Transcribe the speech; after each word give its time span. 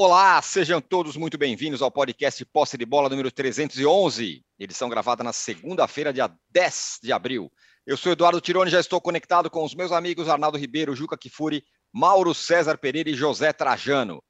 Olá, 0.00 0.40
sejam 0.40 0.80
todos 0.80 1.16
muito 1.16 1.36
bem-vindos 1.36 1.82
ao 1.82 1.90
podcast 1.90 2.44
Posse 2.44 2.78
de 2.78 2.86
Bola 2.86 3.08
número 3.08 3.32
311, 3.32 4.44
edição 4.56 4.88
gravada 4.88 5.24
na 5.24 5.32
segunda-feira, 5.32 6.12
dia 6.12 6.30
10 6.50 7.00
de 7.02 7.12
abril. 7.12 7.50
Eu 7.84 7.96
sou 7.96 8.12
Eduardo 8.12 8.40
Tironi, 8.40 8.70
já 8.70 8.78
estou 8.78 9.00
conectado 9.00 9.50
com 9.50 9.64
os 9.64 9.74
meus 9.74 9.90
amigos 9.90 10.28
Arnaldo 10.28 10.56
Ribeiro, 10.56 10.94
Juca 10.94 11.18
Kifuri, 11.18 11.64
Mauro 11.92 12.32
César 12.32 12.78
Pereira 12.78 13.10
e 13.10 13.14
José 13.14 13.52
Trajano. 13.52 14.22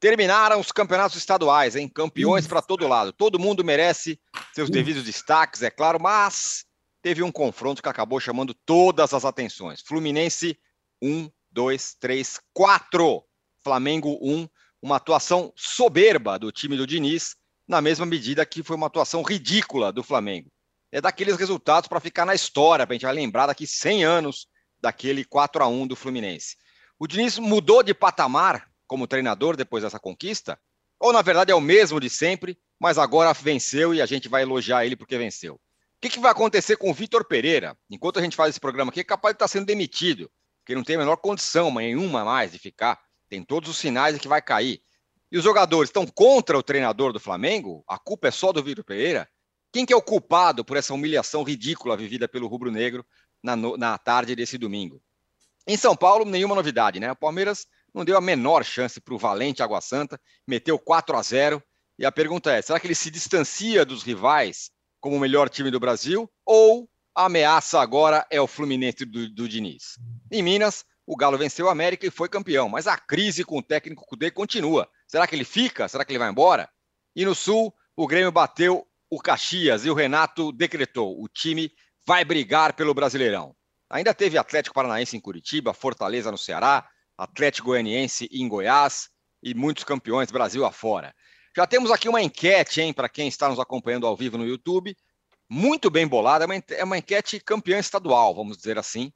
Terminaram 0.00 0.58
os 0.58 0.72
campeonatos 0.72 1.16
estaduais, 1.16 1.76
hein? 1.76 1.88
Campeões 1.88 2.48
para 2.48 2.60
todo 2.60 2.88
lado. 2.88 3.12
Todo 3.12 3.38
mundo 3.38 3.62
merece 3.62 4.18
seus 4.52 4.68
devidos 4.68 5.04
destaques, 5.04 5.62
é 5.62 5.70
claro, 5.70 6.00
mas 6.02 6.64
teve 7.00 7.22
um 7.22 7.30
confronto 7.30 7.80
que 7.80 7.88
acabou 7.88 8.18
chamando 8.18 8.52
todas 8.66 9.14
as 9.14 9.24
atenções. 9.24 9.80
Fluminense 9.80 10.58
1, 11.00 11.30
2, 11.52 11.94
3, 12.00 12.40
4. 12.52 13.24
Flamengo 13.64 14.18
1, 14.20 14.46
uma 14.84 14.96
atuação 14.96 15.50
soberba 15.56 16.38
do 16.38 16.52
time 16.52 16.76
do 16.76 16.86
Diniz, 16.86 17.36
na 17.66 17.80
mesma 17.80 18.04
medida 18.04 18.44
que 18.44 18.62
foi 18.62 18.76
uma 18.76 18.88
atuação 18.88 19.22
ridícula 19.22 19.90
do 19.90 20.02
Flamengo. 20.02 20.52
É 20.92 21.00
daqueles 21.00 21.38
resultados 21.38 21.88
para 21.88 21.98
ficar 22.00 22.26
na 22.26 22.34
história, 22.34 22.86
para 22.86 22.92
a 22.92 22.96
gente 22.96 23.06
vai 23.06 23.14
lembrar 23.14 23.46
daqui 23.46 23.66
100 23.66 24.04
anos 24.04 24.46
daquele 24.78 25.24
4 25.24 25.64
a 25.64 25.66
1 25.66 25.86
do 25.86 25.96
Fluminense. 25.96 26.58
O 26.98 27.06
Diniz 27.06 27.38
mudou 27.38 27.82
de 27.82 27.94
patamar 27.94 28.68
como 28.86 29.06
treinador 29.06 29.56
depois 29.56 29.82
dessa 29.82 29.98
conquista? 29.98 30.60
Ou 31.00 31.14
na 31.14 31.22
verdade 31.22 31.50
é 31.50 31.54
o 31.54 31.62
mesmo 31.62 31.98
de 31.98 32.10
sempre, 32.10 32.58
mas 32.78 32.98
agora 32.98 33.32
venceu 33.32 33.94
e 33.94 34.02
a 34.02 34.06
gente 34.06 34.28
vai 34.28 34.42
elogiar 34.42 34.84
ele 34.84 34.96
porque 34.96 35.16
venceu? 35.16 35.54
O 35.54 35.60
que, 35.98 36.10
que 36.10 36.20
vai 36.20 36.30
acontecer 36.30 36.76
com 36.76 36.90
o 36.90 36.94
Vitor 36.94 37.24
Pereira? 37.24 37.74
Enquanto 37.88 38.18
a 38.18 38.22
gente 38.22 38.36
faz 38.36 38.50
esse 38.50 38.60
programa 38.60 38.90
aqui, 38.90 39.00
é 39.00 39.04
capaz 39.04 39.32
de 39.32 39.36
estar 39.36 39.48
sendo 39.48 39.64
demitido, 39.64 40.30
porque 40.58 40.74
não 40.74 40.84
tem 40.84 40.96
a 40.96 40.98
menor 40.98 41.16
condição 41.16 41.74
nenhuma 41.74 42.22
mais 42.22 42.52
de 42.52 42.58
ficar 42.58 43.00
tem 43.34 43.42
todos 43.42 43.68
os 43.68 43.76
sinais 43.76 44.14
de 44.14 44.20
que 44.20 44.28
vai 44.28 44.40
cair. 44.40 44.80
E 45.30 45.36
os 45.36 45.42
jogadores 45.42 45.88
estão 45.88 46.06
contra 46.06 46.56
o 46.56 46.62
treinador 46.62 47.12
do 47.12 47.18
Flamengo? 47.18 47.82
A 47.88 47.98
culpa 47.98 48.28
é 48.28 48.30
só 48.30 48.52
do 48.52 48.62
Vitor 48.62 48.84
Pereira? 48.84 49.28
Quem 49.72 49.84
que 49.84 49.92
é 49.92 49.96
o 49.96 50.02
culpado 50.02 50.64
por 50.64 50.76
essa 50.76 50.94
humilhação 50.94 51.42
ridícula 51.42 51.96
vivida 51.96 52.28
pelo 52.28 52.46
rubro-negro 52.46 53.04
na, 53.42 53.56
na 53.56 53.98
tarde 53.98 54.36
desse 54.36 54.56
domingo? 54.56 55.02
Em 55.66 55.76
São 55.76 55.96
Paulo, 55.96 56.24
nenhuma 56.24 56.54
novidade, 56.54 57.00
né? 57.00 57.10
O 57.10 57.16
Palmeiras 57.16 57.66
não 57.92 58.04
deu 58.04 58.16
a 58.16 58.20
menor 58.20 58.64
chance 58.64 59.00
para 59.00 59.14
o 59.14 59.18
valente 59.18 59.64
Água 59.64 59.80
Santa, 59.80 60.20
meteu 60.46 60.78
4 60.78 61.16
a 61.16 61.22
0 61.22 61.62
e 61.98 62.06
a 62.06 62.12
pergunta 62.12 62.52
é: 62.52 62.62
será 62.62 62.78
que 62.78 62.86
ele 62.86 62.94
se 62.94 63.10
distancia 63.10 63.84
dos 63.84 64.04
rivais 64.04 64.70
como 65.00 65.16
o 65.16 65.20
melhor 65.20 65.48
time 65.48 65.72
do 65.72 65.80
Brasil? 65.80 66.30
Ou 66.46 66.88
a 67.12 67.24
ameaça 67.24 67.80
agora 67.80 68.24
é 68.30 68.40
o 68.40 68.46
Fluminense 68.46 69.04
do, 69.04 69.28
do 69.28 69.48
Diniz? 69.48 69.98
Em 70.30 70.42
Minas, 70.42 70.84
o 71.06 71.16
Galo 71.16 71.36
venceu 71.36 71.66
o 71.66 71.68
América 71.70 72.06
e 72.06 72.10
foi 72.10 72.28
campeão, 72.28 72.68
mas 72.68 72.86
a 72.86 72.96
crise 72.96 73.44
com 73.44 73.58
o 73.58 73.62
técnico 73.62 74.06
Cudê 74.06 74.30
continua. 74.30 74.88
Será 75.06 75.26
que 75.26 75.34
ele 75.34 75.44
fica? 75.44 75.86
Será 75.88 76.04
que 76.04 76.12
ele 76.12 76.18
vai 76.18 76.30
embora? 76.30 76.68
E 77.14 77.24
no 77.24 77.34
Sul, 77.34 77.74
o 77.96 78.06
Grêmio 78.06 78.32
bateu 78.32 78.86
o 79.10 79.20
Caxias 79.20 79.84
e 79.84 79.90
o 79.90 79.94
Renato 79.94 80.50
decretou: 80.50 81.22
o 81.22 81.28
time 81.28 81.70
vai 82.06 82.24
brigar 82.24 82.72
pelo 82.72 82.94
Brasileirão. 82.94 83.54
Ainda 83.90 84.14
teve 84.14 84.38
Atlético 84.38 84.74
Paranaense 84.74 85.16
em 85.16 85.20
Curitiba, 85.20 85.74
Fortaleza 85.74 86.30
no 86.30 86.38
Ceará, 86.38 86.88
Atlético 87.16 87.68
Goianiense 87.68 88.28
em 88.32 88.48
Goiás 88.48 89.08
e 89.42 89.54
muitos 89.54 89.84
campeões 89.84 90.30
Brasil 90.30 90.64
afora. 90.64 91.14
Já 91.56 91.66
temos 91.66 91.90
aqui 91.90 92.08
uma 92.08 92.22
enquete, 92.22 92.80
hein, 92.80 92.92
para 92.92 93.08
quem 93.08 93.28
está 93.28 93.48
nos 93.48 93.60
acompanhando 93.60 94.06
ao 94.06 94.16
vivo 94.16 94.36
no 94.36 94.44
YouTube, 94.44 94.96
muito 95.48 95.90
bem 95.90 96.06
bolada, 96.06 96.46
é 96.70 96.82
uma 96.82 96.98
enquete 96.98 97.38
campeã 97.38 97.78
estadual, 97.78 98.34
vamos 98.34 98.56
dizer 98.56 98.78
assim. 98.78 99.12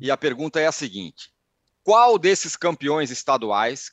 E 0.00 0.10
a 0.10 0.16
pergunta 0.16 0.60
é 0.60 0.66
a 0.66 0.72
seguinte: 0.72 1.32
qual 1.82 2.18
desses 2.18 2.56
campeões 2.56 3.10
estaduais 3.10 3.92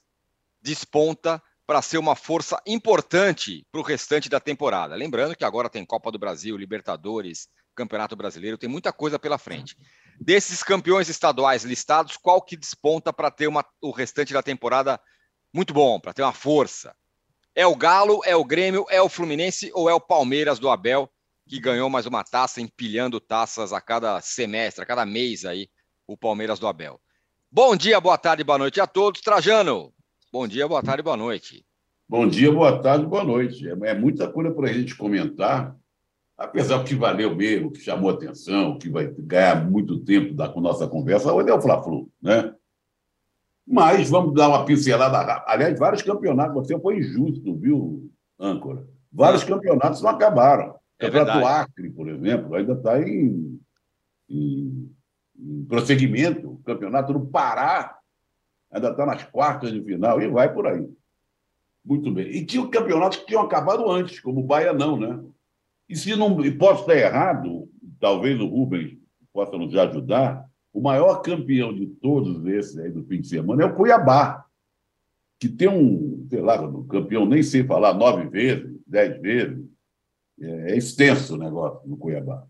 desponta 0.62 1.42
para 1.66 1.82
ser 1.82 1.98
uma 1.98 2.16
força 2.16 2.62
importante 2.66 3.66
para 3.72 3.80
o 3.80 3.84
restante 3.84 4.30
da 4.30 4.40
temporada? 4.40 4.96
Lembrando 4.96 5.36
que 5.36 5.46
agora 5.46 5.70
tem 5.70 5.86
Copa 5.86 6.12
do 6.12 6.20
Brasil, 6.20 6.58
Libertadores, 6.58 7.48
Campeonato 7.76 8.16
Brasileiro, 8.16 8.58
tem 8.58 8.70
muita 8.70 8.92
coisa 8.92 9.18
pela 9.18 9.38
frente. 9.38 9.78
Desses 10.20 10.62
campeões 10.62 11.10
estaduais 11.10 11.64
listados, 11.64 12.18
qual 12.18 12.42
que 12.42 12.56
desponta 12.56 13.12
para 13.12 13.32
ter 13.32 13.48
uma, 13.48 13.66
o 13.82 13.92
restante 13.92 14.34
da 14.34 14.44
temporada 14.44 15.00
muito 15.52 15.74
bom, 15.74 16.00
para 16.00 16.14
ter 16.14 16.22
uma 16.22 16.34
força? 16.34 16.96
É 17.56 17.66
o 17.66 17.76
Galo, 17.76 18.22
é 18.26 18.36
o 18.36 18.44
Grêmio, 18.44 18.86
é 18.90 19.02
o 19.02 19.10
Fluminense 19.10 19.72
ou 19.74 19.90
é 19.90 19.94
o 19.94 20.02
Palmeiras 20.02 20.60
do 20.60 20.70
Abel, 20.70 21.10
que 21.48 21.60
ganhou 21.60 21.90
mais 21.90 22.06
uma 22.06 22.24
taça, 22.24 22.62
empilhando 22.62 23.20
taças 23.20 23.74
a 23.74 23.82
cada 23.82 24.20
semestre, 24.22 24.84
a 24.84 24.88
cada 24.88 25.06
mês 25.06 25.46
aí, 25.46 25.70
o 26.08 26.18
Palmeiras 26.18 26.60
do 26.60 26.68
Abel. 26.68 27.00
Bom 27.52 27.76
dia, 27.76 28.00
boa 28.00 28.18
tarde, 28.18 28.44
boa 28.44 28.58
noite 28.58 28.82
a 28.82 28.88
todos. 28.88 29.22
Trajano, 29.22 29.94
bom 30.32 30.48
dia, 30.48 30.68
boa 30.68 30.82
tarde, 30.82 31.04
boa 31.04 31.18
noite. 31.18 31.66
Bom 32.08 32.28
dia, 32.28 32.52
boa 32.52 32.82
tarde, 32.82 33.06
boa 33.06 33.24
noite. 33.24 33.68
É, 33.68 33.72
é 33.90 33.94
muita 33.94 34.28
coisa 34.28 34.52
para 34.52 34.70
a 34.70 34.74
gente 34.74 34.96
comentar, 34.96 35.76
apesar 36.38 36.84
que 36.84 36.96
valeu 36.96 37.36
mesmo, 37.36 37.72
que 37.72 37.80
chamou 37.80 38.10
atenção, 38.10 38.78
que 38.78 38.90
vai 38.90 39.08
ganhar 39.08 39.70
muito 39.70 40.00
tempo 40.00 40.34
da, 40.34 40.50
com 40.50 40.60
nossa 40.60 40.88
conversa, 40.88 41.32
hoje 41.32 41.50
é 41.50 41.54
o 41.54 41.62
Fla-Flu, 41.62 42.10
né? 42.22 42.54
Mas 43.66 44.10
vamos 44.10 44.34
dar 44.34 44.50
uma 44.50 44.66
pincelada. 44.66 45.44
Aliás, 45.48 45.80
vários 45.80 46.02
campeonatos, 46.02 46.56
você 46.56 46.78
foi 46.80 46.98
injusto, 46.98 47.56
viu, 47.56 48.12
âncora? 48.38 48.86
Vários 49.12 49.44
campeonatos 49.44 50.02
não 50.02 50.10
acabaram. 50.10 50.72
O 50.72 50.76
é 51.00 51.06
campeonato 51.06 51.40
do 51.40 51.46
Acre, 51.46 51.90
por 51.92 52.10
exemplo, 52.10 52.56
ainda 52.56 52.74
está 52.74 53.00
em, 53.00 53.60
em 54.30 54.92
em 55.38 55.66
prosseguimento, 55.66 56.52
o 56.52 56.58
campeonato 56.64 57.14
do 57.14 57.26
Pará 57.26 57.98
ainda 58.72 58.90
está 58.90 59.06
nas 59.06 59.24
quartas 59.24 59.72
de 59.72 59.82
final 59.82 60.22
e 60.22 60.28
vai 60.28 60.52
por 60.52 60.68
aí. 60.68 60.88
Muito 61.86 62.12
bem. 62.12 62.28
E 62.28 62.46
tinha 62.46 62.66
campeonatos 62.68 63.20
que 63.20 63.26
tinham 63.26 63.44
acabado 63.44 63.90
antes, 63.90 64.20
como 64.20 64.42
o 64.42 64.46
Baianão, 64.46 64.98
né? 64.98 65.24
E 65.88 65.96
se 65.96 66.16
não 66.16 66.44
e 66.44 66.52
posso 66.52 66.82
estar 66.82 66.96
errado, 66.96 67.70
talvez 68.00 68.40
o 68.40 68.48
Rubens 68.48 68.98
possa 69.34 69.58
nos 69.58 69.76
ajudar, 69.76 70.48
o 70.72 70.82
maior 70.82 71.22
campeão 71.22 71.74
de 71.74 71.88
todos 71.88 72.46
esses 72.48 72.78
aí 72.78 72.90
do 72.90 73.04
fim 73.04 73.22
de 73.22 73.28
semana 73.28 73.64
é 73.64 73.66
o 73.66 73.76
Cuiabá, 73.76 74.46
que 75.40 75.50
tem 75.50 75.68
um, 75.68 76.26
sei 76.30 76.42
lá, 76.42 76.60
um 76.62 76.88
campeão, 76.88 77.26
nem 77.26 77.44
sei 77.44 77.64
falar, 77.64 77.94
nove 77.94 78.28
vezes, 78.30 78.80
dez 78.88 79.22
vezes. 79.22 79.64
É, 80.40 80.72
é 80.72 80.78
extenso 80.78 81.36
o 81.36 81.38
negócio 81.38 81.88
no 81.88 81.98
Cuiabá. 81.98 82.44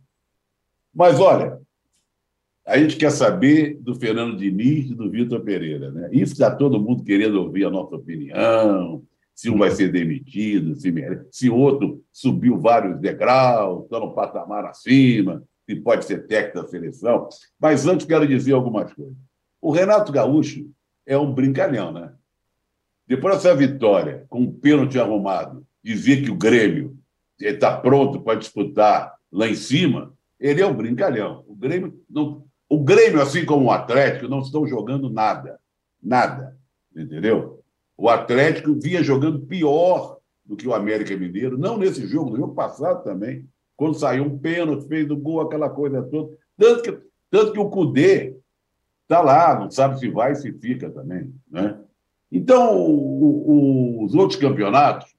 Mas 0.93 1.19
olha, 1.19 1.59
a 2.65 2.77
gente 2.77 2.95
quer 2.95 3.11
saber 3.11 3.77
do 3.81 3.93
Fernando 3.95 4.37
Diniz 4.37 4.89
e 4.89 4.95
do 4.95 5.09
Vitor 5.09 5.41
Pereira. 5.41 5.91
Né? 5.91 6.09
Isso 6.11 6.33
está 6.33 6.55
todo 6.55 6.79
mundo 6.79 7.03
querendo 7.03 7.41
ouvir 7.41 7.65
a 7.65 7.69
nossa 7.69 7.95
opinião, 7.95 9.03
se 9.35 9.49
um 9.49 9.57
vai 9.57 9.71
ser 9.71 9.91
demitido, 9.91 10.75
se, 10.75 10.93
se 11.31 11.49
outro 11.49 12.03
subiu 12.11 12.57
vários 12.57 12.99
degraus, 12.99 13.83
está 13.83 13.99
no 13.99 14.13
patamar 14.13 14.65
acima, 14.65 15.43
se 15.65 15.75
pode 15.75 16.05
ser 16.05 16.27
técnico 16.27 16.61
da 16.61 16.67
seleção. 16.67 17.27
Mas 17.59 17.87
antes 17.87 18.05
quero 18.05 18.27
dizer 18.27 18.53
algumas 18.53 18.93
coisas. 18.93 19.15
O 19.61 19.71
Renato 19.71 20.11
Gaúcho 20.11 20.69
é 21.05 21.17
um 21.17 21.33
brincalhão, 21.33 21.91
né? 21.91 22.13
Depois 23.07 23.35
dessa 23.35 23.55
vitória, 23.55 24.25
com 24.29 24.41
um 24.41 24.51
pênalti 24.51 24.97
arrumado, 24.99 25.65
dizer 25.83 26.23
que 26.23 26.31
o 26.31 26.35
Grêmio 26.35 26.97
está 27.39 27.75
pronto 27.75 28.21
para 28.21 28.39
disputar 28.39 29.15
lá 29.31 29.47
em 29.47 29.55
cima, 29.55 30.13
ele 30.39 30.61
é 30.61 30.65
um 30.65 30.73
brincalhão. 30.73 31.43
O 31.47 31.55
Grêmio 31.55 32.01
não, 32.09 32.45
o 32.69 32.79
Grêmio, 32.83 33.21
assim 33.21 33.45
como 33.45 33.65
o 33.65 33.71
Atlético, 33.71 34.27
não 34.27 34.39
estão 34.39 34.65
jogando 34.67 35.09
nada. 35.09 35.59
Nada. 36.01 36.57
Entendeu? 36.95 37.63
O 37.97 38.09
Atlético 38.09 38.73
vinha 38.73 39.03
jogando 39.03 39.45
pior 39.45 40.17
do 40.45 40.55
que 40.55 40.67
o 40.67 40.73
América 40.73 41.15
Mineiro, 41.15 41.57
não 41.57 41.77
nesse 41.77 42.05
jogo, 42.07 42.31
no 42.31 42.37
jogo 42.37 42.53
passado 42.53 43.03
também, 43.03 43.47
quando 43.75 43.97
saiu 43.97 44.23
um 44.23 44.37
pênalti, 44.37 44.87
fez 44.87 45.09
o 45.09 45.17
gol, 45.17 45.41
aquela 45.41 45.69
coisa 45.69 46.03
toda. 46.03 46.37
Tanto 46.57 46.83
que, 46.83 46.99
tanto 47.29 47.53
que 47.53 47.59
o 47.59 47.69
Cudê 47.69 48.35
está 49.03 49.21
lá, 49.21 49.59
não 49.59 49.71
sabe 49.71 49.99
se 49.99 50.09
vai, 50.09 50.35
se 50.35 50.51
fica 50.53 50.89
também. 50.89 51.33
Né? 51.49 51.79
Então, 52.31 52.77
o, 52.77 53.51
o, 53.51 54.03
os 54.05 54.15
outros 54.15 54.39
campeonatos, 54.39 55.12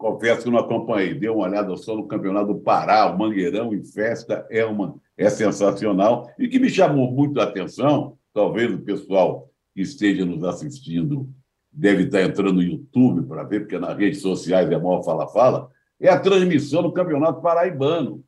confesso 0.00 0.44
que 0.44 0.50
não 0.50 0.58
acompanhei, 0.58 1.12
dei 1.12 1.28
uma 1.28 1.46
olhada 1.46 1.76
só 1.76 1.94
no 1.94 2.08
campeonato 2.08 2.54
do 2.54 2.60
Pará, 2.60 3.12
o 3.12 3.18
Mangueirão 3.18 3.74
em 3.74 3.84
festa 3.84 4.46
é 4.50 4.64
uma 4.64 4.98
é 5.14 5.28
sensacional 5.28 6.32
e 6.38 6.48
que 6.48 6.58
me 6.58 6.70
chamou 6.70 7.12
muito 7.12 7.38
a 7.38 7.44
atenção, 7.44 8.16
talvez 8.32 8.72
o 8.72 8.78
pessoal 8.78 9.50
que 9.74 9.82
esteja 9.82 10.24
nos 10.24 10.42
assistindo 10.42 11.28
deve 11.70 12.04
estar 12.04 12.22
entrando 12.22 12.54
no 12.54 12.62
YouTube 12.62 13.28
para 13.28 13.44
ver, 13.44 13.60
porque 13.60 13.78
nas 13.78 13.94
redes 13.94 14.22
sociais 14.22 14.70
é 14.70 14.78
maior 14.78 15.02
fala-fala, 15.02 15.68
é 16.00 16.08
a 16.08 16.18
transmissão 16.18 16.82
do 16.82 16.92
Campeonato 16.92 17.42
Paraibano. 17.42 18.24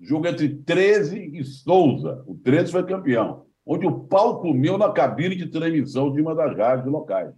Jogo 0.00 0.26
entre 0.26 0.48
13 0.48 1.32
e 1.34 1.44
Souza. 1.44 2.24
O 2.26 2.34
13 2.34 2.72
foi 2.72 2.86
campeão. 2.86 3.44
Onde 3.66 3.86
o 3.86 4.00
pau 4.00 4.40
comeu 4.40 4.78
na 4.78 4.90
cabine 4.90 5.36
de 5.36 5.48
transmissão 5.48 6.10
de 6.10 6.22
uma 6.22 6.34
das 6.34 6.56
rádios 6.56 6.90
locais. 6.90 7.34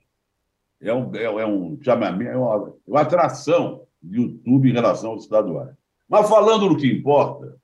É 0.81 0.93
um, 0.95 1.15
é, 1.15 1.25
é 1.25 1.47
um 1.47 1.79
chamamento, 1.83 2.31
é 2.31 2.37
uma, 2.37 2.69
é 2.69 2.91
uma 2.91 3.01
atração 3.01 3.87
de 4.03 4.21
YouTube 4.21 4.71
em 4.71 4.73
relação 4.73 5.11
aos 5.11 5.25
estaduais. 5.25 5.75
Mas 6.09 6.29
falando 6.29 6.69
no 6.69 6.77
que 6.77 6.91
importa, 6.91 7.57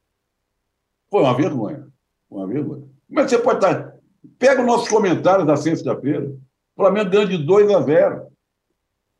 foi 1.11 1.23
uma 1.23 1.35
vergonha. 1.35 1.89
Uma 2.31 2.47
vergonha. 2.47 2.85
Mas 3.09 3.31
você 3.31 3.39
pode 3.39 3.65
estar. 3.65 3.97
Pega 4.39 4.61
os 4.61 4.67
nossos 4.67 4.89
comentários 4.89 5.47
da 5.47 5.57
sexta-feira. 5.57 6.27
O 6.29 6.41
Flamengo 6.77 7.11
ganha 7.11 7.27
de 7.27 7.39
2 7.39 7.71
a 7.71 7.81
0. 7.81 8.27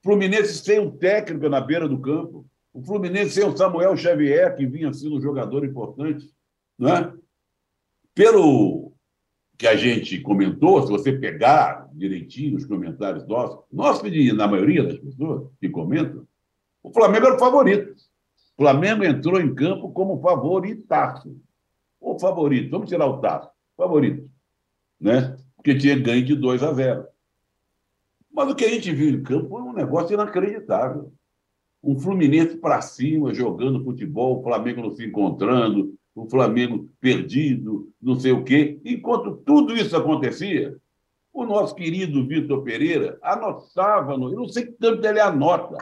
Fluminense 0.03 0.59
sem 0.59 0.79
um 0.79 0.91
técnico 0.91 1.49
na 1.49 1.61
beira 1.61 1.89
do 1.89 1.99
campo. 1.99 2.47
O 2.73 2.83
Fluminense 2.83 3.31
sem 3.31 3.45
o 3.45 3.57
Samuel 3.57 3.97
Xavier, 3.97 4.55
que 4.55 4.67
vinha 4.67 4.93
sendo 4.93 5.17
um 5.17 5.21
jogador 5.21 5.65
importante. 5.65 6.31
Né? 6.79 7.13
Pelo 8.15 8.86
que 9.59 9.67
a 9.67 9.77
gente 9.77 10.21
comentou, 10.21 10.83
se 10.83 10.91
você 10.91 11.13
pegar 11.13 11.89
direitinho 11.93 12.57
os 12.57 12.67
comentários 12.67 13.27
nossos, 13.27 13.65
nós, 13.73 14.03
na 14.35 14.47
maioria 14.47 14.85
das 14.85 14.99
pessoas 14.99 15.51
que 15.61 15.69
comentam, 15.69 16.27
o 16.83 16.93
Flamengo 16.93 17.27
era 17.27 17.37
o 17.37 17.39
favorito. 17.39 17.95
O 18.57 18.63
Flamengo 18.63 19.05
entrou 19.05 19.41
em 19.41 19.55
campo 19.55 19.91
como 19.93 20.21
favoritaço. 20.21 21.37
O 22.01 22.19
favorito, 22.19 22.71
vamos 22.71 22.89
tirar 22.89 23.07
o 23.07 23.21
taço, 23.21 23.51
favorito. 23.77 24.29
Né? 25.01 25.37
Porque 25.57 25.75
tinha 25.77 25.99
ganho 25.99 26.25
de 26.25 26.35
2 26.35 26.63
a 26.63 26.73
0. 26.73 27.07
Mas 28.33 28.51
o 28.51 28.55
que 28.55 28.65
a 28.65 28.69
gente 28.69 28.93
viu 28.93 29.09
em 29.11 29.23
campo 29.23 29.49
foi 29.49 29.63
um 29.63 29.73
negócio 29.73 30.15
inacreditável. 30.15 31.13
Um 31.83 31.99
Fluminense 31.99 32.57
para 32.57 32.83
cima, 32.83 33.33
jogando 33.33 33.83
futebol, 33.85 34.39
o 34.39 34.43
Flamengo 34.43 34.83
não 34.83 34.95
se 34.95 35.05
encontrando, 35.05 35.95
o 36.17 36.29
Flamengo 36.31 36.89
perdido, 36.99 37.93
não 38.01 38.19
sei 38.19 38.33
o 38.33 38.43
quê. 38.43 38.81
Enquanto 38.83 39.37
tudo 39.45 39.77
isso 39.77 39.95
acontecia, 39.95 40.75
o 41.31 41.45
nosso 41.45 41.75
querido 41.75 42.27
Vitor 42.27 42.63
Pereira 42.63 43.19
anotava, 43.21 44.17
no... 44.17 44.33
eu 44.33 44.39
não 44.39 44.49
sei 44.49 44.65
tanto 44.65 45.07
ele 45.07 45.21
anota. 45.21 45.77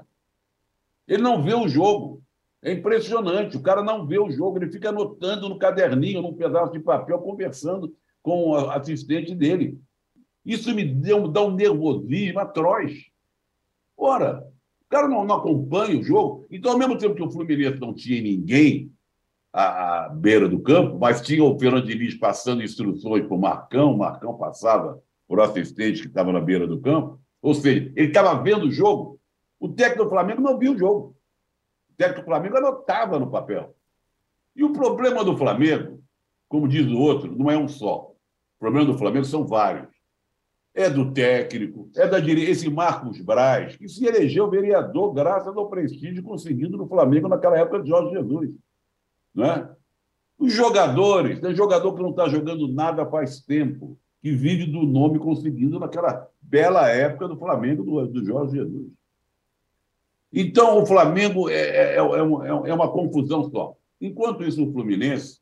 Ele 1.06 1.22
não 1.22 1.40
vê 1.40 1.54
o 1.54 1.68
jogo. 1.68 2.20
É 2.60 2.72
impressionante, 2.72 3.56
o 3.56 3.62
cara 3.62 3.82
não 3.82 4.06
vê 4.06 4.18
o 4.18 4.30
jogo, 4.30 4.58
ele 4.58 4.72
fica 4.72 4.88
anotando 4.88 5.48
no 5.48 5.58
caderninho, 5.58 6.20
num 6.20 6.34
pedaço 6.34 6.72
de 6.72 6.80
papel, 6.80 7.18
conversando 7.20 7.94
com 8.20 8.50
o 8.50 8.56
assistente 8.70 9.34
dele. 9.34 9.78
Isso 10.44 10.74
me 10.74 10.84
deu, 10.84 11.28
dá 11.28 11.42
um 11.42 11.54
nervosismo 11.54 12.40
atroz. 12.40 13.04
Ora, 13.96 14.44
o 14.86 14.88
cara 14.88 15.06
não, 15.06 15.24
não 15.24 15.36
acompanha 15.36 16.00
o 16.00 16.02
jogo. 16.02 16.44
Então, 16.50 16.72
ao 16.72 16.78
mesmo 16.78 16.98
tempo 16.98 17.14
que 17.14 17.22
o 17.22 17.30
Fluminense 17.30 17.78
não 17.78 17.94
tinha 17.94 18.20
ninguém 18.20 18.93
à, 19.54 20.08
beira 20.08 20.48
do 20.48 20.60
campo, 20.60 20.98
mas 20.98 21.20
tinha 21.20 21.44
o 21.44 21.56
Fernando 21.56 21.86
Diniz 21.86 22.14
passando 22.16 22.62
instruções 22.62 23.24
para 23.24 23.36
o 23.36 23.40
Marcão, 23.40 23.94
o 23.94 23.98
Marcão 23.98 24.36
passava 24.36 25.00
por 25.28 25.40
assistente 25.40 26.02
que 26.02 26.08
estava 26.08 26.32
na 26.32 26.40
beira 26.40 26.66
do 26.66 26.80
campo. 26.80 27.20
Ou 27.40 27.54
seja, 27.54 27.92
ele 27.94 28.08
estava 28.08 28.42
vendo 28.42 28.66
o 28.66 28.70
jogo. 28.70 29.20
O 29.60 29.68
técnico 29.68 30.04
do 30.04 30.10
Flamengo 30.10 30.42
não 30.42 30.58
viu 30.58 30.72
o 30.72 30.78
jogo. 30.78 31.16
O 31.88 31.94
técnico 31.96 32.22
do 32.22 32.24
Flamengo 32.24 32.56
anotava 32.56 33.18
no 33.18 33.30
papel. 33.30 33.74
E 34.56 34.64
o 34.64 34.72
problema 34.72 35.24
do 35.24 35.36
Flamengo, 35.36 36.02
como 36.48 36.68
diz 36.68 36.86
o 36.86 36.98
outro, 36.98 37.34
não 37.36 37.50
é 37.50 37.56
um 37.56 37.68
só. 37.68 38.12
O 38.56 38.58
problema 38.58 38.86
do 38.86 38.98
Flamengo 38.98 39.24
são 39.24 39.46
vários. 39.46 39.88
É 40.74 40.90
do 40.90 41.12
técnico, 41.12 41.88
é 41.94 42.08
da 42.08 42.18
direita. 42.18 42.50
Esse 42.50 42.68
Marcos 42.68 43.20
Braz, 43.20 43.76
que 43.76 43.88
se 43.88 44.04
elegeu 44.04 44.50
vereador 44.50 45.14
graças 45.14 45.56
ao 45.56 45.68
prestígio 45.68 46.22
conseguido 46.22 46.76
no 46.76 46.88
Flamengo 46.88 47.28
naquela 47.28 47.56
época 47.56 47.80
de 47.80 47.88
Jorge 47.90 48.10
Jesus. 48.12 48.50
Não 49.34 49.44
é? 49.44 49.70
Os 50.38 50.52
jogadores, 50.52 51.40
tem 51.40 51.54
jogador 51.54 51.94
que 51.94 52.02
não 52.02 52.10
está 52.10 52.28
jogando 52.28 52.68
nada 52.68 53.06
faz 53.06 53.40
tempo, 53.40 53.98
que 54.20 54.32
vive 54.32 54.66
do 54.66 54.82
nome 54.82 55.18
conseguido 55.18 55.78
naquela 55.78 56.28
bela 56.40 56.88
época 56.88 57.28
do 57.28 57.36
Flamengo 57.36 57.82
do, 57.82 58.06
do 58.06 58.24
Jorge 58.24 58.56
Jesus. 58.56 58.88
Então, 60.32 60.82
o 60.82 60.86
Flamengo 60.86 61.48
é, 61.48 61.54
é, 61.54 61.96
é, 61.96 61.98
é, 61.98 62.70
é 62.70 62.74
uma 62.74 62.90
confusão 62.90 63.48
só. 63.50 63.76
Enquanto 64.00 64.42
isso, 64.42 64.66
o 64.66 64.72
Fluminense 64.72 65.38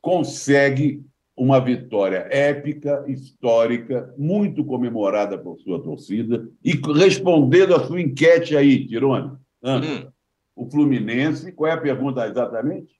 consegue 0.00 1.04
uma 1.36 1.58
vitória 1.60 2.28
épica, 2.30 3.04
histórica, 3.08 4.14
muito 4.16 4.64
comemorada 4.64 5.36
por 5.36 5.58
sua 5.58 5.82
torcida. 5.82 6.48
E 6.62 6.72
respondendo 6.94 7.74
a 7.74 7.84
sua 7.84 8.00
enquete 8.00 8.56
aí, 8.56 8.86
Tirone, 8.86 9.32
hum. 9.62 10.12
O 10.56 10.70
Fluminense, 10.70 11.52
qual 11.52 11.70
é 11.70 11.74
a 11.74 11.80
pergunta 11.80 12.26
exatamente? 12.26 12.94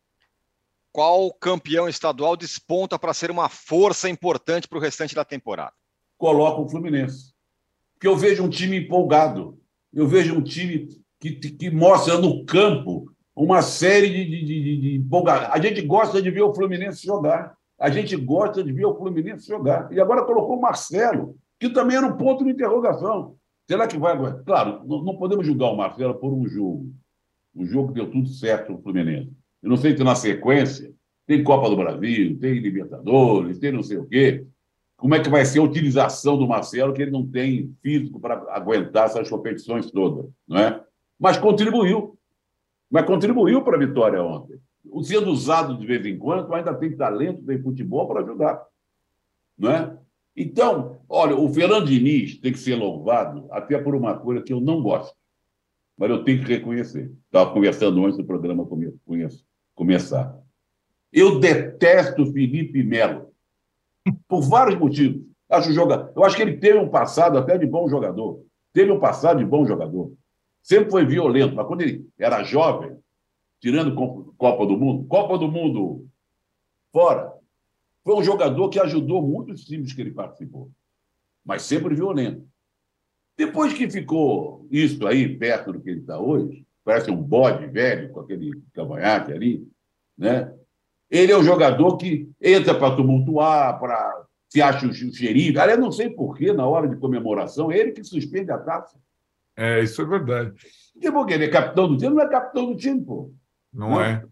Qual 0.93 1.33
campeão 1.33 1.89
estadual 1.89 2.37
desponta 2.37 2.99
para 2.99 3.15
ser 3.15 3.31
uma 3.31 3.49
força 3.49 4.09
importante 4.09 4.69
para 4.69 4.79
o 4.79 4.81
restante 4.81 5.15
da 5.15 5.25
temporada? 5.25 5.73
Coloca 6.17 6.61
o 6.61 6.69
Fluminense. 6.69 7.33
Porque 7.95 8.07
eu 8.07 8.17
vejo 8.17 8.45
um 8.45 8.49
time 8.49 8.79
empolgado, 8.79 9.59
eu 9.93 10.07
vejo 10.07 10.37
um 10.37 10.43
time 10.43 10.89
que, 11.21 11.33
que 11.33 11.71
mostra 11.71 12.19
no 12.19 12.45
campo 12.45 13.11
uma 13.35 13.63
série 13.63 14.09
de, 14.09 14.25
de, 14.25 14.45
de, 14.45 14.81
de 14.81 14.97
empolgação. 14.97 15.53
A 15.53 15.61
gente 15.61 15.81
gosta 15.83 16.23
de 16.23 16.31
ver 16.31 16.43
o 16.43 16.55
Fluminense 16.55 17.05
jogar. 17.05 17.57
A 17.79 17.91
gente 17.91 18.15
gosta 18.17 18.63
de 18.63 18.73
ver 18.73 18.87
o 18.87 18.97
Fluminense 18.97 19.49
jogar. 19.49 19.93
E 19.93 20.01
agora 20.01 20.25
colocou 20.25 20.57
o 20.57 20.61
Marcelo, 20.61 21.37
que 21.59 21.69
também 21.71 21.97
era 21.97 22.07
um 22.07 22.17
ponto 22.17 22.45
de 22.45 22.51
interrogação. 22.51 23.37
Será 23.69 23.89
que 23.89 23.99
vai. 23.99 24.17
Claro, 24.45 24.85
não 24.87 25.17
podemos 25.17 25.47
julgar 25.47 25.71
o 25.71 25.77
Marcelo 25.77 26.15
por 26.15 26.33
um 26.33 26.47
jogo. 26.47 26.93
Um 27.55 27.65
jogo 27.65 27.93
deu 27.93 28.11
tudo 28.11 28.29
certo 28.29 28.73
no 28.73 28.83
Fluminense. 28.83 29.33
Eu 29.63 29.71
não 29.71 29.77
sei 29.77 29.97
se 29.97 30.05
na 30.05 30.15
sequência 30.15 30.93
tem 31.27 31.43
Copa 31.43 31.71
do 31.71 31.77
Brasil, 31.77 32.39
tem 32.39 32.59
Libertadores, 32.59 33.59
tem 33.59 33.73
não 33.73 33.83
sei 33.83 33.97
o 33.97 34.07
quê. 34.07 34.47
Como 34.97 35.15
é 35.15 35.21
que 35.21 35.29
vai 35.29 35.45
ser 35.45 35.59
a 35.59 35.63
utilização 35.63 36.37
do 36.39 36.47
Marcelo, 36.47 36.93
que 36.93 37.03
ele 37.03 37.11
não 37.11 37.27
tem 37.27 37.75
físico 37.83 38.21
para 38.21 38.35
aguentar 38.55 39.07
essas 39.07 39.29
competições 39.29 39.91
todas, 39.91 40.31
não 40.47 40.59
é? 40.59 40.83
Mas 41.19 41.37
contribuiu. 41.37 42.19
Mas 42.91 43.07
contribuiu 43.07 43.63
para 43.63 43.77
a 43.77 43.81
vitória 43.81 44.23
ontem 44.23 44.59
sendo 45.03 45.31
usado 45.31 45.77
de 45.77 45.87
vez 45.87 46.05
em 46.05 46.19
quando, 46.19 46.53
ainda 46.53 46.75
tem 46.75 46.97
talento, 46.97 47.45
tem 47.45 47.61
futebol 47.61 48.07
para 48.07 48.21
ajudar. 48.21 48.63
Não 49.57 49.71
é? 49.71 49.97
Então, 50.37 51.01
olha, 51.09 51.37
o 51.37 51.49
Fernando 51.49 51.87
Diniz 51.87 52.39
tem 52.39 52.53
que 52.53 52.59
ser 52.59 52.75
louvado 52.75 53.47
até 53.51 53.79
por 53.79 53.95
uma 53.95 54.19
coisa 54.19 54.43
que 54.43 54.53
eu 54.53 54.61
não 54.61 54.83
gosto, 54.83 55.17
mas 55.97 56.11
eu 56.11 56.25
tenho 56.25 56.45
que 56.45 56.53
reconhecer. 56.53 57.13
Estava 57.27 57.53
conversando 57.53 58.05
antes 58.05 58.19
do 58.19 58.25
programa 58.25 58.67
começar. 59.75 60.39
Eu 61.13 61.39
detesto 61.39 62.33
Felipe 62.33 62.83
Melo, 62.83 63.33
por 64.29 64.43
vários 64.43 64.79
motivos. 64.79 65.23
Acho 65.49 65.73
joga... 65.73 66.13
Eu 66.17 66.25
acho 66.25 66.37
que 66.37 66.43
ele 66.43 66.57
teve 66.57 66.79
um 66.79 66.89
passado 66.89 67.39
até 67.39 67.57
de 67.57 67.67
bom 67.67 67.89
jogador. 67.89 68.45
Teve 68.73 68.91
um 68.91 68.99
passado 68.99 69.39
de 69.39 69.45
bom 69.45 69.65
jogador. 69.65 70.13
Sempre 70.63 70.91
foi 70.91 71.05
violento, 71.05 71.55
mas 71.55 71.67
quando 71.67 71.83
ele 71.83 72.09
era 72.19 72.43
jovem, 72.43 72.97
tirando 73.61 73.95
Copa 74.37 74.67
do 74.67 74.77
Mundo, 74.77 75.07
Copa 75.07 75.39
do 75.39 75.47
Mundo 75.47 76.07
fora, 76.93 77.33
foi 78.03 78.15
um 78.17 78.23
jogador 78.23 78.69
que 78.69 78.81
ajudou 78.81 79.23
muitos 79.23 79.65
times 79.65 79.93
que 79.93 80.01
ele 80.01 80.11
participou, 80.11 80.71
mas 81.45 81.63
sempre 81.63 81.95
violento. 81.95 82.47
Depois 83.37 83.73
que 83.73 83.91
ficou 83.91 84.67
isso 84.71 85.07
aí 85.07 85.37
perto 85.37 85.73
do 85.73 85.81
que 85.81 85.91
ele 85.91 86.01
está 86.01 86.19
hoje, 86.19 86.65
parece 86.85 87.11
um 87.11 87.17
bode 87.17 87.67
velho 87.67 88.11
com 88.11 88.21
aquele 88.21 88.63
cavanhaque 88.73 89.33
ali, 89.33 89.67
né? 90.17 90.53
Ele 91.11 91.33
é 91.33 91.39
um 91.39 91.45
jogador 91.45 91.97
que 91.97 92.29
entra 92.41 92.75
para 92.75 92.97
tumultuar, 92.97 93.79
para 93.79 94.25
se 94.49 94.63
acha 94.63 94.87
o 94.87 94.93
xerife. 94.93 95.59
Aliás, 95.59 95.81
não 95.81 95.91
sei 95.91 96.11
porquê, 96.11 96.53
na 96.53 96.67
hora 96.67 96.89
de 96.89 96.97
comemoração, 96.97 97.73
é 97.73 97.79
ele 97.79 97.93
que 97.93 98.05
suspende 98.05 98.53
a 98.53 98.59
taça. 98.59 98.97
É, 99.57 99.83
isso 99.83 100.01
é 100.01 100.05
verdade. 100.05 100.53
Porque 101.13 101.35
ele 101.35 101.47
é 101.47 101.49
capitão 101.49 101.89
do 101.89 101.97
time, 101.97 102.15
não 102.15 102.23
é 102.23 102.29
capitão 102.29 102.67
do 102.67 102.77
time, 102.77 103.01
pô. 103.05 103.33
Não, 103.73 103.91
não 103.91 104.01
é? 104.01 104.25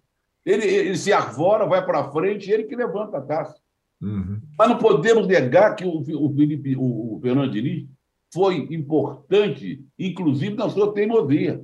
Ele, 0.47 0.65
ele, 0.65 0.97
se 0.97 1.13
arvora, 1.13 1.67
vai 1.67 1.85
para 1.85 2.11
frente, 2.11 2.51
ele 2.51 2.65
que 2.65 2.77
levanta 2.77 3.19
a 3.19 3.21
taça. 3.21 3.61
Uhum. 4.01 4.41
Mas 4.59 4.69
não 4.69 4.79
podemos 4.79 5.27
negar 5.27 5.75
que 5.75 5.85
o, 5.85 5.99
o, 5.99 6.35
Felipe, 6.35 6.77
o, 6.77 7.17
o 7.17 7.21
Fernando 7.21 7.51
Diniz 7.51 7.87
foi 8.33 8.67
importante, 8.71 9.85
inclusive 9.99 10.57
na 10.57 10.69
sua 10.69 10.93
teimosia. 10.95 11.63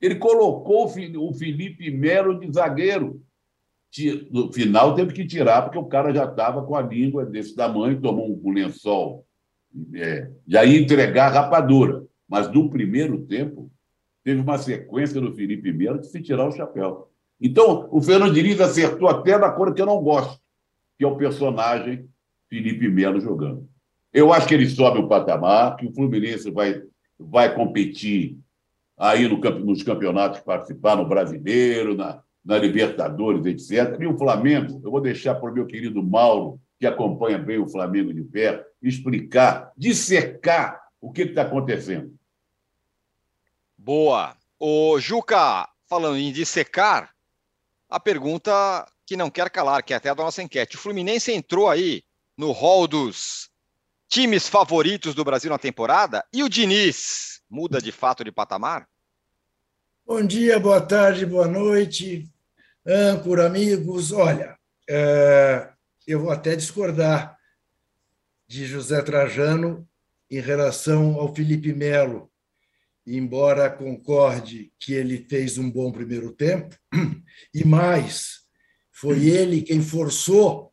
Ele 0.00 0.16
colocou 0.16 0.86
o 0.86 1.32
Felipe 1.34 1.90
Melo 1.90 2.40
de 2.40 2.50
zagueiro. 2.52 3.22
No 4.30 4.52
final 4.52 4.94
teve 4.94 5.12
que 5.12 5.26
tirar, 5.26 5.62
porque 5.62 5.78
o 5.78 5.86
cara 5.86 6.12
já 6.14 6.24
estava 6.24 6.62
com 6.62 6.74
a 6.74 6.82
língua 6.82 7.24
desse 7.24 7.54
tamanho, 7.54 8.00
tomou 8.00 8.40
um 8.42 8.50
lençol. 8.50 9.26
É, 9.94 10.30
já 10.46 10.64
ia 10.64 10.80
entregar 10.80 11.26
a 11.26 11.42
rapadura. 11.42 12.04
Mas 12.28 12.50
no 12.52 12.68
primeiro 12.68 13.22
tempo, 13.26 13.70
teve 14.24 14.40
uma 14.40 14.58
sequência 14.58 15.20
do 15.20 15.34
Felipe 15.34 15.72
Melo 15.72 16.00
de 16.00 16.08
se 16.08 16.20
tirar 16.20 16.48
o 16.48 16.52
chapéu. 16.52 17.10
Então, 17.40 17.88
o 17.92 18.00
Fernando 18.00 18.34
Diniz 18.34 18.60
acertou 18.60 19.08
até 19.08 19.38
na 19.38 19.50
cor 19.50 19.72
que 19.74 19.80
eu 19.80 19.86
não 19.86 20.02
gosto, 20.02 20.40
que 20.98 21.04
é 21.04 21.06
o 21.06 21.16
personagem 21.16 22.08
Felipe 22.48 22.88
Melo 22.88 23.20
jogando. 23.20 23.68
Eu 24.16 24.32
acho 24.32 24.48
que 24.48 24.54
ele 24.54 24.66
sobe 24.66 24.98
o 24.98 25.06
patamar, 25.06 25.76
que 25.76 25.84
o 25.84 25.92
Fluminense 25.92 26.50
vai, 26.50 26.82
vai 27.20 27.54
competir 27.54 28.38
aí 28.96 29.28
no, 29.28 29.36
nos 29.36 29.82
campeonatos 29.82 30.40
participar, 30.40 30.96
no 30.96 31.06
Brasileiro, 31.06 31.94
na, 31.94 32.22
na 32.42 32.56
Libertadores, 32.56 33.44
etc. 33.44 34.00
E 34.00 34.06
o 34.06 34.16
Flamengo, 34.16 34.80
eu 34.82 34.90
vou 34.90 35.02
deixar 35.02 35.34
para 35.34 35.50
o 35.50 35.52
meu 35.52 35.66
querido 35.66 36.02
Mauro, 36.02 36.58
que 36.80 36.86
acompanha 36.86 37.36
bem 37.36 37.58
o 37.58 37.68
Flamengo 37.68 38.10
de 38.10 38.22
perto, 38.22 38.64
explicar, 38.82 39.70
dissecar 39.76 40.80
o 40.98 41.12
que 41.12 41.20
está 41.20 41.42
acontecendo. 41.42 42.14
Boa. 43.76 44.34
O 44.58 44.98
Juca, 44.98 45.68
falando 45.86 46.16
em 46.16 46.32
dissecar, 46.32 47.10
a 47.86 48.00
pergunta 48.00 48.50
que 49.04 49.14
não 49.14 49.28
quer 49.28 49.50
calar, 49.50 49.82
que 49.82 49.92
é 49.92 49.96
até 49.98 50.08
a 50.08 50.14
da 50.14 50.24
nossa 50.24 50.42
enquete. 50.42 50.76
O 50.76 50.78
Fluminense 50.80 51.30
entrou 51.32 51.68
aí 51.68 52.02
no 52.34 52.50
hall 52.52 52.88
dos 52.88 53.54
Times 54.08 54.48
favoritos 54.48 55.14
do 55.14 55.24
Brasil 55.24 55.50
na 55.50 55.58
temporada? 55.58 56.24
E 56.32 56.42
o 56.42 56.48
Diniz 56.48 57.40
muda 57.50 57.80
de 57.80 57.90
fato 57.90 58.22
de 58.22 58.30
patamar? 58.30 58.88
Bom 60.06 60.24
dia, 60.24 60.60
boa 60.60 60.80
tarde, 60.80 61.26
boa 61.26 61.48
noite, 61.48 62.30
âncora, 62.86 63.46
amigos. 63.46 64.12
Olha, 64.12 64.56
é, 64.88 65.68
eu 66.06 66.20
vou 66.20 66.30
até 66.30 66.54
discordar 66.54 67.36
de 68.46 68.64
José 68.64 69.02
Trajano 69.02 69.86
em 70.30 70.40
relação 70.40 71.16
ao 71.16 71.34
Felipe 71.34 71.72
Melo, 71.72 72.30
embora 73.04 73.68
concorde 73.68 74.72
que 74.78 74.94
ele 74.94 75.26
fez 75.28 75.58
um 75.58 75.68
bom 75.68 75.90
primeiro 75.90 76.32
tempo, 76.32 76.76
e 77.52 77.64
mais, 77.64 78.42
foi 78.92 79.28
ele 79.28 79.62
quem 79.62 79.82
forçou 79.82 80.72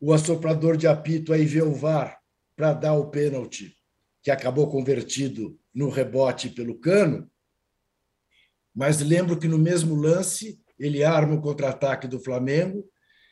o 0.00 0.12
assoprador 0.12 0.78
de 0.78 0.86
apito 0.86 1.34
a 1.34 1.38
ir 1.38 1.44
ver 1.46 1.64
o 1.64 1.74
VAR 1.74 2.21
para 2.62 2.74
dar 2.74 2.94
o 2.94 3.10
pênalti, 3.10 3.76
que 4.22 4.30
acabou 4.30 4.70
convertido 4.70 5.58
no 5.74 5.88
rebote 5.88 6.48
pelo 6.48 6.78
cano. 6.78 7.28
Mas 8.72 9.00
lembro 9.00 9.36
que 9.36 9.48
no 9.48 9.58
mesmo 9.58 9.96
lance 9.96 10.60
ele 10.78 11.02
arma 11.02 11.34
o 11.34 11.40
contra-ataque 11.40 12.06
do 12.06 12.20
Flamengo 12.20 12.88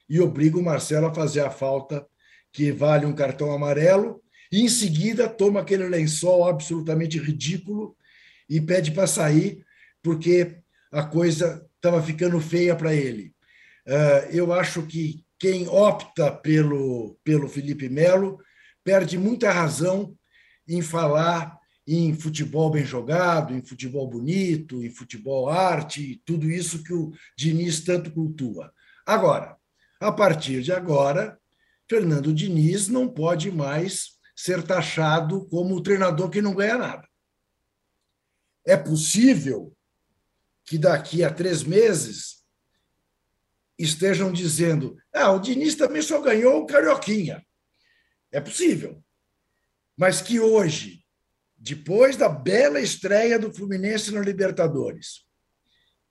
e 0.08 0.18
obriga 0.18 0.58
o 0.58 0.64
Marcelo 0.64 1.06
a 1.06 1.14
fazer 1.14 1.42
a 1.42 1.50
falta 1.50 2.04
que 2.52 2.72
vale 2.72 3.06
um 3.06 3.14
cartão 3.14 3.52
amarelo, 3.52 4.20
e 4.50 4.62
em 4.62 4.68
seguida 4.68 5.28
toma 5.28 5.60
aquele 5.60 5.88
lençol 5.88 6.48
absolutamente 6.48 7.16
ridículo 7.16 7.96
e 8.48 8.60
pede 8.60 8.90
para 8.90 9.06
sair, 9.06 9.64
porque 10.02 10.56
a 10.90 11.04
coisa 11.04 11.64
estava 11.76 12.02
ficando 12.02 12.40
feia 12.40 12.74
para 12.74 12.92
ele. 12.92 13.32
Ah, 13.86 14.26
eu 14.32 14.52
acho 14.52 14.84
que 14.88 15.24
quem 15.38 15.68
opta 15.68 16.32
pelo, 16.32 17.16
pelo 17.22 17.48
Felipe 17.48 17.88
Melo 17.88 18.40
perde 18.84 19.18
muita 19.18 19.50
razão 19.50 20.16
em 20.66 20.82
falar 20.82 21.58
em 21.86 22.14
futebol 22.14 22.70
bem 22.70 22.84
jogado, 22.84 23.54
em 23.54 23.62
futebol 23.62 24.08
bonito, 24.08 24.84
em 24.84 24.90
futebol 24.90 25.48
arte, 25.48 26.22
tudo 26.24 26.48
isso 26.48 26.84
que 26.84 26.92
o 26.92 27.12
Diniz 27.36 27.80
tanto 27.80 28.12
cultua. 28.12 28.72
Agora, 29.04 29.56
a 30.00 30.12
partir 30.12 30.62
de 30.62 30.72
agora, 30.72 31.38
Fernando 31.88 32.32
Diniz 32.32 32.86
não 32.86 33.08
pode 33.08 33.50
mais 33.50 34.18
ser 34.36 34.62
taxado 34.62 35.46
como 35.48 35.74
o 35.74 35.82
treinador 35.82 36.30
que 36.30 36.40
não 36.40 36.54
ganha 36.54 36.78
nada. 36.78 37.08
É 38.64 38.76
possível 38.76 39.76
que 40.64 40.78
daqui 40.78 41.24
a 41.24 41.32
três 41.32 41.64
meses 41.64 42.44
estejam 43.76 44.32
dizendo: 44.32 44.96
ah, 45.12 45.32
o 45.32 45.40
Diniz 45.40 45.74
também 45.74 46.02
só 46.02 46.20
ganhou 46.20 46.62
o 46.62 46.66
Carioquinha. 46.66 47.44
É 48.32 48.40
possível. 48.40 49.02
Mas 49.96 50.22
que 50.22 50.40
hoje, 50.40 51.04
depois 51.56 52.16
da 52.16 52.28
bela 52.28 52.80
estreia 52.80 53.38
do 53.38 53.52
Fluminense 53.52 54.12
na 54.12 54.20
Libertadores 54.20 55.26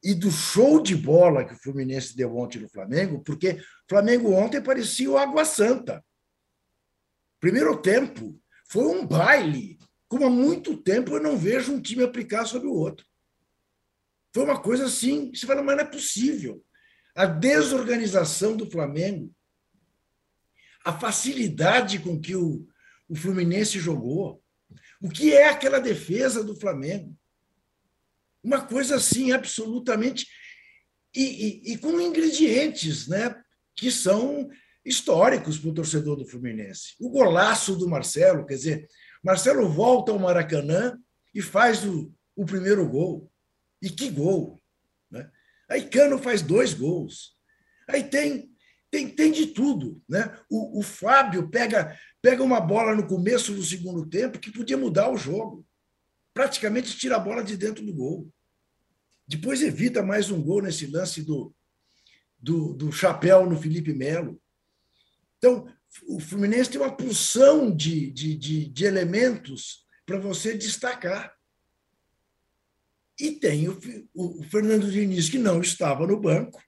e 0.04 0.14
do 0.14 0.32
show 0.32 0.82
de 0.82 0.96
bola 0.96 1.44
que 1.44 1.54
o 1.54 1.60
Fluminense 1.60 2.16
deu 2.16 2.36
ontem 2.38 2.60
no 2.60 2.70
Flamengo, 2.70 3.24
porque 3.24 3.52
o 3.52 3.64
Flamengo 3.90 4.32
ontem 4.32 4.62
parecia 4.62 5.10
o 5.10 5.18
Água 5.18 5.44
Santa. 5.44 6.04
Primeiro 7.40 7.82
tempo 7.82 8.40
foi 8.70 8.86
um 8.86 9.06
baile, 9.06 9.78
como 10.08 10.26
há 10.26 10.30
muito 10.30 10.78
tempo 10.78 11.16
eu 11.16 11.24
não 11.24 11.38
vejo 11.38 11.74
um 11.74 11.82
time 11.82 12.04
aplicar 12.04 12.46
sobre 12.46 12.68
o 12.68 12.74
outro. 12.74 13.06
Foi 14.34 14.44
uma 14.44 14.62
coisa 14.62 14.86
assim, 14.86 15.32
você 15.34 15.46
fala, 15.46 15.64
mas 15.64 15.78
não 15.78 15.84
é 15.84 15.88
possível. 15.88 16.64
A 17.16 17.26
desorganização 17.26 18.56
do 18.56 18.70
Flamengo, 18.70 19.34
a 20.86 20.98
facilidade 20.98 22.00
com 22.00 22.20
que 22.20 22.36
o, 22.36 22.68
o 23.08 23.16
Fluminense 23.16 23.80
jogou, 23.80 24.42
o 25.02 25.10
que 25.10 25.34
é 25.34 25.50
aquela 25.50 25.80
defesa 25.80 26.44
do 26.44 26.56
Flamengo? 26.56 27.16
Uma 28.44 28.66
coisa 28.66 28.96
assim, 28.96 29.32
absolutamente. 29.32 30.28
E, 31.14 31.24
e, 31.24 31.74
e 31.74 31.78
com 31.78 32.00
ingredientes 32.00 33.08
né, 33.08 33.36
que 33.76 33.92
são 33.92 34.50
históricos 34.86 35.58
para 35.58 35.70
o 35.70 35.74
torcedor 35.74 36.16
do 36.16 36.26
Fluminense. 36.26 36.96
O 37.00 37.10
golaço 37.10 37.76
do 37.76 37.88
Marcelo, 37.88 38.46
quer 38.46 38.56
dizer, 38.56 38.88
Marcelo 39.24 39.68
volta 39.70 40.12
ao 40.12 40.20
Maracanã 40.20 40.98
e 41.34 41.42
faz 41.42 41.86
o, 41.86 42.14
o 42.36 42.46
primeiro 42.46 42.88
gol. 42.88 43.32
E 43.82 43.90
que 43.90 44.10
gol! 44.10 44.62
Né? 45.10 45.30
Aí 45.70 45.88
Cano 45.88 46.18
faz 46.18 46.42
dois 46.42 46.74
gols. 46.74 47.34
Aí 47.88 48.04
tem 48.04 48.49
tem, 48.92 49.10
tem 49.10 49.32
de 49.32 49.48
tudo. 49.48 50.02
Né? 50.08 50.36
O, 50.50 50.80
o 50.80 50.84
Fábio 50.84 51.50
pega, 51.50 51.98
pega 52.22 52.44
uma 52.44 52.60
bola 52.60 52.96
no 52.96 53.08
começo 53.08 53.54
do 53.54 53.64
segundo 53.64 54.08
tempo 54.08 54.40
que 54.40 54.52
podia 54.52 54.78
mudar 54.78 55.10
o 55.10 55.18
jogo. 55.18 55.66
Praticamente 56.34 56.98
tira 56.98 57.16
a 57.16 57.20
bola 57.20 57.44
de 57.44 57.58
dentro 57.58 57.86
do 57.86 57.94
gol. 57.94 58.32
Depois 59.28 59.62
evita 59.62 60.02
mais 60.02 60.32
um 60.32 60.42
gol 60.42 60.62
nesse 60.62 60.88
lance 60.88 61.22
do, 61.22 61.54
do, 62.38 62.74
do 62.74 62.92
chapéu 62.92 63.48
no 63.48 63.60
Felipe 63.62 63.94
Melo. 63.94 64.42
Então, 65.38 65.68
o 66.08 66.20
Fluminense 66.20 66.70
tem 66.70 66.82
uma 66.82 66.96
pulsão 66.96 67.76
de, 67.76 68.12
de, 68.12 68.36
de, 68.36 68.70
de 68.70 68.86
elementos 68.86 69.86
para 70.06 70.20
você 70.20 70.58
destacar. 70.58 71.34
E 73.20 73.32
tem 73.32 73.68
o, 73.68 73.78
o, 74.14 74.44
Fernando 74.44 74.90
Diniz, 74.90 75.30
que 75.30 75.38
não 75.38 75.62
estava 75.62 76.08
no 76.08 76.20
banco, 76.20 76.62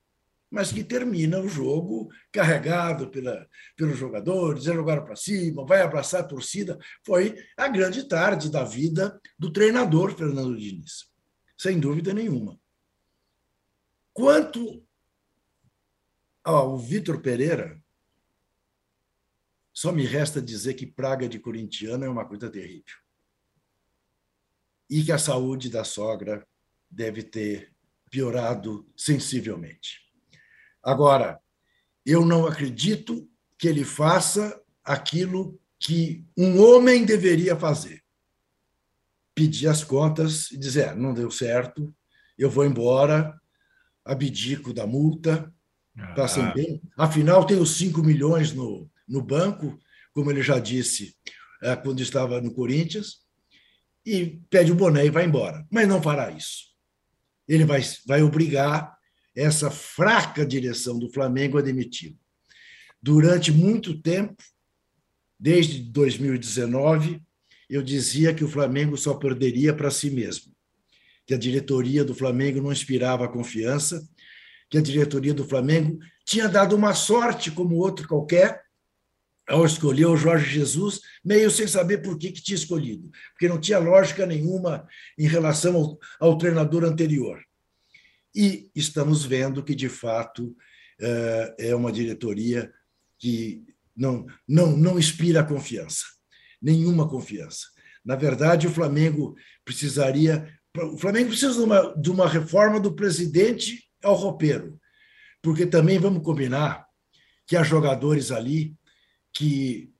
mas 0.51 0.70
que 0.70 0.84
termina 0.84 1.39
o 1.39 1.48
jogo 1.48 2.10
carregado 2.29 3.10
pela, 3.10 3.48
pelos 3.77 3.98
jogadores, 3.98 4.65
já 4.65 4.74
jogaram 4.74 5.05
para 5.05 5.15
cima, 5.15 5.65
vai 5.65 5.81
abraçar 5.81 6.20
a 6.20 6.27
torcida. 6.27 6.77
Foi 7.05 7.34
a 7.55 7.70
grande 7.70 8.05
tarde 8.05 8.51
da 8.51 8.65
vida 8.65 9.20
do 9.39 9.51
treinador 9.51 10.13
Fernando 10.13 10.58
Diniz, 10.58 11.10
sem 11.58 11.79
dúvida 11.79 12.13
nenhuma. 12.13 12.60
Quanto 14.12 14.86
ao 16.43 16.77
Vitor 16.77 17.22
Pereira, 17.22 17.81
só 19.72 19.89
me 19.93 20.03
resta 20.05 20.41
dizer 20.41 20.74
que 20.74 20.86
praga 20.86 21.29
de 21.29 21.39
corintiano 21.39 22.03
é 22.03 22.10
uma 22.10 22.27
coisa 22.27 22.50
terrível. 22.50 22.98
E 24.89 25.01
que 25.01 25.13
a 25.13 25.17
saúde 25.17 25.70
da 25.70 25.86
sogra 25.86 26.46
deve 26.89 27.24
ter 27.24 27.74
piorado 28.10 28.86
sensivelmente. 28.98 30.10
Agora, 30.83 31.39
eu 32.05 32.25
não 32.25 32.45
acredito 32.45 33.27
que 33.57 33.67
ele 33.67 33.83
faça 33.83 34.59
aquilo 34.83 35.59
que 35.79 36.25
um 36.38 36.59
homem 36.61 37.05
deveria 37.05 37.55
fazer: 37.55 38.01
pedir 39.35 39.67
as 39.67 39.83
contas 39.83 40.51
e 40.51 40.57
dizer, 40.57 40.89
ah, 40.89 40.95
não 40.95 41.13
deu 41.13 41.29
certo, 41.29 41.93
eu 42.38 42.50
vou 42.50 42.65
embora, 42.65 43.39
abdico 44.03 44.73
da 44.73 44.88
multa, 44.88 45.53
passem 46.15 46.43
ah. 46.43 46.53
bem. 46.53 46.81
Afinal, 46.97 47.45
tenho 47.45 47.65
5 47.65 48.01
milhões 48.01 48.53
no, 48.53 48.89
no 49.07 49.21
banco, 49.21 49.79
como 50.13 50.31
ele 50.31 50.41
já 50.41 50.59
disse 50.59 51.15
é, 51.61 51.75
quando 51.75 52.01
estava 52.01 52.41
no 52.41 52.53
Corinthians, 52.53 53.21
e 54.05 54.41
pede 54.50 54.71
o 54.71 54.75
boné 54.75 55.05
e 55.05 55.11
vai 55.11 55.25
embora. 55.25 55.65
Mas 55.69 55.88
não 55.88 56.01
fará 56.01 56.31
isso. 56.31 56.71
Ele 57.47 57.65
vai, 57.65 57.81
vai 58.07 58.23
obrigar 58.23 58.97
essa 59.35 59.71
fraca 59.71 60.45
direção 60.45 61.00
do 61.00 61.09
Flamengo 61.09 61.57
demitir. 61.61 62.15
Durante 63.01 63.51
muito 63.51 64.00
tempo, 64.01 64.43
desde 65.39 65.79
2019, 65.79 67.21
eu 67.69 67.81
dizia 67.81 68.33
que 68.33 68.43
o 68.43 68.50
Flamengo 68.50 68.97
só 68.97 69.13
perderia 69.13 69.73
para 69.73 69.89
si 69.89 70.11
mesmo, 70.11 70.53
que 71.25 71.33
a 71.33 71.38
diretoria 71.38 72.03
do 72.03 72.13
Flamengo 72.13 72.61
não 72.61 72.71
inspirava 72.71 73.29
confiança, 73.29 74.07
que 74.69 74.77
a 74.77 74.81
diretoria 74.81 75.33
do 75.33 75.47
Flamengo 75.47 76.00
tinha 76.25 76.47
dado 76.47 76.75
uma 76.75 76.93
sorte 76.93 77.50
como 77.50 77.75
outro 77.75 78.07
qualquer 78.07 78.61
ao 79.47 79.65
escolher 79.65 80.05
o 80.05 80.15
Jorge 80.15 80.50
Jesus, 80.50 81.01
meio 81.23 81.50
sem 81.50 81.67
saber 81.67 81.97
por 82.00 82.17
que, 82.17 82.31
que 82.31 82.41
tinha 82.41 82.55
escolhido, 82.55 83.09
porque 83.31 83.50
não 83.50 83.59
tinha 83.59 83.79
lógica 83.79 84.25
nenhuma 84.25 84.88
em 85.17 85.27
relação 85.27 85.75
ao, 85.75 86.00
ao 86.19 86.38
treinador 86.38 86.85
anterior. 86.85 87.41
E 88.33 88.69
estamos 88.75 89.25
vendo 89.25 89.63
que, 89.63 89.75
de 89.75 89.89
fato, 89.89 90.55
eh, 91.00 91.55
é 91.59 91.75
uma 91.75 91.91
diretoria 91.91 92.71
que 93.17 93.63
não, 93.95 94.25
não, 94.47 94.75
não 94.75 94.97
inspira 94.97 95.43
confiança, 95.43 96.05
nenhuma 96.61 97.07
confiança. 97.07 97.67
Na 98.03 98.15
verdade, 98.15 98.67
o 98.67 98.71
Flamengo 98.71 99.35
precisaria. 99.63 100.47
O 100.75 100.97
Flamengo 100.97 101.29
precisa 101.29 101.53
de 101.53 101.59
uma, 101.59 101.95
de 101.95 102.09
uma 102.09 102.27
reforma 102.27 102.79
do 102.79 102.95
presidente 102.95 103.83
ao 104.03 104.15
roupeiro, 104.15 104.79
porque 105.41 105.65
também 105.65 106.00
vamos 106.00 106.23
combinar 106.23 106.88
que 107.45 107.55
há 107.55 107.63
jogadores 107.63 108.31
ali 108.31 108.75
que 109.33 109.91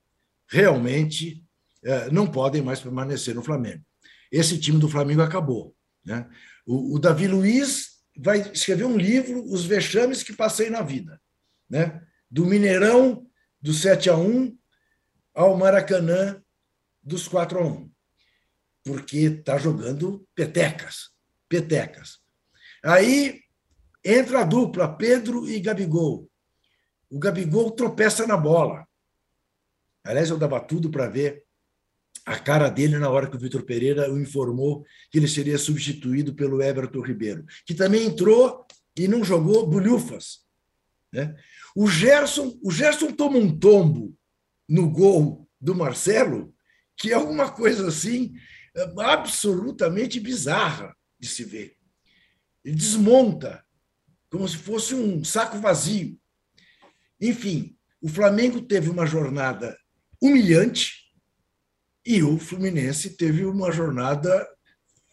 realmente 0.48 1.44
é, 1.84 2.10
não 2.10 2.26
podem 2.26 2.62
mais 2.62 2.80
permanecer 2.80 3.34
no 3.34 3.42
Flamengo. 3.42 3.84
Esse 4.30 4.58
time 4.58 4.78
do 4.78 4.88
Flamengo 4.88 5.22
acabou. 5.22 5.74
Né? 6.04 6.28
O, 6.66 6.96
o 6.96 6.98
Davi 6.98 7.28
Luiz 7.28 7.91
vai 8.16 8.40
escrever 8.52 8.84
um 8.84 8.96
livro, 8.96 9.44
Os 9.44 9.64
Vexames 9.64 10.22
que 10.22 10.32
Passei 10.32 10.70
na 10.70 10.82
Vida. 10.82 11.20
Né? 11.68 12.00
Do 12.30 12.44
Mineirão, 12.46 13.26
do 13.60 13.72
7 13.72 14.10
a 14.10 14.16
1 14.16 14.56
ao 15.34 15.56
Maracanã 15.56 16.42
dos 17.02 17.26
4 17.26 17.58
a 17.58 17.66
1 17.66 17.92
porque 18.84 19.18
está 19.18 19.58
jogando 19.58 20.26
petecas, 20.34 21.10
petecas. 21.48 22.18
Aí 22.84 23.40
entra 24.04 24.40
a 24.40 24.44
dupla, 24.44 24.96
Pedro 24.96 25.48
e 25.48 25.60
Gabigol. 25.60 26.28
O 27.08 27.18
Gabigol 27.18 27.70
tropeça 27.70 28.26
na 28.26 28.36
bola. 28.36 28.86
Aliás, 30.04 30.30
eu 30.30 30.38
dava 30.38 30.60
tudo 30.60 30.90
para 30.90 31.06
ver 31.06 31.41
a 32.24 32.38
cara 32.38 32.68
dele 32.68 32.98
na 32.98 33.10
hora 33.10 33.28
que 33.28 33.36
o 33.36 33.40
Vitor 33.40 33.64
Pereira 33.64 34.12
o 34.12 34.20
informou 34.20 34.84
que 35.10 35.18
ele 35.18 35.28
seria 35.28 35.58
substituído 35.58 36.34
pelo 36.34 36.62
Everton 36.62 37.00
Ribeiro, 37.00 37.44
que 37.66 37.74
também 37.74 38.06
entrou 38.06 38.64
e 38.96 39.08
não 39.08 39.24
jogou 39.24 39.66
bolhufas. 39.66 40.40
Né? 41.12 41.34
O 41.74 41.88
Gerson, 41.88 42.58
o 42.62 42.70
Gerson 42.70 43.12
toma 43.12 43.38
um 43.38 43.58
tombo 43.58 44.16
no 44.68 44.88
gol 44.90 45.48
do 45.60 45.74
Marcelo, 45.74 46.54
que 46.96 47.12
é 47.12 47.18
uma 47.18 47.50
coisa 47.50 47.88
assim 47.88 48.34
absolutamente 48.98 50.20
bizarra 50.20 50.96
de 51.18 51.28
se 51.28 51.44
ver. 51.44 51.76
Ele 52.64 52.76
desmonta, 52.76 53.64
como 54.30 54.48
se 54.48 54.56
fosse 54.56 54.94
um 54.94 55.24
saco 55.24 55.58
vazio. 55.58 56.18
Enfim, 57.20 57.76
o 58.00 58.08
Flamengo 58.08 58.62
teve 58.62 58.88
uma 58.88 59.06
jornada 59.06 59.76
humilhante 60.20 61.01
e 62.04 62.22
o 62.22 62.38
Fluminense 62.38 63.16
teve 63.16 63.44
uma 63.44 63.70
jornada 63.70 64.46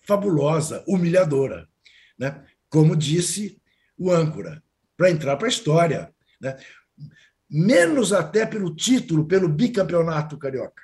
fabulosa, 0.07 0.83
humilhadora. 0.87 1.67
Né? 2.17 2.43
Como 2.67 2.95
disse 2.95 3.61
o 3.97 4.11
âncora, 4.11 4.63
para 4.97 5.11
entrar 5.11 5.37
para 5.37 5.47
a 5.47 5.49
história. 5.49 6.13
Né? 6.41 6.57
Menos 7.49 8.11
até 8.11 8.45
pelo 8.45 8.75
título, 8.75 9.27
pelo 9.27 9.47
bicampeonato 9.47 10.37
carioca. 10.37 10.81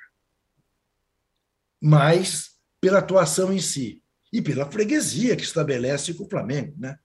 Mas 1.80 2.56
pela 2.80 2.98
atuação 2.98 3.52
em 3.52 3.60
si 3.60 4.02
e 4.32 4.40
pela 4.40 4.70
freguesia 4.70 5.36
que 5.36 5.42
estabelece 5.42 6.14
com 6.14 6.24
o 6.24 6.30
Flamengo. 6.30 6.74
Né? 6.78 6.96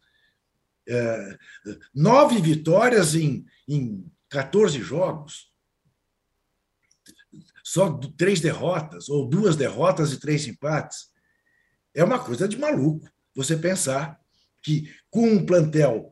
É, 0.87 1.37
nove 1.93 2.39
vitórias 2.39 3.15
em, 3.15 3.45
em 3.67 4.05
14 4.29 4.79
jogos, 4.81 5.50
só 7.71 7.89
três 8.17 8.41
derrotas, 8.41 9.07
ou 9.07 9.29
duas 9.29 9.55
derrotas 9.55 10.11
e 10.11 10.19
três 10.19 10.45
empates. 10.45 11.05
É 11.95 12.03
uma 12.03 12.19
coisa 12.19 12.45
de 12.45 12.57
maluco 12.57 13.09
você 13.33 13.55
pensar 13.55 14.19
que, 14.61 14.93
com 15.09 15.25
um 15.25 15.45
plantel 15.45 16.11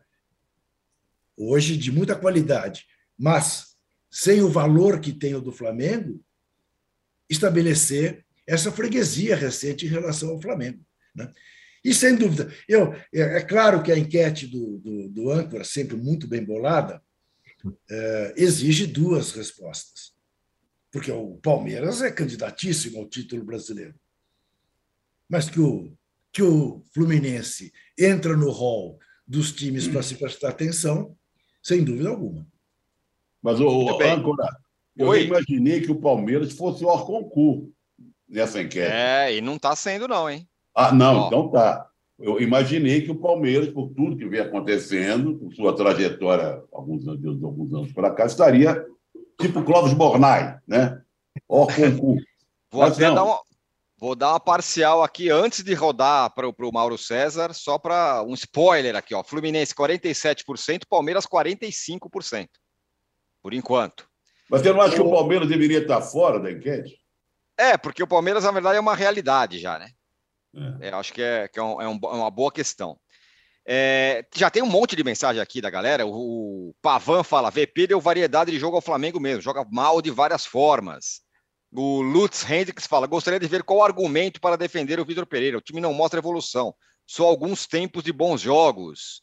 hoje 1.35 1.75
de 1.75 1.91
muita 1.91 2.15
qualidade, 2.15 2.85
mas 3.17 3.75
sem 4.09 4.41
o 4.41 4.47
valor 4.47 5.01
que 5.01 5.11
tem 5.11 5.35
o 5.35 5.41
do 5.41 5.51
Flamengo, 5.51 6.23
estabelecer 7.29 8.25
essa 8.47 8.71
freguesia 8.71 9.35
recente 9.35 9.85
em 9.85 9.89
relação 9.89 10.29
ao 10.29 10.41
Flamengo. 10.41 10.81
Né? 11.13 11.29
E, 11.83 11.93
sem 11.93 12.15
dúvida, 12.15 12.53
eu, 12.69 12.93
é, 13.13 13.19
é 13.19 13.41
claro 13.41 13.83
que 13.83 13.91
a 13.91 13.97
enquete 13.97 14.47
do, 14.47 14.77
do, 14.77 15.09
do 15.09 15.29
âncora, 15.29 15.65
sempre 15.65 15.97
muito 15.97 16.25
bem 16.25 16.41
bolada, 16.41 17.03
é, 17.89 18.33
exige 18.37 18.87
duas 18.87 19.33
respostas. 19.33 20.17
Porque 20.91 21.11
o 21.11 21.37
Palmeiras 21.37 22.01
é 22.01 22.11
candidatíssimo 22.11 22.99
ao 22.99 23.07
título 23.07 23.43
brasileiro. 23.43 23.93
Mas 25.27 25.49
que 25.49 25.59
o, 25.59 25.93
que 26.31 26.41
o 26.41 26.81
Fluminense 26.93 27.71
entra 27.97 28.35
no 28.35 28.49
hall 28.49 28.97
dos 29.27 29.51
times 29.51 29.87
para 29.87 30.01
se 30.01 30.15
prestar 30.15 30.49
atenção, 30.49 31.15
sem 31.61 31.83
dúvida 31.83 32.09
alguma. 32.09 32.47
Mas, 33.41 33.59
o 33.59 34.01
âncora, 34.01 34.47
eu 34.97 35.07
Oi. 35.09 35.25
imaginei 35.25 35.81
que 35.81 35.91
o 35.91 35.99
Palmeiras 35.99 36.53
fosse 36.53 36.83
o 36.83 37.05
concurso 37.05 37.71
nessa 38.27 38.61
enquete. 38.61 38.91
É, 38.91 39.35
e 39.35 39.41
não 39.41 39.55
está 39.55 39.75
sendo, 39.75 40.07
não, 40.07 40.29
hein? 40.29 40.47
Ah, 40.75 40.91
não, 40.91 41.21
Ó. 41.21 41.27
então 41.27 41.49
tá. 41.49 41.87
Eu 42.19 42.41
imaginei 42.41 43.01
que 43.01 43.11
o 43.11 43.15
Palmeiras, 43.15 43.69
por 43.69 43.89
tudo 43.91 44.17
que 44.17 44.27
vem 44.27 44.41
acontecendo, 44.41 45.35
por 45.35 45.53
sua 45.53 45.73
trajetória, 45.73 46.61
alguns 46.73 47.07
anos, 47.07 47.43
alguns 47.43 47.73
anos 47.73 47.93
para 47.93 48.11
cá, 48.11 48.25
estaria 48.25 48.85
tipo 49.39 49.63
Clóvis 49.63 49.93
Bornai, 49.93 50.59
né? 50.67 51.01
Ó, 51.47 51.65
concurso. 51.67 52.25
Vou 52.71 52.81
Mas 52.83 52.93
até 52.93 53.07
não. 53.07 53.15
dar 53.15 53.23
uma, 53.23 53.39
Vou 53.99 54.15
dar 54.15 54.29
uma 54.29 54.39
parcial 54.39 55.03
aqui 55.03 55.29
antes 55.29 55.61
de 55.61 55.73
rodar 55.73 56.33
para 56.33 56.47
o 56.47 56.71
Mauro 56.71 56.97
César, 56.97 57.53
só 57.53 57.77
para 57.77 58.23
um 58.23 58.33
spoiler 58.33 58.95
aqui, 58.95 59.13
ó. 59.13 59.21
Fluminense 59.21 59.75
47%, 59.75 60.83
Palmeiras 60.89 61.25
45%. 61.25 62.47
Por 63.41 63.53
enquanto. 63.53 64.09
Mas 64.49 64.61
você 64.61 64.71
não 64.71 64.79
acha 64.79 64.93
o... 64.93 64.95
que 64.95 65.01
o 65.01 65.11
Palmeiras 65.11 65.49
deveria 65.49 65.79
estar 65.79 66.01
fora 66.01 66.39
da 66.39 66.49
enquete? 66.49 66.97
É, 67.57 67.77
porque 67.77 68.01
o 68.01 68.07
Palmeiras, 68.07 68.45
na 68.45 68.51
verdade, 68.51 68.77
é 68.77 68.79
uma 68.79 68.95
realidade 68.95 69.59
já, 69.59 69.77
né? 69.77 69.89
É. 70.81 70.87
É, 70.87 70.93
acho 70.93 71.11
que, 71.11 71.21
é, 71.21 71.49
que 71.49 71.59
é, 71.59 71.63
um, 71.63 71.81
é, 71.81 71.87
um, 71.89 71.99
é, 72.01 72.07
uma 72.07 72.31
boa 72.31 72.53
questão. 72.53 72.97
É, 73.71 74.25
já 74.35 74.49
tem 74.49 74.63
um 74.63 74.65
monte 74.65 74.95
de 74.95 75.03
mensagem 75.03 75.39
aqui 75.39 75.61
da 75.61 75.69
galera. 75.69 76.03
O, 76.03 76.69
o 76.69 76.75
Pavan 76.81 77.23
fala: 77.23 77.51
VP 77.51 77.85
deu 77.85 78.01
variedade 78.01 78.49
de 78.49 78.57
jogo 78.57 78.75
ao 78.75 78.81
Flamengo 78.81 79.19
mesmo, 79.19 79.43
joga 79.43 79.63
mal 79.71 80.01
de 80.01 80.09
várias 80.09 80.43
formas. 80.43 81.21
O 81.71 82.01
Lutz 82.01 82.49
Hendricks 82.49 82.87
fala: 82.87 83.05
gostaria 83.05 83.39
de 83.39 83.47
ver 83.47 83.61
qual 83.61 83.83
argumento 83.83 84.41
para 84.41 84.57
defender 84.57 84.99
o 84.99 85.05
Vitor 85.05 85.27
Pereira. 85.27 85.59
O 85.59 85.61
time 85.61 85.79
não 85.79 85.93
mostra 85.93 86.19
evolução, 86.19 86.73
só 87.05 87.27
alguns 87.27 87.67
tempos 87.67 88.03
de 88.03 88.11
bons 88.11 88.41
jogos. 88.41 89.21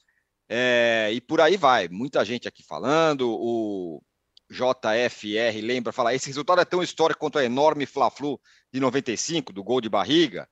É, 0.48 1.10
e 1.12 1.20
por 1.20 1.40
aí 1.40 1.56
vai. 1.56 1.88
Muita 1.88 2.24
gente 2.24 2.46
aqui 2.46 2.62
falando. 2.62 3.28
O 3.28 4.00
JFR 4.48 5.60
lembra, 5.60 5.92
fala, 5.92 6.14
esse 6.14 6.28
resultado 6.28 6.60
é 6.60 6.64
tão 6.64 6.84
histórico 6.84 7.18
quanto 7.18 7.36
a 7.36 7.44
enorme 7.44 7.84
Fla-Flu 7.84 8.40
de 8.72 8.78
95, 8.78 9.52
do 9.52 9.64
gol 9.64 9.80
de 9.80 9.88
barriga? 9.88 10.48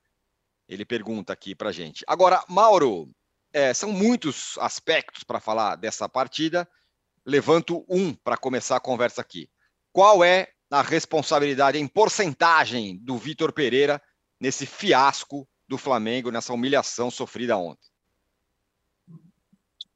Ele 0.69 0.85
pergunta 0.85 1.33
aqui 1.33 1.55
para 1.55 1.71
gente. 1.71 2.05
Agora, 2.09 2.43
Mauro, 2.49 3.09
é, 3.55 3.73
são 3.73 3.93
muitos 3.93 4.59
aspectos 4.59 5.23
para 5.23 5.39
falar 5.39 5.77
dessa 5.77 6.09
partida. 6.09 6.69
Levanto 7.25 7.87
um 7.89 8.13
para 8.13 8.37
começar 8.37 8.77
a 8.77 8.81
conversa 8.81 9.21
aqui. 9.21 9.49
Qual 9.93 10.25
é 10.25 10.49
a 10.71 10.83
responsabilidade 10.83 11.79
em 11.79 11.87
porcentagem 11.87 12.99
do 12.99 13.17
Vitor 13.17 13.53
Pereira 13.53 14.03
nesse 14.41 14.67
fiasco 14.67 15.49
do 15.69 15.79
Flamengo, 15.79 16.33
nessa 16.33 16.53
humilhação 16.53 17.13
sofrida 17.13 17.57
ontem? 17.57 17.89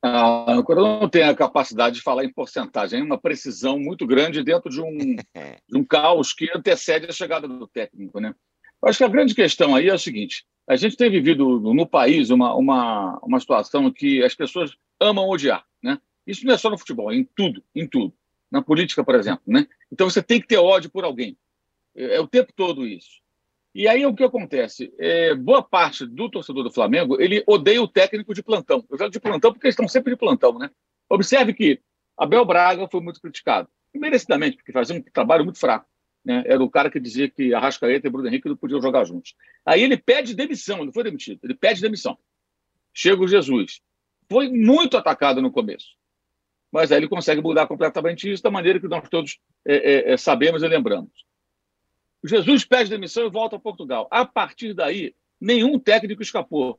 A 0.00 0.52
âncora 0.52 0.80
não 0.80 1.08
tem 1.08 1.24
a 1.24 1.34
capacidade 1.34 1.96
de 1.96 2.02
falar 2.02 2.24
em 2.24 2.32
porcentagem, 2.32 3.00
é 3.00 3.02
uma 3.02 3.20
precisão 3.20 3.80
muito 3.80 4.06
grande 4.06 4.44
dentro 4.44 4.70
de 4.70 4.80
um, 4.80 4.96
de 5.68 5.76
um 5.76 5.84
caos 5.84 6.32
que 6.32 6.48
antecede 6.54 7.06
a 7.06 7.12
chegada 7.12 7.48
do 7.48 7.66
técnico. 7.66 8.20
Né? 8.20 8.32
Eu 8.82 8.88
acho 8.88 8.98
que 8.98 9.04
a 9.04 9.08
grande 9.08 9.34
questão 9.34 9.74
aí 9.74 9.88
é 9.88 9.94
o 9.94 9.98
seguinte: 9.98 10.44
a 10.66 10.76
gente 10.76 10.96
tem 10.96 11.10
vivido 11.10 11.60
no 11.60 11.86
país 11.86 12.30
uma, 12.30 12.54
uma, 12.54 13.18
uma 13.22 13.40
situação 13.40 13.90
que 13.90 14.22
as 14.22 14.34
pessoas 14.34 14.76
amam 15.00 15.28
odiar. 15.28 15.64
Né? 15.82 15.98
Isso 16.26 16.44
não 16.46 16.54
é 16.54 16.58
só 16.58 16.70
no 16.70 16.78
futebol, 16.78 17.10
é 17.10 17.16
em 17.16 17.24
tudo, 17.24 17.62
em 17.74 17.86
tudo. 17.86 18.14
Na 18.50 18.62
política, 18.62 19.04
por 19.04 19.14
exemplo. 19.14 19.42
Né? 19.46 19.66
Então 19.92 20.08
você 20.08 20.22
tem 20.22 20.40
que 20.40 20.46
ter 20.46 20.58
ódio 20.58 20.90
por 20.90 21.04
alguém. 21.04 21.36
É, 21.94 22.16
é 22.16 22.20
o 22.20 22.28
tempo 22.28 22.52
todo 22.54 22.86
isso. 22.86 23.20
E 23.74 23.86
aí 23.86 24.04
o 24.04 24.14
que 24.14 24.24
acontece? 24.24 24.92
É, 24.98 25.34
boa 25.34 25.62
parte 25.62 26.06
do 26.06 26.30
torcedor 26.30 26.64
do 26.64 26.72
Flamengo 26.72 27.20
ele 27.20 27.44
odeia 27.46 27.82
o 27.82 27.88
técnico 27.88 28.34
de 28.34 28.42
plantão. 28.42 28.84
Eu 28.90 28.98
falo 28.98 29.10
de 29.10 29.20
plantão 29.20 29.52
porque 29.52 29.66
eles 29.66 29.74
estão 29.74 29.88
sempre 29.88 30.12
de 30.12 30.18
plantão, 30.18 30.58
né? 30.58 30.70
Observe 31.08 31.54
que 31.54 31.80
Abel 32.16 32.44
Braga 32.44 32.88
foi 32.88 33.00
muito 33.00 33.20
criticado, 33.20 33.68
merecidamente, 33.94 34.56
porque 34.56 34.72
fazia 34.72 34.96
um 34.96 35.02
trabalho 35.02 35.44
muito 35.44 35.58
fraco. 35.58 35.87
Né? 36.28 36.42
Era 36.44 36.62
o 36.62 36.68
cara 36.68 36.90
que 36.90 37.00
dizia 37.00 37.26
que 37.26 37.54
Arrascaeta 37.54 38.06
e 38.06 38.10
Bruno 38.10 38.28
Henrique 38.28 38.50
não 38.50 38.56
podiam 38.56 38.82
jogar 38.82 39.02
juntos. 39.06 39.34
Aí 39.64 39.82
ele 39.82 39.96
pede 39.96 40.34
demissão, 40.34 40.82
ele 40.82 40.92
foi 40.92 41.02
demitido, 41.02 41.40
ele 41.42 41.54
pede 41.54 41.80
demissão. 41.80 42.18
Chega 42.92 43.22
o 43.22 43.26
Jesus. 43.26 43.80
Foi 44.28 44.50
muito 44.50 44.98
atacado 44.98 45.40
no 45.40 45.50
começo, 45.50 45.96
mas 46.70 46.92
aí 46.92 46.98
ele 46.98 47.08
consegue 47.08 47.40
mudar 47.40 47.66
completamente 47.66 48.30
isso 48.30 48.42
da 48.42 48.50
maneira 48.50 48.78
que 48.78 48.86
nós 48.86 49.08
todos 49.08 49.40
é, 49.64 50.10
é, 50.10 50.12
é 50.12 50.16
sabemos 50.18 50.62
e 50.62 50.68
lembramos. 50.68 51.24
Jesus 52.22 52.62
pede 52.62 52.90
demissão 52.90 53.24
e 53.24 53.30
volta 53.30 53.56
a 53.56 53.58
Portugal. 53.60 54.06
A 54.10 54.26
partir 54.26 54.74
daí, 54.74 55.14
nenhum 55.40 55.78
técnico 55.78 56.20
escapou, 56.20 56.78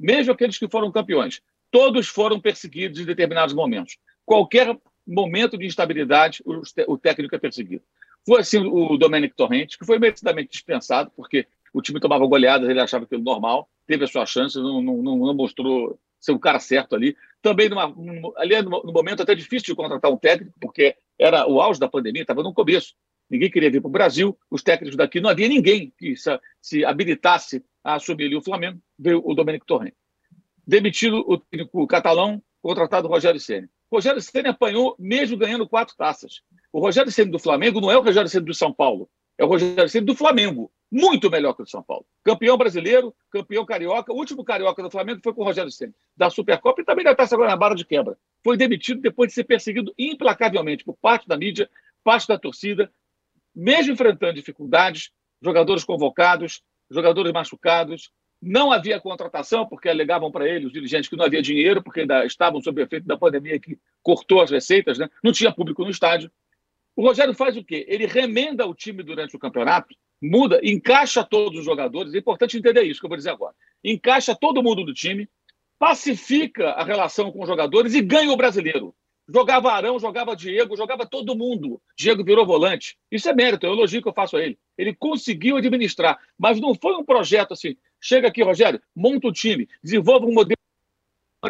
mesmo 0.00 0.32
aqueles 0.32 0.56
que 0.56 0.70
foram 0.70 0.90
campeões. 0.90 1.42
Todos 1.70 2.08
foram 2.08 2.40
perseguidos 2.40 2.98
em 2.98 3.04
determinados 3.04 3.54
momentos. 3.54 3.98
Qualquer 4.24 4.74
momento 5.06 5.58
de 5.58 5.66
instabilidade, 5.66 6.42
o 6.86 6.96
técnico 6.96 7.34
é 7.34 7.38
perseguido. 7.38 7.84
Foi 8.26 8.40
assim 8.40 8.58
o 8.58 8.96
Domenic 8.96 9.36
Torrente, 9.36 9.78
que 9.78 9.86
foi 9.86 9.98
merecidamente 9.98 10.50
dispensado, 10.50 11.10
porque 11.14 11.46
o 11.72 11.80
time 11.80 12.00
tomava 12.00 12.26
goleadas, 12.26 12.68
ele 12.68 12.80
achava 12.80 13.04
aquilo 13.04 13.22
normal, 13.22 13.68
teve 13.86 14.04
as 14.04 14.10
suas 14.10 14.28
chances, 14.28 14.60
não, 14.60 14.82
não, 14.82 15.02
não 15.02 15.34
mostrou 15.34 15.98
ser 16.18 16.32
o 16.32 16.38
cara 16.38 16.58
certo 16.58 16.96
ali. 16.96 17.16
Também 17.40 17.68
numa, 17.68 17.94
ali 18.36 18.54
é 18.54 18.62
no 18.62 18.92
momento 18.92 19.22
até 19.22 19.34
difícil 19.34 19.66
de 19.66 19.74
contratar 19.74 20.10
um 20.10 20.16
técnico, 20.16 20.58
porque 20.60 20.96
era 21.18 21.46
o 21.46 21.60
auge 21.60 21.78
da 21.78 21.88
pandemia, 21.88 22.22
estava 22.22 22.42
no 22.42 22.52
começo 22.52 22.94
ninguém 23.30 23.50
queria 23.50 23.70
vir 23.70 23.80
para 23.80 23.88
o 23.88 23.92
Brasil, 23.92 24.38
os 24.50 24.62
técnicos 24.62 24.96
daqui, 24.96 25.20
não 25.20 25.30
havia 25.30 25.48
ninguém 25.48 25.92
que 25.98 26.16
se, 26.16 26.40
se 26.60 26.84
habilitasse 26.84 27.64
a 27.82 27.94
assumir 27.94 28.26
ali 28.26 28.36
o 28.36 28.42
Flamengo, 28.42 28.80
veio 28.98 29.22
o 29.24 29.34
Domenico 29.34 29.66
Torrent. 29.66 29.94
Demitido 30.66 31.24
o 31.26 31.38
técnico 31.38 31.86
catalão, 31.86 32.42
contratado 32.60 33.06
o 33.06 33.10
Rogério 33.10 33.40
Senna. 33.40 33.68
Rogério 33.90 34.20
Senna 34.20 34.50
apanhou 34.50 34.96
mesmo 34.98 35.36
ganhando 35.36 35.68
quatro 35.68 35.94
taças. 35.96 36.42
O 36.76 36.78
Rogério 36.78 37.10
Senna 37.10 37.30
do 37.30 37.38
Flamengo 37.38 37.80
não 37.80 37.90
é 37.90 37.96
o 37.96 38.02
Rogério 38.02 38.28
Senna 38.28 38.44
do 38.44 38.52
São 38.52 38.70
Paulo, 38.70 39.08
é 39.38 39.42
o 39.42 39.48
Rogério 39.48 39.88
Senna 39.88 40.04
do 40.04 40.14
Flamengo. 40.14 40.70
muito 40.92 41.30
melhor 41.30 41.54
que 41.54 41.62
o 41.62 41.64
de 41.64 41.70
São 41.70 41.82
Paulo. 41.82 42.04
Campeão 42.22 42.58
brasileiro, 42.58 43.14
campeão 43.30 43.64
carioca. 43.64 44.12
O 44.12 44.16
último 44.16 44.44
carioca 44.44 44.82
do 44.82 44.90
Flamengo 44.90 45.22
foi 45.24 45.32
com 45.32 45.40
o 45.40 45.44
Rogério 45.46 45.70
Senna, 45.70 45.94
da 46.14 46.28
Supercopa 46.28 46.82
e 46.82 46.84
também 46.84 47.02
da 47.02 47.14
Taça 47.14 47.34
Guanabara 47.34 47.74
de 47.74 47.82
quebra. 47.82 48.18
Foi 48.44 48.58
demitido 48.58 49.00
depois 49.00 49.28
de 49.28 49.34
ser 49.34 49.44
perseguido 49.44 49.90
implacavelmente 49.98 50.84
por 50.84 50.98
parte 50.98 51.26
da 51.26 51.34
mídia, 51.34 51.66
parte 52.04 52.28
da 52.28 52.38
torcida, 52.38 52.92
mesmo 53.54 53.94
enfrentando 53.94 54.34
dificuldades, 54.34 55.10
jogadores 55.40 55.82
convocados, 55.82 56.62
jogadores 56.90 57.32
machucados. 57.32 58.10
Não 58.40 58.70
havia 58.70 59.00
contratação, 59.00 59.66
porque 59.66 59.88
alegavam 59.88 60.30
para 60.30 60.46
ele, 60.46 60.66
os 60.66 60.72
dirigentes, 60.74 61.08
que 61.08 61.16
não 61.16 61.24
havia 61.24 61.40
dinheiro, 61.40 61.82
porque 61.82 62.00
ainda 62.00 62.26
estavam 62.26 62.60
sob 62.60 62.82
o 62.82 62.84
efeito 62.84 63.06
da 63.06 63.16
pandemia 63.16 63.58
que 63.58 63.78
cortou 64.02 64.42
as 64.42 64.50
receitas, 64.50 64.98
né? 64.98 65.08
não 65.24 65.32
tinha 65.32 65.50
público 65.50 65.82
no 65.82 65.90
estádio. 65.90 66.30
O 66.96 67.02
Rogério 67.02 67.34
faz 67.34 67.58
o 67.58 67.62
quê? 67.62 67.84
Ele 67.86 68.06
remenda 68.06 68.66
o 68.66 68.74
time 68.74 69.02
durante 69.02 69.36
o 69.36 69.38
campeonato, 69.38 69.94
muda, 70.20 70.58
encaixa 70.64 71.22
todos 71.22 71.58
os 71.58 71.64
jogadores. 71.64 72.14
É 72.14 72.18
importante 72.18 72.56
entender 72.56 72.84
isso 72.84 72.98
que 72.98 73.04
eu 73.04 73.10
vou 73.10 73.18
dizer 73.18 73.30
agora. 73.30 73.54
Encaixa 73.84 74.34
todo 74.34 74.62
mundo 74.62 74.82
do 74.82 74.94
time, 74.94 75.28
pacifica 75.78 76.70
a 76.70 76.82
relação 76.82 77.30
com 77.30 77.42
os 77.42 77.46
jogadores 77.46 77.92
e 77.92 78.00
ganha 78.00 78.32
o 78.32 78.36
brasileiro. 78.36 78.94
Jogava 79.28 79.72
Arão, 79.72 79.98
jogava 79.98 80.34
Diego, 80.34 80.74
jogava 80.74 81.04
todo 81.04 81.36
mundo. 81.36 81.82
Diego 81.98 82.24
virou 82.24 82.46
volante. 82.46 82.96
Isso 83.10 83.28
é 83.28 83.34
mérito, 83.34 83.66
é 83.66 83.68
um 83.68 83.74
elogio 83.74 84.00
que 84.00 84.08
eu 84.08 84.14
faço 84.14 84.38
a 84.38 84.42
ele. 84.42 84.58
Ele 84.78 84.94
conseguiu 84.94 85.58
administrar, 85.58 86.18
mas 86.38 86.58
não 86.58 86.74
foi 86.74 86.94
um 86.94 87.04
projeto 87.04 87.52
assim. 87.52 87.76
Chega 88.00 88.28
aqui, 88.28 88.42
Rogério, 88.42 88.80
monta 88.94 89.28
o 89.28 89.32
time, 89.32 89.68
desenvolva 89.82 90.24
um 90.24 90.32
modelo 90.32 90.56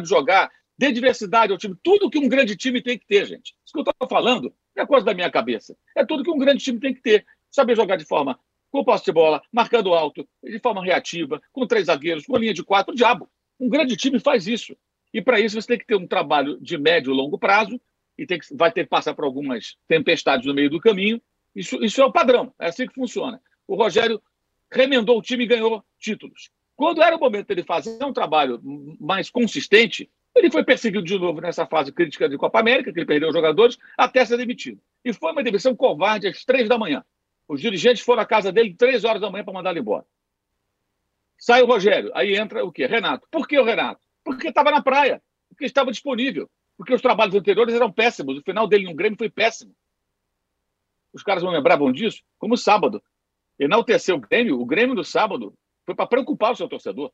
de 0.03 0.09
jogar, 0.09 0.51
dê 0.77 0.91
diversidade 0.91 1.53
ao 1.53 1.59
time. 1.59 1.77
Tudo 1.85 2.11
que 2.11 2.19
um 2.19 2.29
grande 2.29 2.57
time 2.57 2.83
tem 2.83 2.99
que 2.99 3.07
ter, 3.07 3.27
gente. 3.27 3.55
Isso 3.65 3.73
que 3.73 3.79
eu 3.79 3.85
estou 3.85 4.09
falando 4.09 4.53
é 4.77 4.87
coisa 4.87 5.07
da 5.07 5.15
minha 5.15 5.31
cabeça. 5.31 5.77
É 5.95 6.05
tudo 6.05 6.23
que 6.23 6.31
um 6.31 6.39
grande 6.39 6.63
time 6.63 6.79
tem 6.79 6.95
que 6.95 7.01
ter. 7.01 7.27
Saber 7.51 7.75
jogar 7.75 7.97
de 7.97 8.05
forma 8.05 8.39
com 8.71 8.85
posse 8.85 9.05
de 9.05 9.13
bola, 9.13 9.43
marcando 9.51 9.95
alto, 9.95 10.29
de 10.43 10.59
forma 10.59 10.85
reativa, 10.85 11.41
com 11.53 11.67
três 11.67 11.87
zagueiros, 11.87 12.27
com 12.27 12.37
linha 12.37 12.53
de 12.53 12.63
quatro. 12.63 12.93
O 12.93 12.97
diabo. 12.97 13.29
Um 13.59 13.69
grande 13.69 13.97
time 13.97 14.21
faz 14.21 14.47
isso. 14.47 14.77
E 15.15 15.23
para 15.23 15.41
isso 15.41 15.61
você 15.61 15.69
tem 15.69 15.79
que 15.79 15.87
ter 15.87 15.97
um 15.97 16.07
trabalho 16.07 16.59
de 16.61 16.77
médio 16.77 17.13
e 17.13 17.17
longo 17.17 17.39
prazo 17.39 17.81
e 18.19 18.27
tem 18.27 18.39
que, 18.39 18.55
vai 18.55 18.71
ter 18.71 18.85
que 18.85 18.91
passar 18.91 19.15
por 19.15 19.25
algumas 19.25 19.77
tempestades 19.89 20.47
no 20.47 20.55
meio 20.55 20.69
do 20.69 20.81
caminho. 20.81 21.21
Isso, 21.55 21.83
isso 21.83 22.03
é 22.03 22.05
o 22.05 22.13
padrão. 22.13 22.53
É 22.59 22.67
assim 22.67 22.87
que 22.87 22.95
funciona. 22.95 23.41
O 23.67 23.77
Rogério 23.77 24.21
remendou 24.71 25.19
o 25.19 25.23
time 25.23 25.45
e 25.45 25.47
ganhou 25.47 25.83
títulos. 25.99 26.51
Quando 26.75 27.03
era 27.03 27.17
o 27.17 27.21
momento 27.21 27.47
dele 27.47 27.63
fazer 27.63 28.05
um 28.05 28.13
trabalho 28.13 28.61
mais 29.01 29.31
consistente, 29.31 30.11
ele 30.37 30.51
foi 30.51 30.63
perseguido 30.63 31.05
de 31.05 31.19
novo 31.19 31.41
nessa 31.41 31.67
fase 31.67 31.91
crítica 31.91 32.29
de 32.29 32.37
Copa 32.37 32.61
América, 32.61 32.93
que 32.93 32.99
ele 32.99 33.07
perdeu 33.07 33.29
os 33.29 33.35
jogadores, 33.35 33.79
até 33.97 34.25
ser 34.25 34.37
demitido. 34.37 34.79
E 35.03 35.13
foi 35.13 35.33
uma 35.33 35.43
demissão 35.43 35.75
covarde 35.75 36.29
às 36.29 36.45
três 36.45 36.69
da 36.69 36.77
manhã. 36.77 37.03
Os 37.49 37.61
dirigentes 37.61 38.05
foram 38.05 38.23
à 38.23 38.27
casa 38.27 38.53
dele 38.53 38.75
três 38.75 39.05
horas 39.05 39.21
da 39.21 39.31
manhã 39.31 39.45
para 39.45 39.55
mandar 39.55 39.71
ele 39.71 39.81
embora. 39.81 40.05
Sai 41.39 41.63
o 41.63 41.67
Rogério, 41.67 42.11
aí 42.15 42.37
entra 42.37 42.65
o 42.65 42.71
quê? 42.71 42.87
Renato. 42.87 43.27
Por 43.31 43.49
que 43.49 43.59
o 43.59 43.65
Renato? 43.65 44.01
Porque 44.23 44.49
estava 44.49 44.71
na 44.71 44.83
praia, 44.83 45.23
porque 45.49 45.65
estava 45.65 45.91
disponível, 45.91 46.51
porque 46.77 46.93
os 46.93 47.01
trabalhos 47.01 47.35
anteriores 47.35 47.75
eram 47.75 47.91
péssimos. 47.91 48.39
O 48.39 48.43
final 48.43 48.67
dele 48.67 48.85
no 48.85 48.95
Grêmio 48.95 49.17
foi 49.17 49.31
péssimo. 49.31 49.75
Os 51.15 51.23
caras 51.23 51.43
não 51.43 51.51
lembravam 51.51 51.91
disso? 51.91 52.23
Como 52.39 52.59
sábado. 52.59 53.03
Enalteceu 53.59 54.17
o 54.17 54.21
Grêmio, 54.21 54.61
o 54.61 54.67
Grêmio 54.67 54.95
do 54.95 55.05
sábado 55.05 55.55
foi 55.87 55.95
para 55.95 56.07
preocupar 56.07 56.53
o 56.53 56.57
seu 56.57 56.69
torcedor. 56.69 57.11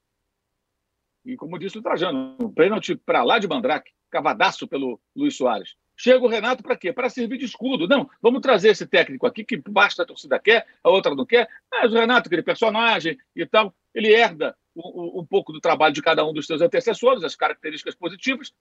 E 1.25 1.37
como 1.37 1.59
disse 1.59 1.79
o 1.79 1.83
Trajano, 1.83 2.37
um 2.41 2.51
pênalti 2.51 2.97
para 2.97 3.23
lá 3.23 3.39
de 3.39 3.47
Mandrake, 3.47 3.93
cavadaço 4.11 4.67
pelo 4.67 5.01
Luiz 5.15 5.37
Soares. 5.37 5.77
Chega 5.97 6.25
o 6.25 6.29
Renato 6.29 6.63
para 6.63 6.77
quê? 6.77 6.93
Para 6.93 7.09
servir 7.09 7.39
de 7.39 7.45
escudo. 7.45 7.87
Não, 7.87 8.11
vamos 8.21 8.41
trazer 8.41 8.71
esse 8.71 8.87
técnico 8.87 9.27
aqui 9.27 9.45
que 9.45 9.57
basta 9.57 10.03
a 10.03 10.07
torcida 10.07 10.39
quer, 10.39 10.67
a 10.83 10.91
outra 10.91 11.15
não 11.15 11.25
quer. 11.25 11.49
Mas 11.71 11.93
o 11.93 11.97
Renato, 11.97 12.29
aquele 12.29 12.43
personagem 12.43 13.17
e 13.37 13.47
tal, 13.47 13.73
ele 13.95 14.13
herda 14.13 14.57
um, 14.75 15.21
um 15.21 15.27
pouco 15.27 15.53
do 15.53 15.61
trabalho 15.61 15.95
de 15.95 16.03
cada 16.03 16.25
um 16.27 16.33
dos 16.33 16.47
seus 16.47 16.61
antecessores, 16.61 17.23
as 17.23 17.37
características 17.37 17.95
positivas. 17.95 18.53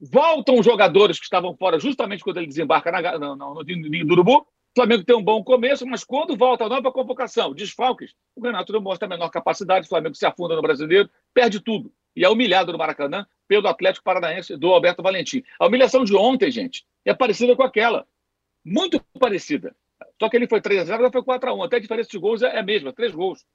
Voltam 0.00 0.58
os 0.58 0.64
jogadores 0.64 1.18
que 1.18 1.24
estavam 1.24 1.56
fora 1.56 1.78
justamente 1.78 2.24
quando 2.24 2.38
ele 2.38 2.46
desembarca 2.46 2.90
na, 2.90 3.18
no, 3.18 3.36
no, 3.36 3.54
no 3.54 3.62
ninho 3.62 4.10
Urubu. 4.10 4.38
O 4.38 4.46
Flamengo 4.74 5.04
tem 5.04 5.16
um 5.16 5.22
bom 5.22 5.42
começo, 5.42 5.86
mas 5.86 6.04
quando 6.04 6.36
volta 6.36 6.64
a 6.64 6.68
nova 6.68 6.92
convocação, 6.92 7.52
desfalques, 7.52 8.12
o 8.36 8.42
Renato 8.42 8.72
não 8.72 8.80
mostra 8.80 9.06
a 9.06 9.08
menor 9.08 9.28
capacidade, 9.28 9.86
o 9.86 9.88
Flamengo 9.88 10.14
se 10.14 10.26
afunda 10.26 10.54
no 10.54 10.62
brasileiro, 10.62 11.08
perde 11.32 11.60
tudo 11.60 11.92
e 12.18 12.24
é 12.24 12.28
humilhado 12.28 12.72
no 12.72 12.78
Maracanã 12.78 13.24
pelo 13.46 13.68
Atlético 13.68 14.02
Paranaense 14.02 14.56
do 14.56 14.66
Alberto 14.72 15.04
Valentim. 15.04 15.44
A 15.56 15.68
humilhação 15.68 16.02
de 16.02 16.16
ontem, 16.16 16.50
gente, 16.50 16.84
é 17.04 17.14
parecida 17.14 17.54
com 17.54 17.62
aquela. 17.62 18.08
Muito 18.64 19.00
parecida. 19.20 19.74
Só 20.20 20.28
que 20.28 20.36
ele 20.36 20.48
foi 20.48 20.60
3 20.60 20.80
a 20.80 20.84
0 20.84 20.94
agora 20.96 21.12
foi 21.12 21.22
4 21.22 21.48
a 21.48 21.54
1 21.54 21.62
Até 21.62 21.76
a 21.76 21.80
diferença 21.80 22.10
de 22.10 22.18
gols 22.18 22.42
é 22.42 22.58
a 22.58 22.62
mesma, 22.62 22.92
três 22.92 23.14
gols. 23.14 23.46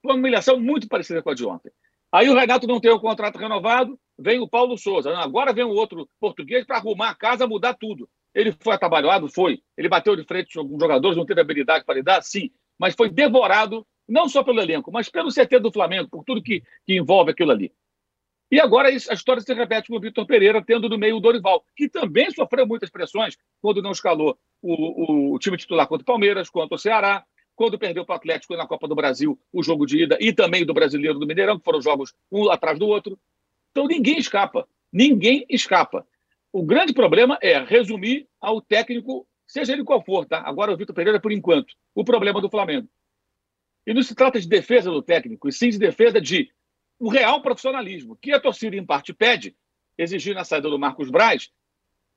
Foi 0.00 0.12
uma 0.12 0.14
humilhação 0.14 0.60
muito 0.60 0.86
parecida 0.86 1.20
com 1.20 1.30
a 1.30 1.34
de 1.34 1.44
ontem. 1.44 1.72
Aí 2.12 2.30
o 2.30 2.36
Renato 2.36 2.68
não 2.68 2.78
tem 2.78 2.92
o 2.92 3.00
contrato 3.00 3.36
renovado, 3.36 3.98
vem 4.16 4.38
o 4.38 4.48
Paulo 4.48 4.78
Souza. 4.78 5.18
Agora 5.18 5.52
vem 5.52 5.64
o 5.64 5.70
outro 5.70 6.08
português 6.20 6.64
para 6.64 6.76
arrumar 6.76 7.10
a 7.10 7.14
casa, 7.16 7.48
mudar 7.48 7.74
tudo. 7.74 8.08
Ele 8.32 8.52
foi 8.60 8.74
atabalhado? 8.74 9.28
Foi. 9.28 9.60
Ele 9.76 9.88
bateu 9.88 10.14
de 10.14 10.22
frente 10.22 10.54
com 10.54 10.60
alguns 10.60 10.80
jogadores, 10.80 11.16
não 11.16 11.26
teve 11.26 11.40
habilidade 11.40 11.84
para 11.84 11.96
lidar? 11.96 12.22
Sim. 12.22 12.48
Mas 12.78 12.94
foi 12.94 13.10
devorado 13.10 13.84
não 14.08 14.28
só 14.28 14.42
pelo 14.42 14.60
elenco, 14.60 14.90
mas 14.92 15.08
pelo 15.08 15.32
CT 15.32 15.58
do 15.60 15.72
Flamengo, 15.72 16.08
por 16.08 16.24
tudo 16.24 16.42
que, 16.42 16.62
que 16.84 16.96
envolve 16.96 17.30
aquilo 17.30 17.52
ali. 17.52 17.72
E 18.50 18.60
agora 18.60 18.88
a 18.88 18.92
história 18.92 19.42
se 19.42 19.52
repete 19.52 19.88
com 19.88 19.96
o 19.96 20.00
Vitor 20.00 20.24
Pereira, 20.24 20.62
tendo 20.64 20.88
no 20.88 20.96
meio 20.96 21.16
o 21.16 21.20
Dorival, 21.20 21.64
que 21.74 21.88
também 21.88 22.30
sofreu 22.30 22.66
muitas 22.66 22.90
pressões 22.90 23.36
quando 23.60 23.82
não 23.82 23.90
escalou 23.90 24.38
o, 24.62 25.32
o, 25.32 25.34
o 25.34 25.38
time 25.38 25.56
titular 25.56 25.88
contra 25.88 26.02
o 26.02 26.06
Palmeiras, 26.06 26.48
contra 26.48 26.76
o 26.76 26.78
Ceará, 26.78 27.24
quando 27.56 27.78
perdeu 27.78 28.04
para 28.04 28.12
o 28.12 28.16
Atlético 28.16 28.54
na 28.54 28.66
Copa 28.66 28.86
do 28.86 28.94
Brasil 28.94 29.36
o 29.52 29.62
jogo 29.62 29.84
de 29.84 30.04
ida 30.04 30.16
e 30.20 30.32
também 30.32 30.64
do 30.64 30.74
Brasileiro 30.74 31.18
do 31.18 31.26
Mineirão, 31.26 31.58
que 31.58 31.64
foram 31.64 31.80
jogos 31.80 32.14
um 32.30 32.48
atrás 32.50 32.78
do 32.78 32.86
outro. 32.86 33.18
Então 33.72 33.88
ninguém 33.88 34.18
escapa. 34.18 34.68
Ninguém 34.92 35.44
escapa. 35.48 36.06
O 36.52 36.62
grande 36.62 36.92
problema 36.92 37.38
é 37.42 37.58
resumir 37.58 38.28
ao 38.40 38.60
técnico, 38.60 39.26
seja 39.46 39.72
ele 39.72 39.82
qual 39.82 40.02
for, 40.04 40.24
tá? 40.24 40.40
Agora 40.46 40.72
o 40.72 40.76
Vitor 40.76 40.94
Pereira, 40.94 41.20
por 41.20 41.32
enquanto, 41.32 41.74
o 41.94 42.04
problema 42.04 42.40
do 42.40 42.48
Flamengo. 42.48 42.88
E 43.86 43.94
não 43.94 44.02
se 44.02 44.14
trata 44.14 44.40
de 44.40 44.48
defesa 44.48 44.90
do 44.90 45.00
técnico, 45.00 45.48
e 45.48 45.52
sim 45.52 45.70
de 45.70 45.78
defesa 45.78 46.20
de 46.20 46.50
o 46.98 47.08
real 47.08 47.40
profissionalismo, 47.40 48.16
que 48.16 48.32
a 48.32 48.40
torcida, 48.40 48.74
em 48.74 48.84
parte, 48.84 49.12
pede, 49.12 49.54
exigindo 49.96 50.38
a 50.38 50.44
saída 50.44 50.68
do 50.68 50.78
Marcos 50.78 51.10
Braz, 51.10 51.50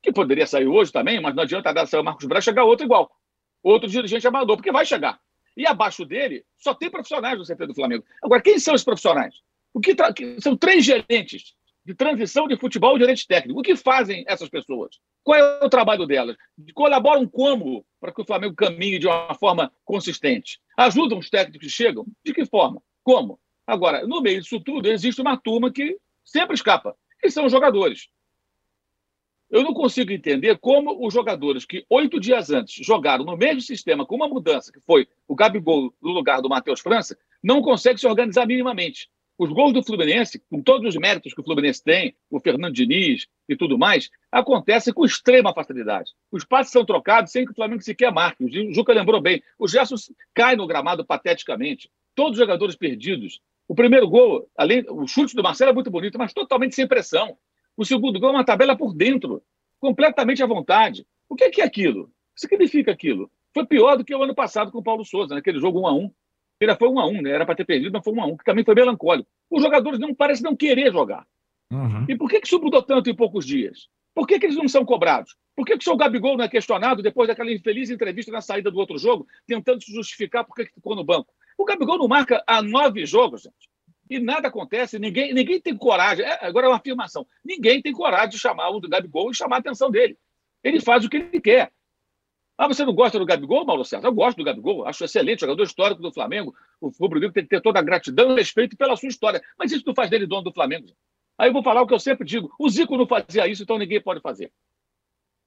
que 0.01 0.11
poderia 0.11 0.47
sair 0.47 0.67
hoje 0.67 0.91
também, 0.91 1.21
mas 1.21 1.35
não 1.35 1.43
adianta 1.43 1.73
dar 1.73 1.85
sair 1.85 1.99
o 1.99 2.03
Marcos 2.03 2.25
Braz 2.25 2.43
chegar 2.43 2.63
outro 2.63 2.85
igual. 2.85 3.11
Outro 3.61 3.89
dirigente 3.89 4.25
amador, 4.25 4.55
porque 4.55 4.71
vai 4.71 4.85
chegar. 4.85 5.19
E 5.55 5.67
abaixo 5.67 6.05
dele, 6.05 6.45
só 6.57 6.73
tem 6.73 6.89
profissionais 6.89 7.37
no 7.37 7.45
CT 7.45 7.67
do 7.67 7.75
Flamengo. 7.75 8.05
Agora, 8.23 8.41
quem 8.41 8.57
são 8.57 8.73
os 8.73 8.83
profissionais? 8.83 9.35
O 9.73 9.81
que 9.81 9.95
São 10.39 10.55
três 10.55 10.85
gerentes 10.85 11.53
de 11.85 11.93
transição 11.93 12.47
de 12.47 12.57
futebol 12.57 12.95
e 12.95 12.99
gerente 12.99 13.27
técnico. 13.27 13.59
O 13.59 13.63
que 13.63 13.75
fazem 13.75 14.23
essas 14.27 14.49
pessoas? 14.49 14.99
Qual 15.23 15.37
é 15.37 15.65
o 15.65 15.69
trabalho 15.69 16.05
delas? 16.05 16.35
Colaboram 16.73 17.27
como 17.27 17.85
para 17.99 18.13
que 18.13 18.21
o 18.21 18.25
Flamengo 18.25 18.55
caminhe 18.55 18.99
de 18.99 19.07
uma 19.07 19.33
forma 19.35 19.71
consistente? 19.83 20.59
Ajudam 20.77 21.17
os 21.17 21.29
técnicos 21.29 21.67
que 21.67 21.73
chegam? 21.73 22.05
De 22.23 22.33
que 22.33 22.45
forma? 22.45 22.81
Como? 23.03 23.39
Agora, 23.65 24.05
no 24.05 24.21
meio 24.21 24.41
disso 24.41 24.59
tudo, 24.59 24.89
existe 24.89 25.21
uma 25.21 25.37
turma 25.37 25.71
que 25.71 25.97
sempre 26.23 26.55
escapa, 26.55 26.95
que 27.19 27.29
são 27.29 27.45
os 27.45 27.51
jogadores. 27.51 28.09
Eu 29.49 29.63
não 29.63 29.73
consigo 29.73 30.11
entender 30.11 30.59
como 30.59 31.05
os 31.05 31.11
jogadores 31.11 31.65
que 31.65 31.83
oito 31.89 32.19
dias 32.19 32.51
antes 32.51 32.85
jogaram 32.85 33.25
no 33.25 33.35
mesmo 33.35 33.61
sistema 33.61 34.05
com 34.05 34.15
uma 34.15 34.27
mudança, 34.27 34.71
que 34.71 34.79
foi 34.81 35.07
o 35.27 35.35
Gabigol 35.35 35.91
no 36.01 36.11
lugar 36.11 36.39
do 36.39 36.49
Matheus 36.49 36.79
França, 36.79 37.17
não 37.43 37.61
conseguem 37.61 37.97
se 37.97 38.05
organizar 38.05 38.45
minimamente. 38.45 39.09
Os 39.39 39.53
gols 39.53 39.71
do 39.71 39.81
Fluminense, 39.81 40.37
com 40.49 40.61
todos 40.61 40.85
os 40.85 40.99
méritos 40.99 41.33
que 41.33 41.39
o 41.39 41.43
Fluminense 41.45 41.81
tem, 41.81 42.13
o 42.29 42.41
Fernando 42.41 42.73
Diniz 42.73 43.25
e 43.47 43.55
tudo 43.55 43.77
mais, 43.77 44.09
acontecem 44.29 44.93
com 44.93 45.05
extrema 45.05 45.53
facilidade. 45.53 46.11
Os 46.29 46.43
passes 46.43 46.73
são 46.73 46.83
trocados 46.83 47.31
sem 47.31 47.45
que 47.45 47.53
o 47.53 47.55
Flamengo 47.55 47.81
sequer 47.81 48.11
marque. 48.11 48.43
O 48.43 48.73
Juca 48.73 48.91
lembrou 48.91 49.21
bem. 49.21 49.41
O 49.57 49.65
Gerson 49.65 49.95
cai 50.33 50.57
no 50.57 50.67
gramado 50.67 51.05
pateticamente. 51.05 51.89
Todos 52.13 52.33
os 52.33 52.37
jogadores 52.37 52.75
perdidos. 52.75 53.39
O 53.65 53.73
primeiro 53.73 54.09
gol, 54.09 54.45
além, 54.57 54.83
o 54.89 55.07
chute 55.07 55.33
do 55.33 55.41
Marcelo 55.41 55.71
é 55.71 55.73
muito 55.73 55.89
bonito, 55.89 56.17
mas 56.17 56.33
totalmente 56.33 56.75
sem 56.75 56.85
pressão. 56.85 57.37
O 57.77 57.85
segundo 57.85 58.19
gol 58.19 58.31
é 58.31 58.33
uma 58.33 58.43
tabela 58.43 58.75
por 58.75 58.93
dentro, 58.93 59.41
completamente 59.79 60.43
à 60.43 60.45
vontade. 60.45 61.07
O 61.29 61.35
que 61.35 61.61
é, 61.61 61.63
aquilo? 61.63 62.01
O 62.01 62.07
que 62.35 62.41
significa 62.41 62.91
aquilo? 62.91 63.31
Foi 63.53 63.65
pior 63.65 63.95
do 63.95 64.03
que 64.03 64.13
o 64.13 64.21
ano 64.21 64.35
passado 64.35 64.69
com 64.69 64.79
o 64.79 64.83
Paulo 64.83 65.05
Souza, 65.05 65.33
naquele 65.33 65.61
jogo 65.61 65.79
1 65.79 65.87
a 65.87 65.93
1 65.93 66.11
ele 66.59 66.75
foi 66.75 66.89
um 66.89 66.99
a 66.99 67.07
um, 67.07 67.21
né? 67.21 67.31
Era 67.31 67.45
para 67.45 67.55
ter 67.55 67.65
perdido, 67.65 67.91
mas 67.93 68.03
foi 68.03 68.13
um 68.13 68.21
a 68.21 68.25
um, 68.25 68.37
que 68.37 68.43
também 68.43 68.65
foi 68.65 68.75
melancólico. 68.75 69.29
Os 69.49 69.61
jogadores 69.61 69.99
não 69.99 70.13
parecem 70.13 70.43
não 70.43 70.55
querer 70.55 70.91
jogar. 70.91 71.25
Uhum. 71.71 72.05
E 72.07 72.17
por 72.17 72.29
que, 72.29 72.41
que 72.41 72.47
isso 72.47 72.59
mudou 72.59 72.81
tanto 72.81 73.09
em 73.09 73.15
poucos 73.15 73.45
dias? 73.45 73.87
Por 74.13 74.27
que, 74.27 74.39
que 74.39 74.45
eles 74.45 74.57
não 74.57 74.67
são 74.67 74.83
cobrados? 74.83 75.35
Por 75.55 75.65
que, 75.65 75.73
que 75.73 75.79
o 75.79 75.83
seu 75.83 75.95
Gabigol 75.95 76.35
não 76.35 76.43
é 76.43 76.49
questionado 76.49 77.01
depois 77.01 77.27
daquela 77.27 77.51
infeliz 77.51 77.89
entrevista 77.89 78.31
na 78.31 78.41
saída 78.41 78.71
do 78.71 78.77
outro 78.77 78.97
jogo, 78.97 79.27
tentando 79.47 79.81
se 79.83 79.93
justificar 79.93 80.43
por 80.43 80.55
que 80.55 80.65
ficou 80.65 80.95
no 80.95 81.03
banco? 81.03 81.33
O 81.57 81.65
Gabigol 81.65 81.97
não 81.97 82.07
marca 82.07 82.43
há 82.47 82.61
nove 82.61 83.05
jogos, 83.05 83.43
gente. 83.43 83.69
E 84.09 84.19
nada 84.19 84.47
acontece, 84.47 84.97
ninguém, 84.97 85.33
ninguém 85.33 85.61
tem 85.61 85.77
coragem. 85.77 86.25
É, 86.25 86.45
agora 86.45 86.65
é 86.65 86.69
uma 86.69 86.77
afirmação: 86.77 87.27
ninguém 87.45 87.81
tem 87.81 87.93
coragem 87.93 88.29
de 88.29 88.39
chamar 88.39 88.69
o 88.69 88.81
Gabigol 88.81 89.29
e 89.29 89.35
chamar 89.35 89.57
a 89.57 89.59
atenção 89.59 89.91
dele. 89.91 90.17
Ele 90.63 90.81
faz 90.81 91.05
o 91.05 91.09
que 91.09 91.17
ele 91.17 91.39
quer. 91.39 91.71
Ah, 92.61 92.67
você 92.67 92.83
não 92.83 92.93
gosta 92.93 93.17
do 93.17 93.25
Gabigol, 93.25 93.63
Mauro 93.63 93.85
César? 93.85 94.05
Eu 94.05 94.11
gosto 94.11 94.35
do 94.35 94.43
Gabigol, 94.43 94.85
acho 94.85 95.05
excelente, 95.05 95.39
jogador 95.39 95.63
histórico 95.63 96.01
do 96.01 96.11
Flamengo. 96.11 96.53
O 96.81 96.89
Rubro-Negro 96.89 97.31
tem 97.31 97.43
que 97.43 97.49
ter 97.49 97.61
toda 97.61 97.79
a 97.79 97.81
gratidão 97.81 98.33
e 98.33 98.35
respeito 98.35 98.75
pela 98.75 98.97
sua 98.97 99.07
história. 99.07 99.41
Mas 99.57 99.71
isso 99.71 99.85
não 99.87 99.95
faz 99.95 100.09
dele 100.09 100.27
dono 100.27 100.41
do 100.41 100.51
Flamengo. 100.51 100.87
Aí 101.37 101.47
eu 101.47 101.53
vou 101.53 101.63
falar 101.63 101.81
o 101.81 101.87
que 101.87 101.93
eu 101.93 101.99
sempre 101.99 102.27
digo: 102.27 102.53
o 102.59 102.69
Zico 102.69 102.97
não 102.97 103.07
fazia 103.07 103.47
isso, 103.47 103.63
então 103.63 103.77
ninguém 103.77 104.01
pode 104.01 104.19
fazer. 104.19 104.51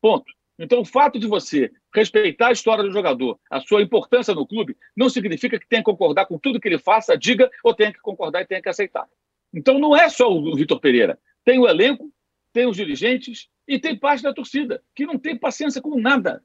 Ponto. 0.01 0.25
Então, 0.59 0.81
o 0.81 0.87
fato 0.87 1.18
de 1.18 1.27
você 1.27 1.70
respeitar 1.94 2.48
a 2.48 2.53
história 2.53 2.83
do 2.83 2.90
jogador, 2.90 3.38
a 3.51 3.61
sua 3.61 3.83
importância 3.83 4.35
no 4.35 4.46
clube, 4.46 4.75
não 4.96 5.11
significa 5.11 5.59
que 5.59 5.68
tenha 5.68 5.83
que 5.83 5.90
concordar 5.90 6.25
com 6.25 6.38
tudo 6.38 6.59
que 6.59 6.66
ele 6.66 6.79
faça, 6.79 7.14
diga, 7.14 7.51
ou 7.62 7.75
tenha 7.75 7.92
que 7.92 8.01
concordar 8.01 8.40
e 8.40 8.46
tenha 8.46 8.62
que 8.62 8.70
aceitar. 8.70 9.07
Então, 9.53 9.79
não 9.79 9.94
é 9.94 10.09
só 10.09 10.33
o 10.33 10.57
Vitor 10.57 10.81
Pereira. 10.81 11.18
Tem 11.44 11.59
o 11.59 11.68
elenco, 11.68 12.11
tem 12.55 12.66
os 12.66 12.77
dirigentes 12.77 13.51
e 13.68 13.79
tem 13.79 13.98
parte 13.98 14.22
da 14.22 14.33
torcida, 14.33 14.83
que 14.94 15.05
não 15.05 15.18
tem 15.18 15.37
paciência 15.37 15.83
com 15.83 16.01
nada. 16.01 16.42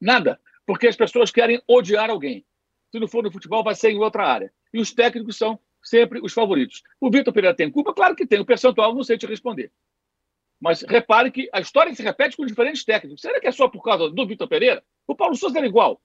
Nada. 0.00 0.40
Porque 0.66 0.86
as 0.86 0.96
pessoas 0.96 1.30
querem 1.30 1.62
odiar 1.66 2.10
alguém. 2.10 2.44
Se 2.90 2.98
não 2.98 3.08
for 3.08 3.22
no 3.22 3.32
futebol, 3.32 3.62
vai 3.62 3.74
ser 3.74 3.90
em 3.90 3.98
outra 3.98 4.26
área. 4.26 4.52
E 4.72 4.80
os 4.80 4.92
técnicos 4.92 5.36
são 5.36 5.58
sempre 5.82 6.20
os 6.20 6.32
favoritos. 6.32 6.82
O 7.00 7.10
Vitor 7.10 7.32
Pereira 7.32 7.56
tem 7.56 7.70
culpa? 7.70 7.94
Claro 7.94 8.14
que 8.14 8.26
tem. 8.26 8.40
O 8.40 8.44
percentual 8.44 8.94
não 8.94 9.02
sei 9.02 9.16
te 9.16 9.26
responder. 9.26 9.72
Mas 10.60 10.82
repare 10.82 11.30
que 11.30 11.48
a 11.52 11.60
história 11.60 11.94
se 11.94 12.02
repete 12.02 12.36
com 12.36 12.44
diferentes 12.44 12.84
técnicos. 12.84 13.20
Será 13.20 13.40
que 13.40 13.46
é 13.46 13.52
só 13.52 13.68
por 13.68 13.82
causa 13.82 14.10
do 14.10 14.26
Vitor 14.26 14.48
Pereira? 14.48 14.82
O 15.06 15.14
Paulo 15.14 15.36
Souza 15.36 15.58
era 15.58 15.66
igual. 15.66 16.00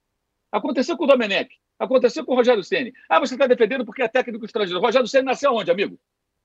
Aconteceu 0.52 0.96
com 0.96 1.06
o 1.06 1.08
Domenech. 1.08 1.50
Aconteceu 1.80 2.24
com 2.24 2.34
o 2.34 2.36
Rogério 2.36 2.64
Ceni. 2.64 2.94
Ah, 3.10 3.20
você 3.20 3.34
está 3.34 3.48
defendendo 3.48 3.84
porque 3.84 4.04
é 4.04 4.08
técnico 4.08 4.46
estrangeiro. 4.46 4.80
O 4.80 4.84
Rogério 4.84 5.08
Ceni 5.08 5.26
nasceu 5.26 5.54
onde, 5.54 5.72
amigo? 5.72 6.00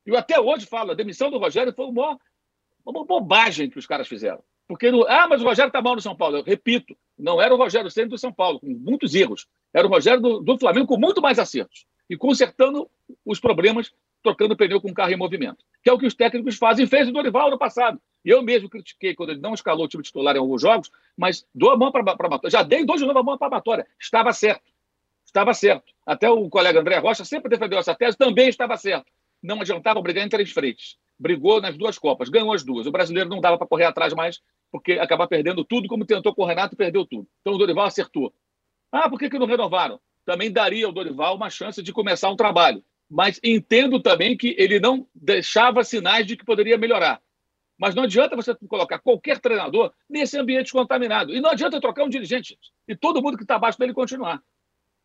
Eu 0.06 0.16
até 0.16 0.40
hoje 0.40 0.64
falo, 0.64 0.92
a 0.92 0.94
demissão 0.94 1.30
do 1.30 1.38
Rogério 1.38 1.72
foi 1.72 1.84
uma, 1.84 2.18
uma 2.84 3.04
bobagem 3.04 3.68
que 3.68 3.78
os 3.78 3.86
caras 3.86 4.08
fizeram. 4.08 4.42
Porque, 4.68 4.90
no, 4.90 5.04
ah, 5.08 5.26
mas 5.26 5.40
o 5.40 5.44
Rogério 5.44 5.68
está 5.68 5.80
mal 5.80 5.94
no 5.94 6.02
São 6.02 6.14
Paulo. 6.14 6.36
Eu 6.36 6.42
repito, 6.42 6.94
não 7.18 7.40
era 7.40 7.54
o 7.54 7.56
Rogério 7.56 7.90
Ceni 7.90 8.10
do 8.10 8.18
São 8.18 8.30
Paulo, 8.30 8.60
com 8.60 8.68
muitos 8.68 9.14
erros. 9.14 9.46
Era 9.72 9.86
o 9.86 9.90
Rogério 9.90 10.20
do, 10.20 10.40
do 10.40 10.58
Flamengo 10.58 10.86
com 10.86 10.98
muito 10.98 11.22
mais 11.22 11.38
acertos. 11.38 11.86
E 12.08 12.16
consertando 12.16 12.88
os 13.24 13.40
problemas 13.40 13.90
trocando 14.22 14.56
pneu 14.56 14.80
com 14.80 14.92
carro 14.92 15.12
em 15.12 15.16
movimento, 15.16 15.64
que 15.82 15.88
é 15.88 15.92
o 15.92 15.98
que 15.98 16.06
os 16.06 16.14
técnicos 16.14 16.56
fazem. 16.56 16.86
Fez 16.86 17.08
o 17.08 17.12
Dorival 17.12 17.50
no 17.50 17.58
passado. 17.58 18.00
Eu 18.24 18.42
mesmo 18.42 18.68
critiquei 18.68 19.14
quando 19.14 19.30
ele 19.30 19.40
não 19.40 19.54
escalou 19.54 19.86
o 19.86 19.88
time 19.88 20.02
titular 20.02 20.36
em 20.36 20.38
alguns 20.38 20.60
jogos, 20.60 20.90
mas 21.16 21.46
dou 21.54 21.70
a 21.70 21.76
mão 21.76 21.90
para 21.90 22.02
a. 22.02 22.50
Já 22.50 22.62
dei 22.62 22.84
dois 22.84 23.00
de 23.00 23.06
novo 23.06 23.18
a 23.18 23.22
mão 23.22 23.38
para 23.38 23.46
a 23.46 23.50
Batória. 23.50 23.86
Estava 23.98 24.32
certo. 24.32 24.70
Estava 25.24 25.54
certo. 25.54 25.92
Até 26.04 26.28
o 26.28 26.48
colega 26.48 26.80
André 26.80 26.98
Rocha 26.98 27.24
sempre 27.24 27.48
defendeu 27.48 27.78
essa 27.78 27.94
tese, 27.94 28.18
também 28.18 28.48
estava 28.48 28.76
certo. 28.76 29.06
Não 29.42 29.60
adiantava 29.60 30.02
brigar 30.02 30.26
em 30.26 30.28
três 30.28 30.50
frentes. 30.50 30.98
Brigou 31.18 31.60
nas 31.60 31.76
duas 31.76 31.98
Copas, 31.98 32.28
ganhou 32.28 32.52
as 32.52 32.62
duas. 32.62 32.86
O 32.86 32.92
brasileiro 32.92 33.28
não 33.28 33.40
dava 33.40 33.58
para 33.58 33.66
correr 33.66 33.84
atrás 33.84 34.14
mais, 34.14 34.40
porque 34.70 34.92
acabar 34.92 35.26
perdendo 35.26 35.64
tudo, 35.64 35.88
como 35.88 36.04
tentou 36.04 36.34
com 36.34 36.42
o 36.42 36.46
Renato 36.46 36.76
perdeu 36.76 37.04
tudo. 37.04 37.26
Então 37.40 37.54
o 37.54 37.58
Dorival 37.58 37.86
acertou. 37.86 38.32
Ah, 38.92 39.08
por 39.08 39.18
que, 39.18 39.28
que 39.28 39.38
não 39.38 39.46
renovaram? 39.46 40.00
Também 40.24 40.52
daria 40.52 40.86
ao 40.86 40.92
Dorival 40.92 41.34
uma 41.34 41.50
chance 41.50 41.82
de 41.82 41.92
começar 41.92 42.30
um 42.30 42.36
trabalho 42.36 42.82
mas 43.08 43.40
entendo 43.42 44.00
também 44.00 44.36
que 44.36 44.54
ele 44.58 44.78
não 44.78 45.06
deixava 45.14 45.82
sinais 45.82 46.26
de 46.26 46.36
que 46.36 46.44
poderia 46.44 46.76
melhorar. 46.76 47.20
Mas 47.78 47.94
não 47.94 48.02
adianta 48.02 48.36
você 48.36 48.54
colocar 48.68 48.98
qualquer 48.98 49.38
treinador 49.38 49.92
nesse 50.10 50.36
ambiente 50.36 50.72
contaminado. 50.72 51.32
E 51.34 51.40
não 51.40 51.50
adianta 51.50 51.80
trocar 51.80 52.04
um 52.04 52.08
dirigente 52.08 52.58
e 52.86 52.94
todo 52.94 53.22
mundo 53.22 53.36
que 53.36 53.44
está 53.44 53.54
abaixo 53.54 53.78
dele 53.78 53.94
continuar. 53.94 54.42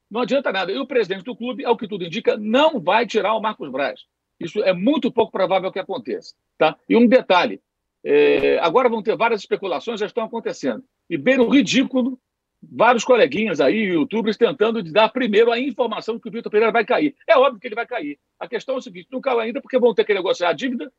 Não 0.09 0.21
adianta 0.21 0.51
nada. 0.51 0.71
E 0.71 0.77
o 0.77 0.87
presidente 0.87 1.23
do 1.23 1.35
clube, 1.35 1.63
ao 1.63 1.77
que 1.77 1.87
tudo 1.87 2.03
indica, 2.03 2.35
não 2.35 2.79
vai 2.79 3.05
tirar 3.05 3.35
o 3.35 3.41
Marcos 3.41 3.69
Braz. 3.69 4.01
Isso 4.43 4.63
é 4.63 4.73
muito 4.73 5.11
pouco 5.11 5.31
provável 5.31 5.71
que 5.71 5.79
aconteça. 5.79 6.33
Tá? 6.57 6.77
E 6.87 6.95
um 6.95 7.07
detalhe: 7.07 7.61
é, 8.03 8.59
agora 8.59 8.89
vão 8.89 9.01
ter 9.01 9.15
várias 9.15 9.41
especulações, 9.41 9.99
já 9.99 10.05
estão 10.05 10.23
acontecendo. 10.23 10.83
E 11.09 11.17
beira 11.17 11.43
ridículo 11.43 12.19
vários 12.71 13.03
coleguinhas 13.03 13.59
aí, 13.59 13.75
youtubers, 13.75 14.37
tentando 14.37 14.81
dar 14.83 15.09
primeiro 15.09 15.51
a 15.51 15.59
informação 15.59 16.17
que 16.17 16.29
o 16.29 16.31
Vitor 16.31 16.51
Pereira 16.51 16.71
vai 16.71 16.85
cair. 16.85 17.13
É 17.27 17.37
óbvio 17.37 17.59
que 17.59 17.67
ele 17.67 17.75
vai 17.75 17.85
cair. 17.85 18.17
A 18.39 18.47
questão 18.47 18.75
é 18.75 18.77
o 18.77 18.81
seguinte: 18.81 19.07
não 19.11 19.21
caiu 19.21 19.39
ainda 19.39 19.61
porque 19.61 19.79
vão 19.79 19.93
ter 19.93 20.03
que 20.05 20.13
negociar 20.13 20.49
a 20.49 20.53
dívida 20.53 20.91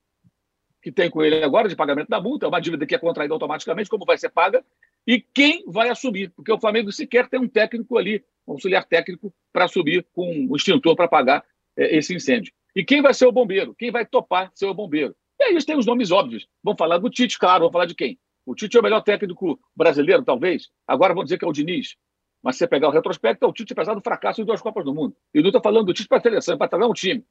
que 0.84 0.92
tem 0.92 1.08
com 1.08 1.22
ele 1.22 1.42
agora 1.42 1.66
de 1.66 1.74
pagamento 1.74 2.10
da 2.10 2.20
multa, 2.20 2.44
é 2.44 2.48
uma 2.48 2.60
dívida 2.60 2.84
que 2.84 2.94
é 2.94 2.98
contraída 2.98 3.32
automaticamente, 3.32 3.88
como 3.88 4.04
vai 4.04 4.18
ser 4.18 4.28
paga, 4.28 4.62
e 5.06 5.18
quem 5.18 5.64
vai 5.66 5.88
assumir, 5.88 6.30
porque 6.36 6.52
o 6.52 6.60
Flamengo 6.60 6.92
sequer 6.92 7.26
tem 7.26 7.40
um 7.40 7.48
técnico 7.48 7.96
ali, 7.96 8.22
um 8.46 8.52
auxiliar 8.52 8.84
técnico, 8.84 9.32
para 9.50 9.64
assumir 9.64 10.06
com 10.12 10.30
um 10.30 10.54
extintor 10.54 10.94
para 10.94 11.08
pagar 11.08 11.42
é, 11.74 11.96
esse 11.96 12.14
incêndio. 12.14 12.52
E 12.74 12.84
quem 12.84 13.00
vai 13.00 13.14
ser 13.14 13.26
o 13.26 13.32
bombeiro? 13.32 13.74
Quem 13.74 13.90
vai 13.90 14.04
topar 14.04 14.50
ser 14.54 14.66
o 14.66 14.74
bombeiro? 14.74 15.14
E 15.38 15.44
aí 15.44 15.64
tem 15.64 15.76
os 15.76 15.86
nomes 15.86 16.10
óbvios. 16.10 16.46
Vamos 16.62 16.78
falar 16.78 16.98
do 16.98 17.08
Tite, 17.08 17.38
claro, 17.38 17.60
vamos 17.60 17.72
falar 17.72 17.86
de 17.86 17.94
quem? 17.94 18.18
O 18.44 18.54
Tite 18.54 18.76
é 18.76 18.80
o 18.80 18.82
melhor 18.82 19.00
técnico 19.00 19.58
brasileiro, 19.74 20.22
talvez. 20.22 20.70
Agora 20.86 21.14
vão 21.14 21.24
dizer 21.24 21.38
que 21.38 21.44
é 21.44 21.48
o 21.48 21.52
Diniz. 21.52 21.96
Mas 22.42 22.56
se 22.56 22.58
você 22.58 22.68
pegar 22.68 22.88
o 22.88 22.90
retrospecto, 22.90 23.44
é 23.44 23.48
o 23.48 23.52
Tite, 23.52 23.72
apesar 23.72 23.94
do 23.94 24.00
fracasso 24.00 24.42
em 24.42 24.44
duas 24.44 24.60
Copas 24.60 24.84
do 24.84 24.94
Mundo. 24.94 25.16
E 25.32 25.40
não 25.40 25.48
estou 25.48 25.62
falando 25.62 25.86
do 25.86 25.94
Tite 25.94 26.08
para 26.08 26.18
a 26.18 26.20
seleção, 26.20 26.58
para 26.58 26.68
trazer 26.68 26.84
um 26.84 26.92
time. 26.92 27.24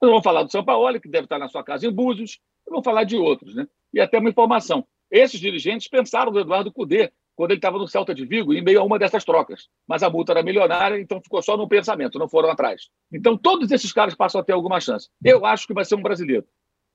Nós 0.00 0.10
vamos 0.10 0.24
falar 0.24 0.42
do 0.44 0.52
São 0.52 0.64
Paulo, 0.64 1.00
que 1.00 1.08
deve 1.08 1.24
estar 1.24 1.38
na 1.38 1.48
sua 1.48 1.64
casa 1.64 1.86
em 1.86 1.92
Búzios. 1.92 2.38
Vamos 2.68 2.84
falar 2.84 3.04
de 3.04 3.16
outros, 3.16 3.54
né? 3.54 3.66
E 3.92 4.00
até 4.00 4.18
uma 4.18 4.30
informação. 4.30 4.86
Esses 5.10 5.40
dirigentes 5.40 5.88
pensaram 5.88 6.30
no 6.30 6.38
Eduardo 6.38 6.72
Cudê 6.72 7.12
quando 7.40 7.52
ele 7.52 7.58
estava 7.58 7.78
no 7.78 7.88
Celta 7.88 8.14
de 8.14 8.26
Vigo, 8.26 8.52
em 8.52 8.60
meio 8.60 8.82
a 8.82 8.84
uma 8.84 8.98
dessas 8.98 9.24
trocas. 9.24 9.66
Mas 9.88 10.02
a 10.02 10.10
multa 10.10 10.32
era 10.32 10.42
milionária, 10.42 11.00
então 11.00 11.22
ficou 11.22 11.40
só 11.40 11.56
no 11.56 11.66
pensamento, 11.66 12.18
não 12.18 12.28
foram 12.28 12.50
atrás. 12.50 12.90
Então, 13.10 13.34
todos 13.34 13.70
esses 13.70 13.90
caras 13.94 14.14
passam 14.14 14.42
a 14.42 14.44
ter 14.44 14.52
alguma 14.52 14.78
chance. 14.78 15.08
Eu 15.24 15.46
acho 15.46 15.66
que 15.66 15.72
vai 15.72 15.86
ser 15.86 15.94
um 15.94 16.02
brasileiro. 16.02 16.46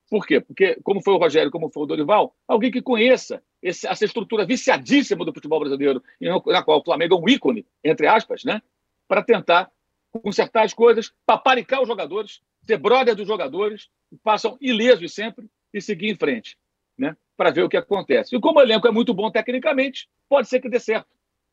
Por 0.08 0.24
quê? 0.24 0.40
Porque, 0.40 0.78
como 0.84 1.02
foi 1.02 1.14
o 1.14 1.16
Rogério, 1.16 1.50
como 1.50 1.68
foi 1.68 1.82
o 1.82 1.86
Dorival, 1.86 2.32
alguém 2.46 2.70
que 2.70 2.80
conheça 2.80 3.42
esse, 3.60 3.88
essa 3.88 4.04
estrutura 4.04 4.46
viciadíssima 4.46 5.24
do 5.24 5.34
futebol 5.34 5.58
brasileiro, 5.58 6.00
na 6.20 6.62
qual 6.62 6.78
o 6.78 6.84
Flamengo 6.84 7.16
é 7.16 7.18
um 7.18 7.28
ícone, 7.28 7.66
entre 7.82 8.06
aspas, 8.06 8.44
né? 8.44 8.62
para 9.08 9.24
tentar 9.24 9.68
consertar 10.12 10.64
as 10.64 10.72
coisas, 10.72 11.12
paparicar 11.26 11.82
os 11.82 11.88
jogadores, 11.88 12.40
ser 12.62 12.76
brother 12.76 13.16
dos 13.16 13.26
jogadores, 13.26 13.88
passam 14.22 14.56
ilesos 14.60 15.12
sempre 15.12 15.48
e 15.74 15.80
seguir 15.80 16.08
em 16.08 16.14
frente, 16.14 16.56
né? 16.96 17.16
Para 17.36 17.50
ver 17.50 17.62
o 17.62 17.68
que 17.68 17.76
acontece. 17.76 18.34
E 18.34 18.40
como 18.40 18.58
o 18.58 18.62
elenco 18.62 18.88
é 18.88 18.90
muito 18.90 19.12
bom 19.12 19.30
tecnicamente, 19.30 20.08
pode 20.28 20.48
ser 20.48 20.60
que 20.60 20.68
dê 20.68 20.80
certo. 20.80 21.08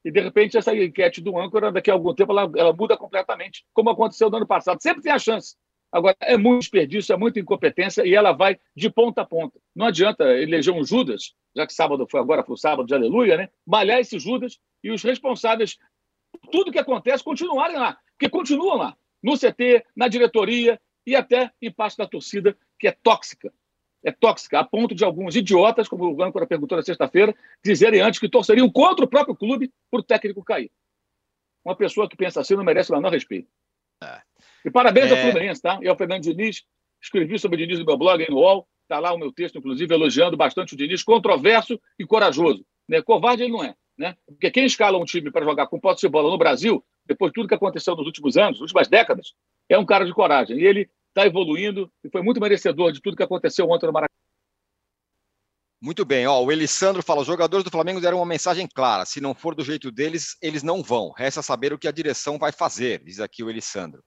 E, 0.06 0.12
de 0.12 0.20
repente, 0.20 0.58
essa 0.58 0.76
enquete 0.76 1.22
do 1.22 1.38
âncora, 1.38 1.72
daqui 1.72 1.90
a 1.90 1.94
algum 1.94 2.14
tempo, 2.14 2.32
ela, 2.32 2.52
ela 2.56 2.74
muda 2.74 2.98
completamente, 2.98 3.66
como 3.74 3.90
aconteceu 3.90 4.30
no 4.30 4.38
ano 4.38 4.48
passado. 4.48 4.82
Sempre 4.82 5.02
tem 5.02 5.12
a 5.12 5.20
chance. 5.20 5.56
Agora, 5.92 6.16
é 6.22 6.36
muito 6.36 6.62
desperdício, 6.62 7.14
é 7.14 7.18
muita 7.18 7.40
incompetência 7.40 8.06
e 8.06 8.16
ela 8.16 8.32
vai 8.32 8.60
de 8.76 8.90
ponta 8.90 9.22
a 9.22 9.26
ponta. 9.26 9.60
Não 9.76 9.86
adianta 9.86 10.24
eleger 10.24 10.74
um 10.74 10.84
Judas, 10.84 11.36
já 11.56 11.68
que 11.68 11.74
sábado 11.74 12.08
foi 12.10 12.20
agora 12.20 12.44
para 12.44 12.54
o 12.54 12.58
sábado 12.58 12.88
de 12.88 12.96
aleluia, 12.96 13.38
né? 13.38 13.50
Malhar 13.66 14.00
esse 14.00 14.18
Judas 14.18 14.58
e 14.84 14.90
os 14.90 15.04
responsáveis 15.04 15.78
por 16.32 16.50
tudo 16.50 16.72
que 16.72 16.80
acontece 16.80 17.24
continuarem 17.24 17.78
lá. 17.78 17.96
Porque 18.18 18.28
continuam 18.28 18.76
lá, 18.76 18.98
no 19.22 19.38
CT, 19.38 19.86
na 19.96 20.08
diretoria 20.08 20.82
e 21.06 21.16
até 21.16 21.52
em 21.62 21.72
parte 21.72 21.98
da 21.98 22.08
torcida, 22.08 22.58
que 22.80 22.88
é 22.88 22.92
tóxica. 22.92 23.54
É 24.04 24.12
tóxica, 24.12 24.60
a 24.60 24.64
ponto 24.64 24.94
de 24.94 25.04
alguns 25.04 25.36
idiotas, 25.36 25.88
como 25.88 26.14
o 26.14 26.24
Âncora 26.24 26.46
perguntou 26.46 26.78
na 26.78 26.84
sexta-feira, 26.84 27.34
dizerem 27.64 28.02
antes 28.02 28.20
que 28.20 28.28
torceriam 28.28 28.70
contra 28.70 29.06
o 29.06 29.08
próprio 29.08 29.36
clube 29.36 29.72
por 29.90 30.02
o 30.02 30.04
técnico 30.04 30.44
cair. 30.44 30.70
Uma 31.64 31.76
pessoa 31.76 32.10
que 32.10 32.18
pensa 32.18 32.42
assim 32.42 32.56
não 32.56 32.64
merece 32.64 32.92
o 32.92 32.96
menor 32.96 33.12
respeito. 33.12 33.48
É. 34.04 34.22
E 34.66 34.72
parabéns 34.72 35.12
é... 35.12 35.16
ao 35.16 35.32
Fluminense, 35.32 35.62
tá? 35.62 35.80
E 35.82 35.88
ao 35.88 35.96
Fernando 35.96 36.24
Diniz. 36.24 36.64
Escrevi 37.02 37.38
sobre 37.38 37.56
o 37.56 37.60
Diniz 37.66 37.80
no 37.80 37.86
meu 37.86 37.98
blog 37.98 38.22
aí 38.22 38.30
no 38.30 38.38
UOL. 38.38 38.68
Está 38.84 39.00
lá 39.00 39.14
o 39.14 39.18
meu 39.18 39.32
texto, 39.32 39.58
inclusive, 39.58 39.94
elogiando 39.94 40.36
bastante 40.38 40.74
o 40.74 40.78
Diniz, 40.78 41.04
controverso 41.04 41.80
e 41.98 42.06
corajoso. 42.06 42.66
Né? 42.88 43.02
Covarde 43.02 43.44
ele 43.44 43.52
não 43.52 43.64
é. 43.64 43.76
Né? 43.98 44.16
Porque 44.26 44.52
quem 44.52 44.66
escala 44.66 44.98
um 44.98 45.06
time 45.06 45.32
para 45.32 45.46
jogar 45.46 45.68
com 45.68 45.80
posse 45.80 46.02
de 46.02 46.10
bola 46.10 46.30
no 46.30 46.38
Brasil, 46.38 46.84
depois 47.06 47.32
de 47.32 47.36
tudo 47.36 47.48
que 47.48 47.54
aconteceu 47.54 47.96
nos 47.96 48.06
últimos 48.06 48.38
anos, 48.38 48.60
nas 48.60 48.62
últimas 48.62 48.88
décadas, 48.88 49.34
é 49.70 49.78
um 49.78 49.86
cara 49.86 50.06
de 50.06 50.14
coragem. 50.14 50.58
E 50.58 50.66
ele 50.66 50.90
está 51.14 51.26
evoluindo 51.26 51.92
e 52.04 52.10
foi 52.10 52.22
muito 52.22 52.42
merecedor 52.42 52.92
de 52.92 53.02
tudo 53.02 53.16
que 53.16 53.24
aconteceu 53.24 53.70
ontem 53.70 53.86
no 53.86 53.94
Maracanã. 53.94 54.14
Muito 55.80 56.06
bem, 56.06 56.26
ó, 56.26 56.42
o 56.42 56.52
Elisandro 56.52 57.04
fala: 57.04 57.22
os 57.22 57.28
jogadores 57.28 57.64
do 57.64 57.70
Flamengo 57.70 58.02
deram 58.02 58.18
uma 58.18 58.26
mensagem 58.26 58.68
clara. 58.74 59.06
Se 59.06 59.22
não 59.22 59.36
for 59.36 59.54
do 59.54 59.64
jeito 59.64 59.92
deles, 59.92 60.38
eles 60.42 60.64
não 60.64 60.82
vão. 60.82 61.12
Resta 61.12 61.42
saber 61.42 61.74
o 61.74 61.78
que 61.78 61.88
a 61.88 61.92
direção 61.92 62.38
vai 62.38 62.52
fazer, 62.52 63.04
diz 63.04 63.20
aqui 63.20 63.44
o 63.44 63.50
Elisandro. 63.50 64.02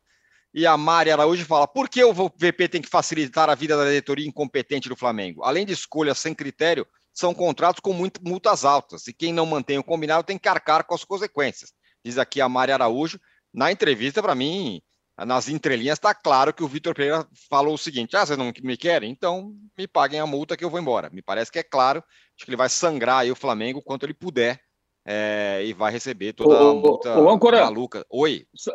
E 0.55 0.67
a 0.67 0.75
Mari 0.75 1.11
Araújo 1.11 1.45
fala: 1.45 1.69
por 1.69 1.89
que 1.89 2.03
o 2.03 2.15
VP 2.15 2.69
tem 2.69 2.81
que 2.81 2.89
facilitar 2.89 3.51
a 3.51 3.55
vida 3.55 3.77
da 3.77 3.85
diretoria 3.85 4.27
incompetente 4.27 4.89
do 4.89 4.97
Flamengo? 4.97 5.45
Além 5.45 5.67
de 5.67 5.75
escolhas 5.75 6.19
sem 6.19 6.35
critério, 6.35 6.87
são 7.13 7.35
contratos 7.35 7.81
com 7.81 7.93
muito, 7.93 8.21
multas 8.27 8.65
altas. 8.65 9.07
E 9.07 9.13
quem 9.13 9.33
não 9.33 9.45
mantém 9.45 9.77
o 9.77 9.85
combinado 9.85 10.25
tem 10.25 10.39
que 10.39 10.49
arcar 10.49 10.83
com 10.85 10.95
as 10.95 11.05
consequências. 11.05 11.75
Diz 12.03 12.17
aqui 12.17 12.41
a 12.41 12.49
Mari 12.49 12.73
Araújo. 12.73 13.21
Na 13.53 13.71
entrevista, 13.71 14.23
para 14.23 14.35
mim, 14.35 14.81
nas 15.25 15.49
entrelinhas, 15.49 15.97
está 15.97 16.15
claro 16.15 16.53
que 16.53 16.63
o 16.63 16.69
Vitor 16.69 16.95
Pereira 16.95 17.27
falou 17.49 17.75
o 17.75 17.79
seguinte: 17.79 18.17
ah, 18.17 18.27
vocês 18.27 18.39
não 18.39 18.53
me 18.63 18.77
querem? 18.77 19.11
Então 19.11 19.55
me 19.77 19.87
paguem 19.87 20.21
a 20.21 20.27
multa 20.27 20.57
que 20.57 20.65
eu 20.65 20.71
vou 20.71 20.81
embora. 20.81 21.09
Me 21.11 21.23
parece 21.23 21.51
que 21.51 21.59
é 21.59 21.63
claro. 21.63 22.05
Acho 22.37 22.45
que 22.45 22.51
ele 22.51 22.57
vai 22.57 22.69
sangrar 22.69 23.21
aí 23.21 23.31
o 23.31 23.37
Flamengo 23.37 23.81
quanto 23.81 24.05
ele 24.05 24.13
puder 24.13 24.61
é, 25.07 25.63
e 25.65 25.73
vai 25.73 25.93
receber 25.93 26.33
toda 26.33 26.59
a 26.59 26.75
multa 26.75 27.17
o, 27.17 27.35
o 27.35 27.51
maluca. 27.53 28.05
Oi. 28.11 28.45
Só, 28.55 28.73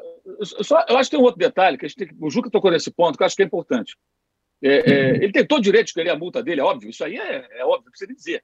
só, 0.64 0.86
eu 0.88 0.98
acho 0.98 1.10
que 1.10 1.16
tem 1.16 1.20
um 1.20 1.28
outro 1.28 1.38
detalhe, 1.38 1.78
que, 1.78 1.86
a 1.86 1.90
gente 1.90 1.98
tem, 1.98 2.18
o 2.20 2.30
Juca 2.30 2.50
tocou 2.50 2.72
nesse 2.72 2.90
ponto, 2.90 3.18
que 3.18 3.24
eu 3.24 3.26
acho 3.28 3.36
que 3.36 3.44
é 3.44 3.46
importante. 3.46 3.98
É, 4.64 4.92
é, 4.92 5.10
ele 5.18 5.32
tem 5.32 5.46
todo 5.46 5.60
o 5.60 5.64
direito 5.64 5.88
de 5.88 5.94
querer 5.94 6.12
a 6.12 6.18
multa 6.18 6.42
dele, 6.42 6.62
é 6.62 6.64
óbvio, 6.64 6.90
isso 6.90 7.04
aí 7.04 7.18
é, 7.18 7.48
é 7.60 7.66
óbvio, 7.66 7.92
precisa 7.92 8.14
dizer. 8.14 8.44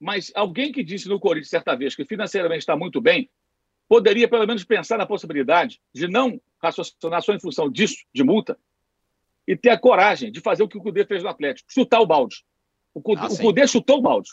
Mas 0.00 0.32
alguém 0.34 0.72
que 0.72 0.82
disse 0.82 1.08
no 1.08 1.20
Corinthians 1.20 1.50
certa 1.50 1.76
vez 1.76 1.94
que 1.94 2.04
financeiramente 2.04 2.60
está 2.60 2.76
muito 2.76 3.00
bem, 3.00 3.28
poderia 3.88 4.28
pelo 4.28 4.46
menos 4.46 4.64
pensar 4.64 4.96
na 4.96 5.06
possibilidade 5.06 5.80
de 5.92 6.08
não 6.08 6.40
raciocinar 6.62 7.22
só 7.22 7.32
em 7.32 7.40
função 7.40 7.70
disso, 7.70 8.04
de 8.12 8.22
multa, 8.22 8.58
e 9.46 9.56
ter 9.56 9.70
a 9.70 9.78
coragem 9.78 10.30
de 10.30 10.40
fazer 10.40 10.62
o 10.62 10.68
que 10.68 10.76
o 10.76 10.82
Cudê 10.82 11.04
fez 11.04 11.22
no 11.22 11.28
Atlético, 11.28 11.72
chutar 11.72 12.00
o 12.00 12.06
balde. 12.06 12.44
O 12.92 13.00
Cudê, 13.00 13.22
ah, 13.22 13.28
o 13.28 13.38
Cudê 13.38 13.66
chutou 13.66 13.98
o 13.98 14.02
balde. 14.02 14.30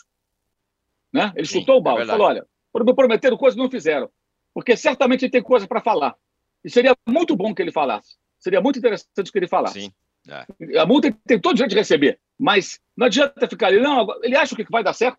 Né? 1.12 1.32
Ele 1.34 1.46
sim, 1.46 1.60
chutou 1.60 1.78
o 1.78 1.80
balde. 1.80 2.02
É 2.02 2.06
falou: 2.06 2.26
olha, 2.26 2.46
prometeram 2.94 3.36
coisas 3.36 3.56
não 3.56 3.70
fizeram. 3.70 4.10
Porque 4.52 4.76
certamente 4.76 5.24
ele 5.24 5.32
tem 5.32 5.42
coisa 5.42 5.66
para 5.66 5.80
falar. 5.80 6.14
E 6.64 6.70
seria 6.70 6.96
muito 7.06 7.36
bom 7.36 7.54
que 7.54 7.62
ele 7.62 7.72
falasse. 7.72 8.16
Seria 8.38 8.60
muito 8.60 8.78
interessante 8.78 9.30
que 9.30 9.38
ele 9.38 9.48
falasse. 9.48 9.80
Sim. 9.80 9.92
É. 10.28 10.78
A 10.78 10.86
multa 10.86 11.08
ele 11.08 11.16
tem 11.26 11.40
todo 11.40 11.52
o 11.52 11.54
direito 11.54 11.70
de 11.70 11.76
receber. 11.76 12.18
Mas 12.38 12.80
não 12.96 13.06
adianta 13.06 13.48
ficar 13.48 13.68
ali, 13.68 13.80
não, 13.80 14.06
ele 14.22 14.36
acha 14.36 14.54
que 14.56 14.64
vai 14.70 14.82
dar 14.82 14.92
certo. 14.92 15.18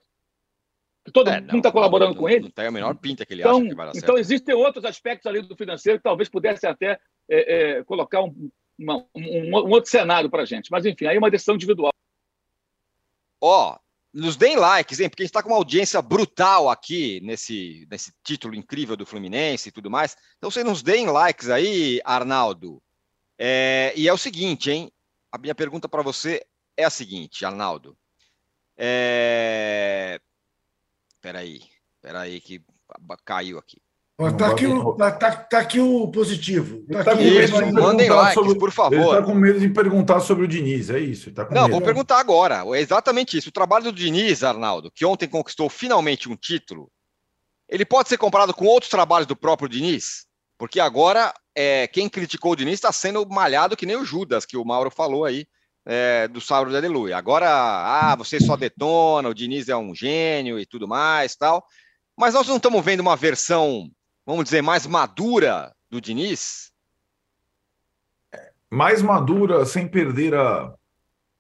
Todo 1.14 1.30
é, 1.30 1.40
mundo 1.40 1.58
está 1.58 1.72
colaborando 1.72 2.14
não, 2.14 2.20
com 2.20 2.30
ele. 2.30 2.44
Não 2.44 2.50
tem 2.50 2.68
a 2.68 2.72
menor 2.72 2.96
pinta 2.96 3.26
que 3.26 3.34
ele 3.34 3.42
então, 3.42 3.60
acha 3.60 3.70
que 3.70 3.76
vai 3.76 3.86
dar 3.86 3.94
certo. 3.94 4.04
Então, 4.04 4.18
existem 4.18 4.56
outros 4.56 4.86
aspectos 4.86 5.26
ali 5.28 5.42
do 5.42 5.56
financeiro 5.56 6.00
que 6.00 6.04
talvez 6.04 6.30
pudessem 6.30 6.70
até 6.70 7.00
é, 7.30 7.78
é, 7.78 7.84
colocar 7.84 8.22
um, 8.22 8.50
uma, 8.78 9.06
um, 9.16 9.50
um, 9.50 9.54
outro 9.54 9.90
cenário 9.90 10.30
para 10.30 10.44
a 10.44 10.46
gente. 10.46 10.70
Mas, 10.70 10.86
enfim, 10.86 11.06
aí 11.06 11.16
é 11.16 11.20
uma 11.20 11.32
decisão 11.32 11.56
individual. 11.56 11.92
Ó, 13.40 13.74
oh, 13.74 13.80
nos 14.14 14.36
deem 14.36 14.58
likes, 14.58 15.00
hein? 15.00 15.10
Porque 15.10 15.24
a 15.24 15.26
gente 15.26 15.30
está 15.30 15.44
com 15.44 15.50
uma 15.50 15.58
audiência 15.58 16.02
brutal 16.02 16.70
aqui 16.70 17.22
nesse, 17.24 17.88
nesse 17.90 18.12
título 18.24 18.56
incrível 18.56 18.98
do 18.98 19.06
Fluminense 19.06 19.70
e 19.70 19.72
tudo 19.72 19.90
mais. 19.90 20.18
Então, 20.38 20.52
vocês 20.52 20.66
nos 20.66 20.82
deem 20.82 21.08
likes 21.08 21.50
aí, 21.50 22.02
Arnaldo. 22.04 22.82
É, 23.38 23.94
e 23.96 24.08
é 24.08 24.14
o 24.14 24.18
seguinte, 24.18 24.72
hein? 24.72 24.92
A 25.32 25.38
minha 25.38 25.54
pergunta 25.54 25.88
para 25.88 26.02
você 26.02 26.46
é 26.76 26.84
a 26.84 26.90
seguinte, 26.90 27.46
Arnaldo. 27.46 27.98
É... 28.78 30.20
Peraí, 31.22 31.62
peraí 32.02 32.40
que 32.40 32.62
caiu 33.26 33.58
aqui. 33.58 33.82
Está 34.20 34.48
aqui, 34.48 34.66
o, 34.66 34.94
tá, 34.94 35.12
tá, 35.12 35.32
tá 35.36 35.60
aqui 35.60 35.80
o 35.80 36.08
positivo. 36.08 36.84
Tá 36.92 37.04
tá 37.04 37.14
isso, 37.14 37.54
mandem 37.72 38.10
likes, 38.10 38.34
sobre, 38.34 38.58
por 38.58 38.72
favor. 38.72 38.96
Ele 38.96 39.04
está 39.04 39.22
com 39.22 39.36
medo 39.36 39.60
de 39.60 39.70
perguntar 39.70 40.22
sobre 40.22 40.46
o 40.46 40.48
Diniz, 40.48 40.90
é 40.90 40.98
isso? 40.98 41.32
Tá 41.32 41.48
Não, 41.52 41.64
medo. 41.64 41.74
vou 41.74 41.82
perguntar 41.82 42.20
agora. 42.20 42.64
É 42.76 42.80
exatamente 42.80 43.38
isso. 43.38 43.50
O 43.50 43.52
trabalho 43.52 43.86
do 43.86 43.92
Diniz, 43.92 44.44
Arnaldo, 44.44 44.90
que 44.90 45.06
ontem 45.06 45.28
conquistou 45.28 45.70
finalmente 45.70 46.28
um 46.28 46.36
título, 46.36 46.90
ele 47.70 47.86
pode 47.86 48.10
ser 48.10 48.18
comparado 48.18 48.56
com 48.56 48.66
outros 48.66 48.90
trabalhos 48.90 49.28
do 49.28 49.36
próprio 49.36 49.70
Diniz? 49.70 50.26
Porque 50.58 50.80
agora, 50.80 51.32
é, 51.56 51.86
quem 51.86 52.10
criticou 52.10 52.54
o 52.54 52.56
Diniz 52.56 52.74
está 52.76 52.92
sendo 52.92 53.24
malhado 53.30 53.78
que 53.78 53.86
nem 53.86 53.98
o 53.98 54.06
Judas, 54.06 54.48
que 54.48 54.58
o 54.58 54.66
Mauro 54.66 54.90
falou 54.90 55.26
aí, 55.26 55.46
é, 55.90 56.28
do 56.28 56.42
Sábado 56.42 56.70
de 56.70 56.76
Aleluia. 56.76 57.18
Agora, 57.18 57.48
ah, 57.50 58.16
você 58.18 58.42
só 58.42 58.58
detona, 58.58 59.30
o 59.30 59.34
Diniz 59.34 59.70
é 59.70 59.78
um 59.78 59.96
gênio 59.96 60.60
e 60.60 60.66
tudo 60.66 60.86
mais, 60.86 61.36
tal. 61.36 61.66
Mas 62.16 62.34
nós 62.34 62.46
não 62.46 62.58
estamos 62.58 62.84
vendo 62.84 63.00
uma 63.00 63.16
versão, 63.16 63.90
vamos 64.26 64.44
dizer, 64.44 64.62
mais 64.62 64.86
madura 64.86 65.74
do 65.90 66.02
Diniz? 66.02 66.72
Mais 68.70 69.02
madura, 69.02 69.66
sem 69.66 69.88
perder 69.88 70.36
a, 70.36 70.74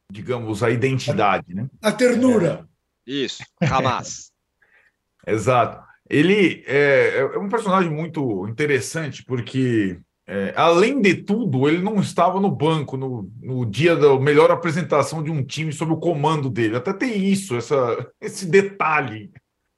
digamos, 0.09 0.63
a 0.63 0.69
identidade, 0.69 1.53
né? 1.53 1.67
A 1.81 1.91
ternura. 1.91 2.65
É. 3.05 3.11
Isso, 3.11 3.43
Hamas. 3.61 4.31
Exato. 5.27 5.85
Ele 6.09 6.63
é, 6.65 7.17
é, 7.17 7.37
um 7.37 7.49
personagem 7.49 7.91
muito 7.91 8.47
interessante, 8.47 9.25
porque, 9.25 9.99
é, 10.27 10.53
além 10.57 11.01
de 11.01 11.15
tudo, 11.15 11.69
ele 11.69 11.81
não 11.81 12.01
estava 12.01 12.39
no 12.39 12.51
banco 12.51 12.97
no, 12.97 13.31
no 13.41 13.65
dia 13.65 13.95
da 13.95 14.19
melhor 14.19 14.51
apresentação 14.51 15.23
de 15.23 15.31
um 15.31 15.43
time 15.43 15.71
sob 15.71 15.93
o 15.93 15.97
comando 15.97 16.49
dele. 16.49 16.75
Até 16.75 16.91
tem 16.91 17.25
isso, 17.25 17.55
essa, 17.55 18.11
esse 18.19 18.45
detalhe. 18.45 19.31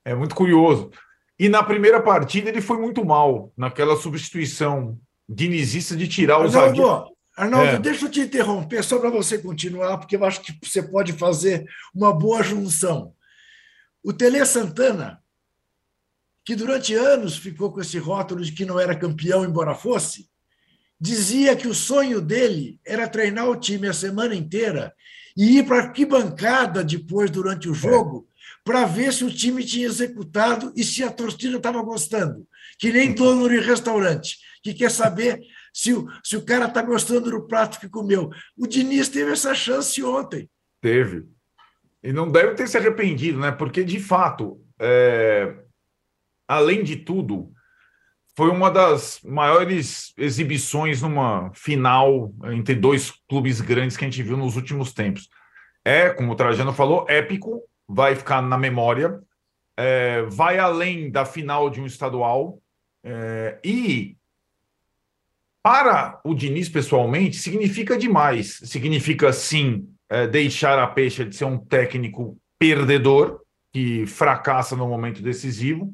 É 0.03 0.15
muito 0.15 0.33
curioso. 0.33 0.89
E 1.37 1.47
na 1.47 1.63
primeira 1.63 2.01
partida 2.01 2.49
ele 2.49 2.61
foi 2.61 2.77
muito 2.77 3.05
mal, 3.05 3.53
naquela 3.55 3.95
substituição 3.95 4.99
dinizista 5.27 5.95
de 5.95 6.07
tirar 6.07 6.43
os 6.43 6.55
Arnaldo, 6.55 7.13
Arnaldo, 7.37 7.67
é. 7.67 7.79
deixa 7.79 8.05
eu 8.05 8.11
te 8.11 8.19
interromper 8.19 8.83
só 8.83 8.97
para 8.97 9.11
você 9.11 9.37
continuar, 9.37 9.99
porque 9.99 10.15
eu 10.15 10.25
acho 10.25 10.41
que 10.41 10.57
você 10.61 10.81
pode 10.81 11.13
fazer 11.13 11.65
uma 11.93 12.11
boa 12.11 12.41
junção. 12.41 13.13
O 14.03 14.11
Tele 14.11 14.43
Santana 14.45 15.21
que 16.49 16.55
durante 16.55 16.95
anos 16.95 17.37
ficou 17.37 17.71
com 17.71 17.79
esse 17.79 17.99
rótulo 17.99 18.43
de 18.43 18.51
que 18.51 18.65
não 18.65 18.79
era 18.79 18.97
campeão, 18.97 19.45
embora 19.45 19.75
fosse, 19.75 20.27
dizia 20.99 21.55
que 21.55 21.67
o 21.67 21.73
sonho 21.73 22.19
dele 22.19 22.79
era 22.85 23.07
treinar 23.07 23.47
o 23.47 23.55
time 23.55 23.87
a 23.87 23.93
semana 23.93 24.35
inteira 24.35 24.93
e 25.35 25.59
ir 25.59 25.65
para 25.65 25.77
a 25.77 25.83
arquibancada 25.87 26.83
depois, 26.83 27.31
durante 27.31 27.69
o 27.69 27.73
jogo, 27.73 28.27
para 28.63 28.85
ver 28.85 29.13
se 29.13 29.23
o 29.23 29.33
time 29.33 29.63
tinha 29.63 29.85
executado 29.85 30.73
e 30.75 30.83
se 30.83 31.03
a 31.03 31.09
torcida 31.09 31.57
estava 31.57 31.81
gostando. 31.81 32.45
Que 32.77 32.91
nem 32.91 33.13
dono 33.13 33.47
de 33.47 33.59
restaurante, 33.59 34.37
que 34.61 34.73
quer 34.73 34.91
saber 34.91 35.39
se 35.73 35.93
o, 35.93 36.07
se 36.23 36.35
o 36.35 36.45
cara 36.45 36.65
está 36.65 36.81
gostando 36.81 37.31
do 37.31 37.47
prato 37.47 37.79
que 37.79 37.87
comeu. 37.87 38.29
O 38.57 38.67
Diniz 38.67 39.07
teve 39.07 39.31
essa 39.31 39.55
chance 39.55 40.03
ontem. 40.03 40.49
Teve. 40.81 41.25
E 42.03 42.11
não 42.11 42.31
deve 42.31 42.55
ter 42.55 42.67
se 42.67 42.77
arrependido, 42.77 43.39
né? 43.39 43.51
Porque, 43.51 43.83
de 43.83 43.99
fato, 43.99 44.61
é 44.79 45.55
além 46.47 46.83
de 46.83 46.95
tudo, 46.95 47.51
foi 48.39 48.49
uma 48.51 48.71
das 48.71 49.19
maiores 49.21 50.13
exibições 50.17 51.01
numa 51.01 51.51
final 51.53 52.33
entre 52.53 52.73
dois 52.73 53.11
clubes 53.27 53.59
grandes 53.59 53.97
que 53.97 54.05
a 54.05 54.09
gente 54.09 54.23
viu 54.23 54.37
nos 54.37 54.55
últimos 54.55 54.93
tempos. 54.93 55.27
É, 55.83 56.09
como 56.09 56.31
o 56.31 56.35
Trajano 56.35 56.71
falou, 56.71 57.05
épico, 57.09 57.61
vai 57.85 58.15
ficar 58.15 58.41
na 58.41 58.57
memória, 58.57 59.19
é, 59.75 60.21
vai 60.21 60.57
além 60.57 61.11
da 61.11 61.25
final 61.25 61.69
de 61.69 61.81
um 61.81 61.85
estadual 61.85 62.61
é, 63.03 63.59
e 63.61 64.15
para 65.61 66.21
o 66.23 66.33
Diniz 66.33 66.69
pessoalmente 66.69 67.35
significa 67.35 67.97
demais. 67.97 68.61
Significa 68.63 69.33
sim 69.33 69.85
é, 70.07 70.25
deixar 70.25 70.79
a 70.79 70.87
peixe 70.87 71.25
de 71.25 71.35
ser 71.35 71.43
um 71.43 71.57
técnico 71.57 72.37
perdedor 72.57 73.41
que 73.73 74.05
fracassa 74.05 74.77
no 74.77 74.87
momento 74.87 75.21
decisivo 75.21 75.93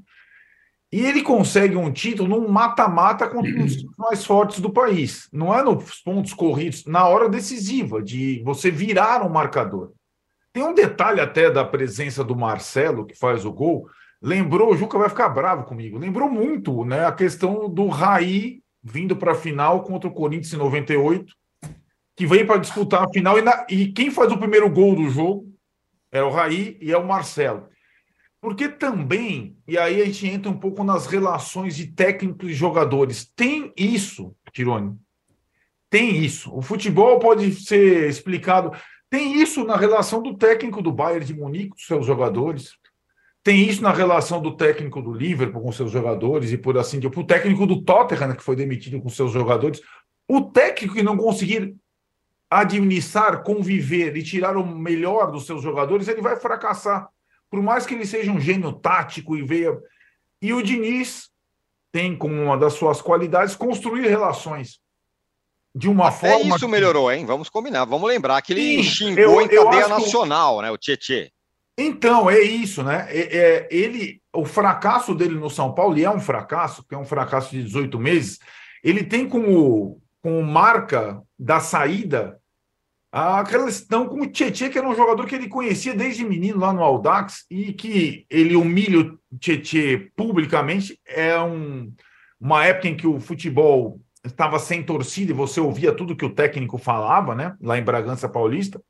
e 0.96 1.06
ele 1.06 1.22
consegue 1.22 1.76
um 1.76 1.92
título 1.92 2.40
num 2.40 2.48
mata-mata 2.48 3.28
contra 3.28 3.52
os 3.62 3.86
mais 3.98 4.26
fortes 4.26 4.62
do 4.62 4.70
país. 4.70 5.28
Não 5.30 5.54
é 5.54 5.62
nos 5.62 5.96
pontos 5.96 6.34
corridos, 6.34 6.86
na 6.86 7.06
hora 7.06 7.28
decisiva, 7.28 8.02
de 8.02 8.42
você 8.46 8.72
virar 8.72 9.22
um 9.22 9.28
marcador. 9.28 9.92
Tem 10.54 10.64
um 10.64 10.74
detalhe 10.74 11.20
até 11.20 11.52
da 11.52 11.66
presença 11.66 12.24
do 12.24 12.34
Marcelo, 12.34 13.06
que 13.06 13.14
faz 13.14 13.44
o 13.44 13.52
gol. 13.52 13.90
Lembrou, 14.22 14.72
o 14.72 14.78
Juca 14.78 14.98
vai 14.98 15.10
ficar 15.10 15.28
bravo 15.28 15.66
comigo, 15.66 15.98
lembrou 15.98 16.30
muito 16.30 16.86
né, 16.86 17.06
a 17.06 17.12
questão 17.12 17.70
do 17.70 17.88
Raí 17.88 18.62
vindo 18.82 19.18
para 19.18 19.34
a 19.34 19.36
final 19.36 19.84
contra 19.84 20.10
o 20.10 20.14
Corinthians 20.14 20.54
em 20.54 20.58
98, 20.58 21.26
que 22.16 22.26
veio 22.26 22.48
para 22.48 22.56
disputar 22.56 23.04
a 23.04 23.10
final. 23.10 23.38
E, 23.38 23.42
na, 23.42 23.68
e 23.70 23.88
quem 23.92 24.10
faz 24.10 24.32
o 24.32 24.38
primeiro 24.38 24.70
gol 24.70 24.96
do 24.96 25.10
jogo 25.10 25.46
é 26.10 26.24
o 26.24 26.30
Raí 26.30 26.78
e 26.80 26.94
é 26.94 26.98
o 26.98 27.06
Marcelo. 27.06 27.68
Porque 28.46 28.70
também, 28.70 29.58
e 29.68 29.76
aí 29.76 30.00
a 30.00 30.06
gente 30.06 30.28
entra 30.28 30.52
um 30.52 30.60
pouco 30.60 30.84
nas 30.84 31.08
relações 31.08 31.76
de 31.76 31.88
técnicos 31.88 32.48
e 32.48 32.54
jogadores. 32.54 33.28
Tem 33.36 33.74
isso, 33.76 34.36
Tirone. 34.54 34.96
Tem 35.90 36.24
isso. 36.24 36.56
O 36.56 36.62
futebol 36.62 37.18
pode 37.18 37.52
ser 37.56 38.08
explicado. 38.08 38.72
Tem 39.10 39.42
isso 39.42 39.64
na 39.64 39.76
relação 39.76 40.22
do 40.22 40.38
técnico 40.38 40.80
do 40.80 40.92
Bayern 40.92 41.26
de 41.26 41.34
Munique 41.34 41.70
com 41.70 41.78
seus 41.80 42.06
jogadores. 42.06 42.74
Tem 43.44 43.68
isso 43.68 43.82
na 43.82 43.92
relação 43.92 44.40
do 44.40 44.56
técnico 44.56 45.02
do 45.02 45.12
Liverpool 45.12 45.64
com 45.64 45.72
seus 45.72 45.90
jogadores 45.90 46.52
e 46.52 46.58
por 46.60 46.78
assim 46.78 47.00
diante. 47.00 47.18
O 47.18 47.26
técnico 47.26 47.66
do 47.66 47.82
Tottenham, 47.82 48.36
que 48.36 48.44
foi 48.44 48.56
demitido 48.56 49.02
com 49.02 49.10
seus 49.10 49.32
jogadores. 49.32 49.82
O 50.30 50.40
técnico 50.52 50.94
que 50.94 51.02
não 51.02 51.18
conseguir 51.18 51.76
administrar, 52.48 53.42
conviver 53.42 54.16
e 54.16 54.22
tirar 54.22 54.56
o 54.56 54.64
melhor 54.64 55.32
dos 55.32 55.48
seus 55.48 55.64
jogadores, 55.64 56.08
ele 56.08 56.22
vai 56.22 56.36
fracassar 56.36 57.10
por 57.50 57.62
mais 57.62 57.86
que 57.86 57.94
ele 57.94 58.06
seja 58.06 58.32
um 58.32 58.40
gênio 58.40 58.74
tático 58.74 59.36
e 59.36 59.44
veja. 59.44 59.78
E 60.42 60.54
o 60.54 60.62
Diniz 60.62 61.30
tem 61.92 62.16
como 62.16 62.36
uma 62.36 62.58
das 62.58 62.74
suas 62.74 63.02
qualidades 63.02 63.56
construir 63.56 64.08
relações. 64.08 64.80
De 65.74 65.90
uma 65.90 66.08
Até 66.08 66.32
forma. 66.32 66.56
Isso 66.56 66.66
que... 66.66 66.72
melhorou, 66.72 67.12
hein? 67.12 67.26
Vamos 67.26 67.50
combinar. 67.50 67.86
Vamos 67.86 68.08
lembrar 68.08 68.42
que 68.42 68.54
ele 68.54 68.78
Sim, 68.78 68.84
xingou 68.84 69.24
eu, 69.24 69.42
em 69.42 69.48
cadeia 69.48 69.88
nacional, 69.88 70.58
que... 70.58 70.62
né? 70.64 70.72
O 70.72 70.78
Tietê. 70.78 71.32
Então, 71.78 72.30
é 72.30 72.40
isso, 72.40 72.82
né? 72.84 73.08
É, 73.10 73.38
é, 73.38 73.68
ele, 73.70 74.22
o 74.34 74.46
fracasso 74.46 75.14
dele 75.14 75.36
no 75.36 75.50
São 75.50 75.74
Paulo, 75.74 75.98
e 75.98 76.06
é 76.06 76.10
um 76.10 76.22
fracasso, 76.22 76.86
que 76.88 76.96
é 76.96 76.98
um 76.98 77.06
fracasso 77.06 77.52
de 77.52 77.64
18 77.64 78.00
meses, 78.00 78.40
ele 78.82 79.04
tem 79.04 79.28
como, 79.28 80.02
como 80.22 80.42
marca 80.42 81.22
da 81.38 81.60
saída 81.60 82.40
aquela 83.18 83.64
questão 83.66 84.10
com 84.10 84.22
o 84.22 84.28
Tietchan, 84.28 84.70
que 84.70 84.78
era 84.78 84.86
um 84.86 84.94
jogador 84.94 85.26
que 85.26 85.36
ele 85.36 85.48
conhecia 85.48 85.94
desde 85.94 86.26
menino 86.26 86.60
lá 86.60 86.74
no 86.74 86.84
Audax 86.84 87.46
e 87.50 87.72
que 87.72 88.26
ele 88.30 88.58
humilha 88.58 89.00
o 89.00 89.38
Tietchan 89.40 90.10
publicamente. 90.18 91.00
É 91.08 91.40
um, 91.40 91.94
uma 92.38 92.66
época 92.66 92.90
em 92.90 92.98
que 92.98 93.08
o 93.08 93.18
futebol 93.18 94.02
estava 94.22 94.60
sem 94.60 94.84
torcida 94.84 95.32
e 95.32 95.36
você 95.36 95.62
ouvia 95.62 95.94
tudo 95.94 96.16
que 96.16 96.26
o 96.26 96.34
técnico 96.34 96.78
falava, 96.78 97.34
né? 97.34 97.56
Lá 97.62 97.78
em 97.78 97.84
Bragança 97.84 98.28
Paulista. 98.28 98.82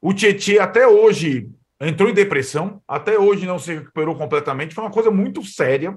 O 0.00 0.14
Tietchan 0.14 0.62
até 0.62 0.88
hoje 0.88 1.50
entrou 1.78 2.08
em 2.08 2.14
depressão, 2.14 2.80
até 2.88 3.18
hoje 3.18 3.44
não 3.44 3.58
se 3.58 3.74
recuperou 3.74 4.16
completamente. 4.16 4.74
Foi 4.74 4.84
uma 4.84 4.90
coisa 4.90 5.10
muito 5.10 5.44
séria. 5.44 5.94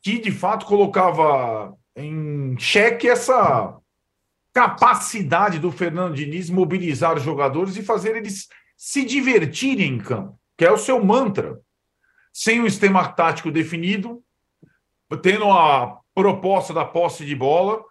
que 0.00 0.16
de 0.20 0.30
fato 0.30 0.64
colocava 0.64 1.74
em 1.96 2.56
xeque 2.56 3.08
essa 3.08 3.79
capacidade 4.52 5.58
do 5.58 5.70
Fernando 5.70 6.14
Diniz 6.14 6.50
mobilizar 6.50 7.16
os 7.16 7.22
jogadores 7.22 7.76
e 7.76 7.82
fazer 7.82 8.16
eles 8.16 8.48
se 8.76 9.04
divertirem 9.04 9.94
em 9.94 9.98
campo, 9.98 10.38
que 10.56 10.64
é 10.64 10.72
o 10.72 10.78
seu 10.78 11.04
mantra. 11.04 11.60
Sem 12.32 12.60
um 12.60 12.66
esquema 12.66 13.08
tático 13.08 13.50
definido, 13.50 14.22
tendo 15.22 15.50
a 15.50 15.98
proposta 16.14 16.72
da 16.72 16.84
posse 16.84 17.24
de 17.24 17.34
bola, 17.34 17.84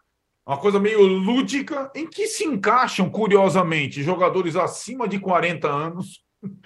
uma 0.46 0.58
coisa 0.58 0.80
meio 0.80 1.02
lúdica, 1.02 1.92
em 1.94 2.08
que 2.08 2.28
se 2.28 2.44
encaixam, 2.44 3.10
curiosamente, 3.10 4.02
jogadores 4.02 4.56
acima 4.56 5.08
de 5.08 5.20
40 5.20 5.68
anos, 5.68 6.24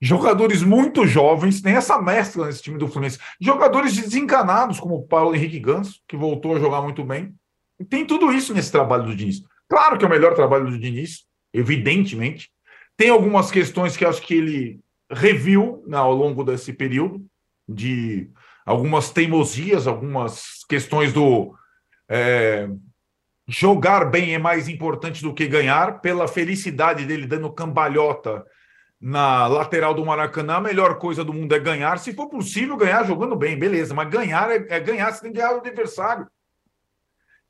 jogadores 0.00 0.62
muito 0.62 1.06
jovens, 1.06 1.60
tem 1.60 1.74
essa 1.74 2.00
mescla 2.00 2.46
nesse 2.46 2.62
time 2.62 2.78
do 2.78 2.86
Fluminense, 2.86 3.18
jogadores 3.40 3.96
desencanados, 3.96 4.78
como 4.78 4.96
o 4.96 5.06
Paulo 5.06 5.34
Henrique 5.34 5.58
Ganso, 5.58 6.00
que 6.06 6.16
voltou 6.16 6.54
a 6.54 6.60
jogar 6.60 6.82
muito 6.82 7.02
bem, 7.02 7.34
tem 7.84 8.06
tudo 8.06 8.32
isso 8.32 8.54
nesse 8.54 8.72
trabalho 8.72 9.04
do 9.04 9.16
Diniz. 9.16 9.42
Claro 9.68 9.98
que 9.98 10.04
é 10.04 10.08
o 10.08 10.10
melhor 10.10 10.34
trabalho 10.34 10.70
do 10.70 10.78
Diniz, 10.78 11.24
evidentemente. 11.52 12.50
Tem 12.96 13.10
algumas 13.10 13.50
questões 13.50 13.96
que 13.96 14.04
acho 14.04 14.22
que 14.22 14.34
ele 14.34 14.80
reviu 15.10 15.84
né, 15.86 15.96
ao 15.96 16.14
longo 16.14 16.42
desse 16.42 16.72
período, 16.72 17.24
de 17.68 18.30
algumas 18.64 19.10
teimosias, 19.10 19.86
algumas 19.86 20.64
questões 20.68 21.12
do 21.12 21.54
é, 22.08 22.68
jogar 23.46 24.04
bem 24.06 24.34
é 24.34 24.38
mais 24.38 24.68
importante 24.68 25.22
do 25.22 25.34
que 25.34 25.46
ganhar, 25.46 26.00
pela 26.00 26.26
felicidade 26.26 27.04
dele 27.04 27.26
dando 27.26 27.52
cambalhota 27.52 28.44
na 29.00 29.46
lateral 29.46 29.92
do 29.94 30.04
Maracanã, 30.04 30.54
a 30.54 30.60
melhor 30.60 30.98
coisa 30.98 31.22
do 31.22 31.32
mundo 31.32 31.54
é 31.54 31.58
ganhar. 31.58 31.98
Se 31.98 32.14
for 32.14 32.28
possível, 32.28 32.76
ganhar 32.76 33.04
jogando 33.04 33.36
bem, 33.36 33.58
beleza, 33.58 33.94
mas 33.94 34.08
ganhar 34.08 34.50
é, 34.50 34.66
é 34.68 34.80
ganhar, 34.80 35.12
você 35.12 35.20
tem 35.20 35.32
que 35.32 35.38
ganhar 35.38 35.54
o 35.54 35.58
adversário 35.58 36.26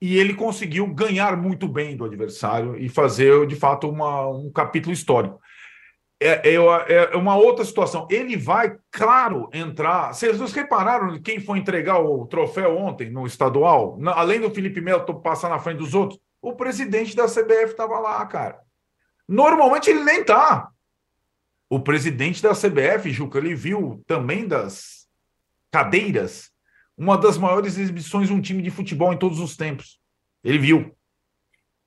e 0.01 0.18
ele 0.18 0.34
conseguiu 0.34 0.86
ganhar 0.86 1.36
muito 1.36 1.66
bem 1.66 1.97
do 1.97 2.05
adversário 2.05 2.76
e 2.76 2.88
fazer, 2.88 3.47
de 3.47 3.57
fato, 3.57 3.88
uma, 3.88 4.28
um 4.28 4.51
capítulo 4.51 4.92
histórico. 4.92 5.40
É, 6.20 6.55
é, 6.55 6.55
é, 6.55 7.16
uma 7.16 7.36
outra 7.36 7.64
situação. 7.64 8.07
Ele 8.11 8.36
vai, 8.36 8.76
claro, 8.90 9.51
entrar. 9.53 10.12
Vocês 10.12 10.53
repararam 10.53 11.20
quem 11.20 11.40
foi 11.40 11.59
entregar 11.59 11.99
o 11.99 12.26
troféu 12.26 12.76
ontem 12.76 13.11
no 13.11 13.26
estadual? 13.26 13.99
além 14.14 14.40
do 14.40 14.51
Felipe 14.51 14.80
Melo 14.80 15.05
passar 15.20 15.49
na 15.49 15.59
frente 15.59 15.78
dos 15.78 15.94
outros, 15.94 16.18
o 16.40 16.55
presidente 16.55 17.14
da 17.14 17.26
CBF 17.26 17.72
estava 17.72 17.99
lá, 17.99 18.24
cara. 18.26 18.61
Normalmente 19.28 19.90
ele 19.90 20.05
nem 20.05 20.24
tá. 20.24 20.70
O 21.68 21.80
presidente 21.80 22.42
da 22.42 22.53
CBF, 22.53 23.11
Juca, 23.11 23.38
ele 23.38 23.55
viu 23.55 24.03
também 24.07 24.47
das 24.47 25.07
cadeiras 25.70 26.51
uma 26.97 27.18
das 27.18 27.36
maiores 27.36 27.76
exibições 27.76 28.28
de 28.28 28.34
um 28.34 28.40
time 28.40 28.62
de 28.62 28.70
futebol 28.70 29.12
em 29.12 29.18
todos 29.18 29.38
os 29.38 29.57
tempos. 29.57 30.01
Ele 30.42 30.59
viu. 30.59 30.97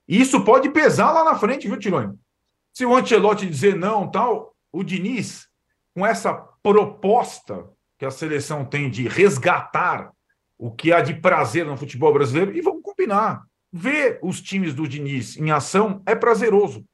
Isso 0.07 0.43
pode 0.43 0.69
pesar 0.69 1.11
lá 1.11 1.23
na 1.23 1.35
frente, 1.35 1.67
viu, 1.67 1.77
Tironi? 1.77 2.17
Se 2.73 2.85
o 2.85 2.95
Ancelotti 2.95 3.47
dizer 3.47 3.75
não, 3.75 4.09
tal, 4.09 4.55
o 4.71 4.83
Diniz, 4.83 5.47
com 5.93 6.05
essa 6.05 6.33
proposta 6.61 7.67
que 7.97 8.05
a 8.05 8.11
seleção 8.11 8.63
tem 8.63 8.89
de 8.89 9.07
resgatar 9.07 10.11
o 10.57 10.71
que 10.71 10.91
há 10.91 11.01
de 11.01 11.13
prazer 11.13 11.65
no 11.65 11.77
futebol 11.77 12.13
brasileiro, 12.13 12.55
e 12.55 12.61
vamos 12.61 12.83
combinar. 12.83 13.43
Ver 13.71 14.19
os 14.21 14.41
times 14.41 14.73
do 14.73 14.87
Diniz 14.87 15.37
em 15.37 15.51
ação 15.51 16.01
é 16.05 16.15
prazeroso. 16.15 16.85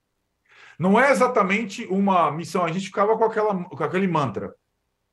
Não 0.78 1.00
é 1.00 1.12
exatamente 1.12 1.86
uma 1.86 2.30
missão. 2.32 2.66
A 2.66 2.72
gente 2.72 2.88
ficava 2.88 3.18
com, 3.18 3.24
aquela, 3.24 3.64
com 3.64 3.84
aquele 3.84 4.08
mantra. 4.08 4.54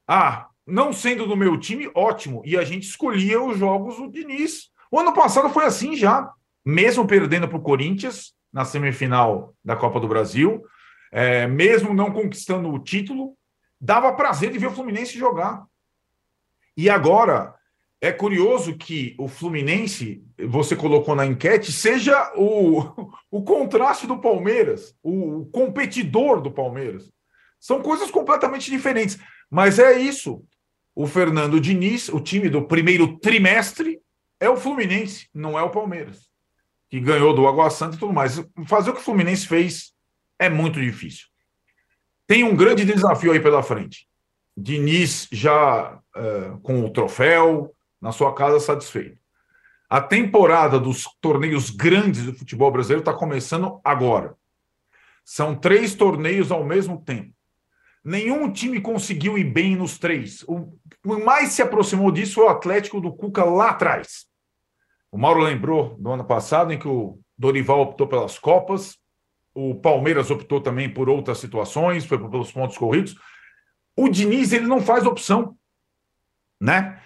Ah, 0.06 0.48
não 0.66 0.92
sendo 0.92 1.26
do 1.26 1.36
meu 1.36 1.58
time, 1.58 1.90
ótimo. 1.94 2.42
E 2.44 2.56
a 2.56 2.64
gente 2.64 2.84
escolhia 2.84 3.42
os 3.42 3.58
jogos 3.58 3.96
do 3.96 4.10
Diniz. 4.10 4.70
O 4.90 4.98
ano 4.98 5.12
passado 5.12 5.48
foi 5.50 5.64
assim 5.64 5.96
já, 5.96 6.30
mesmo 6.64 7.06
perdendo 7.06 7.48
para 7.48 7.58
o 7.58 7.62
Corinthians 7.62 8.34
na 8.52 8.64
semifinal 8.64 9.54
da 9.64 9.74
Copa 9.74 9.98
do 9.98 10.08
Brasil, 10.08 10.62
é, 11.10 11.46
mesmo 11.46 11.94
não 11.94 12.12
conquistando 12.12 12.68
o 12.70 12.78
título, 12.78 13.36
dava 13.80 14.12
prazer 14.12 14.50
de 14.50 14.58
ver 14.58 14.66
o 14.66 14.72
Fluminense 14.72 15.18
jogar. 15.18 15.64
E 16.76 16.88
agora 16.88 17.54
é 18.00 18.12
curioso 18.12 18.76
que 18.76 19.14
o 19.18 19.28
Fluminense, 19.28 20.24
você 20.48 20.76
colocou 20.76 21.14
na 21.14 21.26
enquete, 21.26 21.72
seja 21.72 22.32
o, 22.36 23.10
o 23.30 23.42
contraste 23.42 24.06
do 24.06 24.18
Palmeiras, 24.18 24.94
o 25.02 25.46
competidor 25.46 26.40
do 26.40 26.50
Palmeiras. 26.50 27.10
São 27.58 27.80
coisas 27.80 28.10
completamente 28.10 28.70
diferentes. 28.70 29.18
Mas 29.48 29.78
é 29.78 29.98
isso 29.98 30.44
o 30.94 31.06
Fernando 31.06 31.60
Diniz, 31.60 32.08
o 32.08 32.20
time 32.20 32.48
do 32.48 32.62
primeiro 32.62 33.18
trimestre, 33.18 34.00
é 34.38 34.48
o 34.48 34.56
Fluminense, 34.56 35.28
não 35.32 35.58
é 35.58 35.62
o 35.62 35.70
Palmeiras, 35.70 36.28
que 36.90 37.00
ganhou 37.00 37.34
do 37.34 37.46
Água 37.46 37.70
Santa 37.70 37.96
e 37.96 37.98
tudo 37.98 38.12
mais. 38.12 38.42
Fazer 38.66 38.90
o 38.90 38.94
que 38.94 39.00
o 39.00 39.04
Fluminense 39.04 39.46
fez 39.46 39.92
é 40.38 40.48
muito 40.48 40.80
difícil. 40.80 41.26
Tem 42.26 42.44
um 42.44 42.56
grande 42.56 42.84
desafio 42.84 43.32
aí 43.32 43.40
pela 43.40 43.62
frente. 43.62 44.08
Diniz 44.56 45.28
já 45.30 45.94
uh, 45.94 46.58
com 46.60 46.84
o 46.84 46.90
troféu, 46.90 47.74
na 48.00 48.10
sua 48.10 48.34
casa 48.34 48.58
satisfeito. 48.58 49.16
A 49.88 50.00
temporada 50.00 50.80
dos 50.80 51.04
torneios 51.20 51.70
grandes 51.70 52.24
do 52.24 52.34
futebol 52.34 52.70
brasileiro 52.70 53.02
está 53.02 53.12
começando 53.12 53.80
agora. 53.84 54.34
São 55.24 55.54
três 55.54 55.94
torneios 55.94 56.50
ao 56.50 56.64
mesmo 56.64 57.00
tempo. 57.00 57.32
Nenhum 58.04 58.52
time 58.52 58.80
conseguiu 58.80 59.38
ir 59.38 59.44
bem 59.44 59.76
nos 59.76 59.98
três. 59.98 60.42
O, 60.48 60.76
mais 61.04 61.52
se 61.52 61.62
aproximou 61.62 62.10
disso 62.10 62.34
foi 62.34 62.44
o 62.44 62.48
Atlético 62.48 63.00
do 63.00 63.12
Cuca 63.12 63.44
lá 63.44 63.70
atrás. 63.70 64.26
O 65.10 65.18
Mauro 65.18 65.40
lembrou 65.40 65.96
do 65.98 66.10
ano 66.10 66.24
passado, 66.24 66.72
em 66.72 66.78
que 66.78 66.88
o 66.88 67.18
Dorival 67.38 67.80
optou 67.80 68.08
pelas 68.08 68.38
Copas, 68.38 68.98
o 69.54 69.74
Palmeiras 69.74 70.30
optou 70.30 70.60
também 70.60 70.92
por 70.92 71.08
outras 71.08 71.38
situações, 71.38 72.06
foi 72.06 72.18
pelos 72.18 72.50
pontos 72.50 72.76
corridos. 72.78 73.14
O 73.94 74.08
Diniz, 74.08 74.52
ele 74.52 74.66
não 74.66 74.80
faz 74.80 75.04
opção, 75.04 75.56
né? 76.60 77.00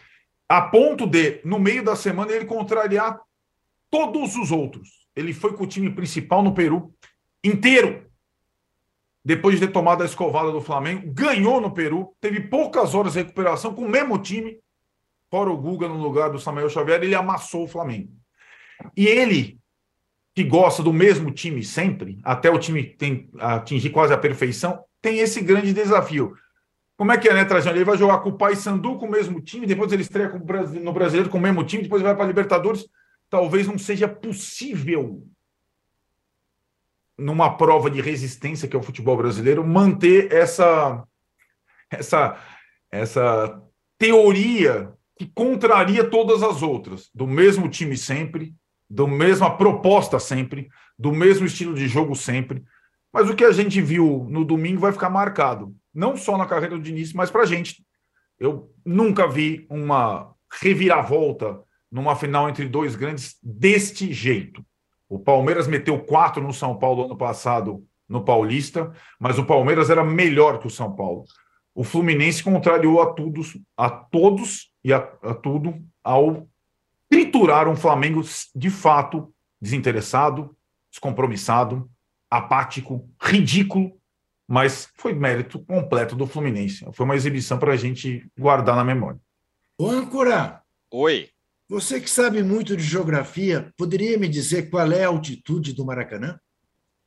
A 0.49 0.63
ponto 0.63 1.07
de, 1.07 1.41
no 1.45 1.59
meio 1.59 1.83
da 1.83 1.97
semana, 1.97 2.31
ele 2.31 2.45
contrariar 2.45 3.21
todos 3.91 4.37
os 4.37 4.53
outros. 4.53 5.09
Ele 5.15 5.35
foi 5.35 5.55
com 5.55 5.65
o 5.65 5.67
time 5.67 5.91
principal 5.91 6.43
no 6.43 6.55
Peru 6.55 6.95
inteiro 7.43 8.06
depois 9.27 9.59
de 9.59 9.67
ter 9.67 9.73
tomado 9.73 10.05
a 10.05 10.07
escovada 10.07 10.53
do 10.53 10.61
Flamengo, 10.61 11.13
ganhou 11.13 11.61
no 11.61 11.73
Peru, 11.73 12.15
teve 12.21 12.43
poucas 12.43 12.95
horas 12.95 13.15
de 13.15 13.19
recuperação 13.19 13.75
com 13.75 13.83
o 13.83 13.91
mesmo 13.91 14.17
time, 14.19 14.57
fora 15.29 15.51
o 15.51 15.57
Guga 15.57 15.89
no 15.89 16.01
lugar 16.01 16.31
do 16.31 16.39
Samuel 16.39 16.71
Xavier, 16.71 17.03
ele 17.03 17.13
amassou 17.13 17.65
o 17.65 17.69
Flamengo. 17.69 18.13
E 18.97 19.05
ele, 19.05 19.59
que 20.33 20.45
gosta 20.45 20.81
do 20.81 20.93
mesmo 20.93 21.33
time 21.33 21.65
sempre, 21.65 22.21
até 22.23 22.49
o 22.49 22.57
time 22.57 22.85
tem, 22.85 23.29
atingir 23.41 23.91
quase 23.91 24.15
a 24.15 24.17
perfeição, 24.17 24.79
tem 25.03 25.19
esse 25.19 25.41
grande 25.41 25.73
desafio. 25.73 26.37
Como 26.97 27.11
é 27.11 27.19
que 27.19 27.29
é, 27.29 27.35
né, 27.35 27.45
Trajano? 27.45 27.77
Ele 27.77 27.85
vai 27.85 27.99
jogar 27.99 28.21
com 28.21 28.29
o 28.29 28.39
Paysandu 28.39 28.97
com 28.97 29.07
o 29.07 29.11
mesmo 29.11 29.41
time, 29.41 29.67
depois 29.67 29.91
ele 29.91 30.03
estreia 30.03 30.29
no 30.29 30.93
Brasileiro 30.93 31.29
com 31.29 31.39
o 31.39 31.41
mesmo 31.41 31.65
time, 31.65 31.83
depois 31.83 32.01
vai 32.01 32.15
para 32.15 32.23
a 32.23 32.29
Libertadores. 32.29 32.87
Talvez 33.29 33.67
não 33.67 33.77
seja 33.77 34.07
possível 34.07 35.27
numa 37.19 37.57
prova 37.57 37.91
de 37.91 38.01
resistência 38.01 38.69
que 38.69 38.77
é 38.77 38.79
o 38.79 38.83
futebol 38.83 39.17
brasileiro, 39.17 39.67
manter 39.67 40.33
essa 40.33 41.07
essa 41.91 42.39
essa 42.91 43.63
teoria 43.99 44.93
que 45.17 45.27
contraria 45.27 46.05
todas 46.05 46.43
as 46.43 46.63
outras, 46.63 47.09
do 47.15 47.27
mesmo 47.27 47.69
time 47.69 47.97
sempre, 47.97 48.55
do 48.89 49.09
mesma 49.09 49.57
proposta 49.57 50.19
sempre, 50.19 50.69
do 50.99 51.11
mesmo 51.13 51.47
estilo 51.47 51.75
de 51.75 51.89
jogo 51.89 52.15
sempre. 52.15 52.63
Mas 53.13 53.31
o 53.31 53.35
que 53.35 53.45
a 53.45 53.53
gente 53.53 53.81
viu 53.81 54.27
no 54.29 54.45
domingo 54.45 54.81
vai 54.81 54.93
ficar 54.93 55.09
marcado, 55.09 55.75
não 55.95 56.17
só 56.17 56.37
na 56.37 56.47
carreira 56.47 56.79
do 56.79 56.89
início, 56.89 57.17
mas 57.17 57.31
para 57.31 57.43
a 57.43 57.47
gente. 57.47 57.85
Eu 58.39 58.71
nunca 58.85 59.27
vi 59.27 59.67
uma 59.71 60.35
reviravolta 60.61 61.61
numa 61.91 62.15
final 62.15 62.49
entre 62.49 62.69
dois 62.69 62.95
grandes 62.95 63.37
deste 63.43 64.13
jeito. 64.13 64.65
O 65.09 65.19
Palmeiras 65.19 65.67
meteu 65.67 65.99
quatro 65.99 66.43
no 66.43 66.53
São 66.53 66.77
Paulo 66.77 67.05
ano 67.05 67.17
passado 67.17 67.85
no 68.09 68.25
Paulista, 68.25 68.93
mas 69.19 69.39
o 69.39 69.45
Palmeiras 69.45 69.91
era 69.91 70.05
melhor 70.05 70.59
que 70.59 70.67
o 70.67 70.71
São 70.71 70.95
Paulo. 70.95 71.25
O 71.75 71.85
Fluminense 71.85 72.43
contrariou 72.43 73.03
a 73.03 73.13
todos, 73.13 73.59
a 73.77 73.91
todos 73.91 74.71
e 74.83 74.93
a, 74.93 74.99
a 75.23 75.35
tudo 75.35 75.75
ao 76.03 76.47
triturar 77.09 77.69
um 77.69 77.77
Flamengo 77.77 78.23
de 78.55 78.71
fato 78.71 79.33
desinteressado, 79.61 80.57
descompromissado, 80.91 81.91
apático, 82.31 83.09
ridículo, 83.21 83.93
mas 84.49 84.89
foi 84.95 85.13
mérito 85.13 85.59
completo 85.59 86.15
do 86.15 86.27
Fluminense. 86.27 86.87
Foi 86.93 87.05
uma 87.05 87.17
exibição 87.17 87.59
para 87.59 87.73
a 87.73 87.77
gente 87.77 88.27
guardar 88.39 88.77
na 88.77 88.85
memória. 88.85 89.21
Ô, 89.79 89.91
Ancora. 89.91 90.63
Oi. 90.91 91.29
Você 91.69 92.01
que 92.01 92.09
sabe 92.09 92.43
muito 92.43 92.77
de 92.77 92.83
geografia, 92.83 93.73
poderia 93.77 94.17
me 94.19 94.29
dizer 94.29 94.71
qual 94.71 94.91
é 94.93 95.05
a 95.05 95.09
altitude 95.09 95.73
do 95.73 95.85
Maracanã? 95.85 96.39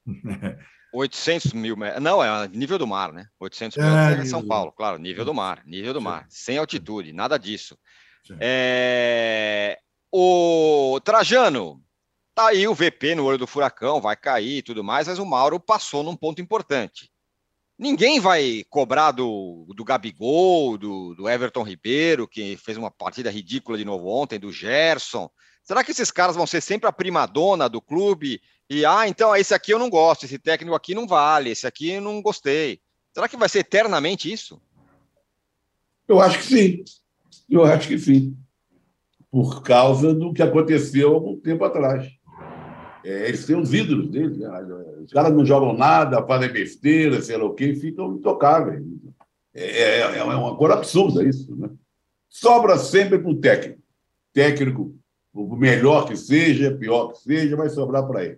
800 0.91 1.53
mil 1.53 1.77
metros. 1.77 2.01
Não, 2.01 2.23
é 2.23 2.47
nível 2.47 2.77
do 2.77 2.87
mar, 2.87 3.13
né? 3.13 3.27
800 3.39 3.77
mil 3.77 3.85
metros 3.85 4.25
é 4.25 4.29
São 4.29 4.45
Paulo, 4.45 4.71
claro, 4.71 4.97
nível 4.97 5.23
do 5.23 5.33
mar, 5.33 5.61
nível 5.65 5.93
do 5.93 6.01
mar, 6.01 6.25
sem 6.29 6.57
altitude, 6.57 7.13
nada 7.13 7.37
disso. 7.37 7.77
É... 8.39 9.79
O 10.11 10.99
Trajano, 11.03 11.81
tá 12.33 12.47
aí 12.47 12.67
o 12.67 12.73
VP 12.73 13.15
no 13.15 13.25
olho 13.25 13.37
do 13.37 13.47
furacão, 13.47 14.01
vai 14.01 14.15
cair 14.15 14.57
e 14.57 14.61
tudo 14.63 14.83
mais, 14.83 15.07
mas 15.07 15.19
o 15.19 15.25
Mauro 15.25 15.59
passou 15.59 16.03
num 16.03 16.15
ponto 16.15 16.41
importante. 16.41 17.11
Ninguém 17.79 18.19
vai 18.19 18.65
cobrar 18.69 19.11
do, 19.11 19.65
do 19.73 19.85
Gabigol, 19.85 20.77
do, 20.77 21.15
do 21.15 21.29
Everton 21.29 21.63
Ribeiro, 21.63 22.27
que 22.27 22.57
fez 22.57 22.77
uma 22.77 22.91
partida 22.91 23.31
ridícula 23.31 23.77
de 23.77 23.85
novo 23.85 24.09
ontem, 24.09 24.37
do 24.37 24.51
Gerson. 24.51 25.29
Será 25.63 25.81
que 25.81 25.91
esses 25.91 26.11
caras 26.11 26.35
vão 26.35 26.45
ser 26.45 26.59
sempre 26.59 26.89
a 26.89 26.91
primadona 26.91 27.69
do 27.69 27.81
clube? 27.81 28.41
E, 28.69 28.85
ah, 28.85 29.07
então 29.07 29.33
esse 29.33 29.53
aqui 29.53 29.71
eu 29.73 29.79
não 29.79 29.89
gosto, 29.89 30.25
esse 30.25 30.37
técnico 30.37 30.75
aqui 30.75 30.93
não 30.93 31.07
vale, 31.07 31.51
esse 31.51 31.65
aqui 31.65 31.91
eu 31.91 32.01
não 32.01 32.21
gostei. 32.21 32.81
Será 33.13 33.29
que 33.29 33.37
vai 33.37 33.47
ser 33.47 33.59
eternamente 33.59 34.29
isso? 34.29 34.61
Eu 36.05 36.19
acho 36.19 36.37
que 36.39 36.43
sim. 36.43 36.83
Eu 37.49 37.63
acho 37.63 37.87
que 37.87 37.97
sim. 37.97 38.37
Por 39.31 39.63
causa 39.63 40.13
do 40.13 40.33
que 40.33 40.41
aconteceu 40.41 41.11
há 41.11 41.13
algum 41.13 41.39
tempo 41.39 41.63
atrás. 41.63 42.11
É, 43.09 43.27
eles 43.27 43.43
têm 43.43 43.59
os 43.59 43.73
ídolos 43.73 44.11
deles. 44.11 44.37
Né? 44.37 44.49
Os 45.03 45.11
caras 45.11 45.33
não 45.33 45.43
jogam 45.43 45.73
nada, 45.73 46.23
fazem 46.27 46.53
besteira, 46.53 47.19
sei 47.19 47.37
lá 47.37 47.45
o 47.45 47.55
quê, 47.55 47.73
ficam 47.73 48.13
intocáveis. 48.13 48.83
É, 49.51 50.01
é, 50.01 50.17
é 50.19 50.23
uma 50.23 50.55
coisa 50.55 50.75
absurda 50.75 51.23
isso. 51.23 51.55
Né? 51.55 51.71
Sobra 52.29 52.77
sempre 52.77 53.17
para 53.17 53.31
o 53.31 53.35
técnico. 53.35 53.81
Técnico, 54.31 54.95
o 55.33 55.55
melhor 55.55 56.07
que 56.07 56.15
seja, 56.15 56.77
pior 56.77 57.07
que 57.07 57.19
seja, 57.19 57.55
vai 57.55 57.67
sobrar 57.71 58.05
para 58.05 58.25
ele. 58.25 58.37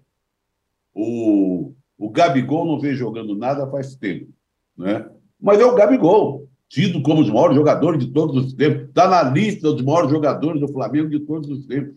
O, 0.93 1.73
o 1.97 2.09
Gabigol 2.09 2.65
não 2.65 2.79
vem 2.79 2.95
jogando 2.95 3.35
nada 3.35 3.69
faz 3.69 3.95
tempo. 3.95 4.31
Né? 4.77 5.05
Mas 5.37 5.59
é 5.59 5.65
o 5.65 5.75
Gabigol, 5.75 6.47
tido 6.69 7.03
como 7.03 7.21
dos 7.21 7.33
maiores 7.33 7.57
jogadores 7.57 7.99
de 7.99 8.13
todos 8.13 8.45
os 8.45 8.53
tempos. 8.53 8.87
Está 8.87 9.09
na 9.09 9.21
lista 9.21 9.69
dos 9.73 9.81
maiores 9.81 10.09
jogadores 10.09 10.61
do 10.61 10.71
Flamengo 10.71 11.09
de 11.09 11.19
todos 11.19 11.49
os 11.49 11.65
tempos. 11.65 11.93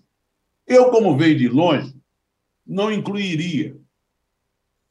Eu, 0.67 0.91
como 0.91 1.17
veio 1.17 1.39
de 1.39 1.49
longe, 1.49 1.95
não 2.67 2.91
incluiria. 2.91 3.77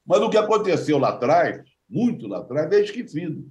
Mas 0.05 0.21
o 0.21 0.29
que 0.29 0.37
aconteceu 0.37 0.97
lá 0.97 1.09
atrás, 1.09 1.61
muito 1.89 2.27
lá 2.27 2.39
atrás, 2.39 2.71
é 2.71 2.81
esquecido. 2.81 3.45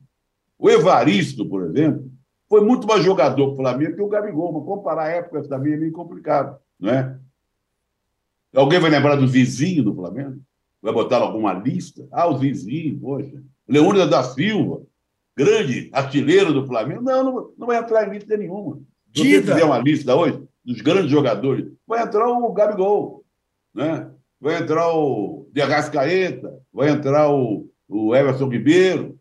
O 0.58 0.70
Evaristo, 0.70 1.48
por 1.48 1.64
exemplo, 1.64 2.10
foi 2.48 2.60
muito 2.60 2.86
mais 2.86 3.02
jogador 3.02 3.46
para 3.46 3.54
o 3.54 3.56
Flamengo 3.56 3.96
que 3.96 4.02
o 4.02 4.08
Gabigol. 4.08 4.52
Mas 4.52 4.64
comparar 4.64 5.08
épocas 5.08 5.48
também 5.48 5.72
é 5.72 5.76
meio 5.76 5.92
complicado, 5.92 6.58
não 6.78 6.90
é? 6.90 7.18
Alguém 8.54 8.78
vai 8.78 8.90
lembrar 8.90 9.16
do 9.16 9.26
vizinho 9.26 9.82
do 9.82 9.94
Flamengo? 9.94 10.40
Vai 10.80 10.92
botar 10.92 11.18
alguma 11.18 11.54
lista? 11.54 12.06
Ah, 12.12 12.26
o 12.26 12.36
vizinho, 12.36 12.98
poxa. 13.00 13.42
Leônidas 13.66 14.10
da 14.10 14.22
Silva, 14.22 14.82
grande 15.34 15.88
artilheiro 15.92 16.52
do 16.52 16.66
Flamengo. 16.66 17.00
Não, 17.00 17.24
não, 17.24 17.50
não 17.56 17.66
vai 17.66 17.78
entrar 17.78 18.06
em 18.06 18.12
lista 18.12 18.36
nenhuma. 18.36 18.78
Se 19.14 19.22
você 19.22 19.42
fizer 19.42 19.64
uma 19.64 19.78
lista 19.78 20.14
hoje 20.14 20.42
dos 20.64 20.80
grandes 20.80 21.10
jogadores, 21.10 21.72
vai 21.86 22.02
entrar 22.02 22.28
o 22.28 22.52
Gabigol 22.52 23.21
né? 23.74 24.10
vai 24.42 24.60
entrar 24.60 24.92
o 24.92 25.48
De 25.52 25.62
Arrascaeta, 25.62 26.58
vai 26.72 26.88
entrar 26.90 27.30
o, 27.30 27.70
o 27.88 28.14
Everson 28.14 28.48
Ribeiro, 28.48 29.16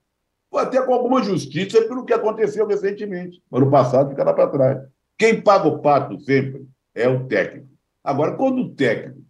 até 0.52 0.82
com 0.82 0.94
alguma 0.94 1.24
justiça 1.24 1.80
pelo 1.84 2.04
que 2.04 2.12
aconteceu 2.12 2.66
recentemente. 2.66 3.40
Ano 3.52 3.70
passado 3.70 4.10
fica 4.10 4.24
lá 4.24 4.34
para 4.34 4.50
trás. 4.50 4.88
Quem 5.16 5.40
paga 5.40 5.68
o 5.68 5.80
pato 5.80 6.20
sempre 6.22 6.66
é 6.96 7.08
o 7.08 7.28
técnico. 7.28 7.68
Agora, 8.04 8.36
quando 8.36 8.64
o 8.64 8.70
técnico 8.74 9.22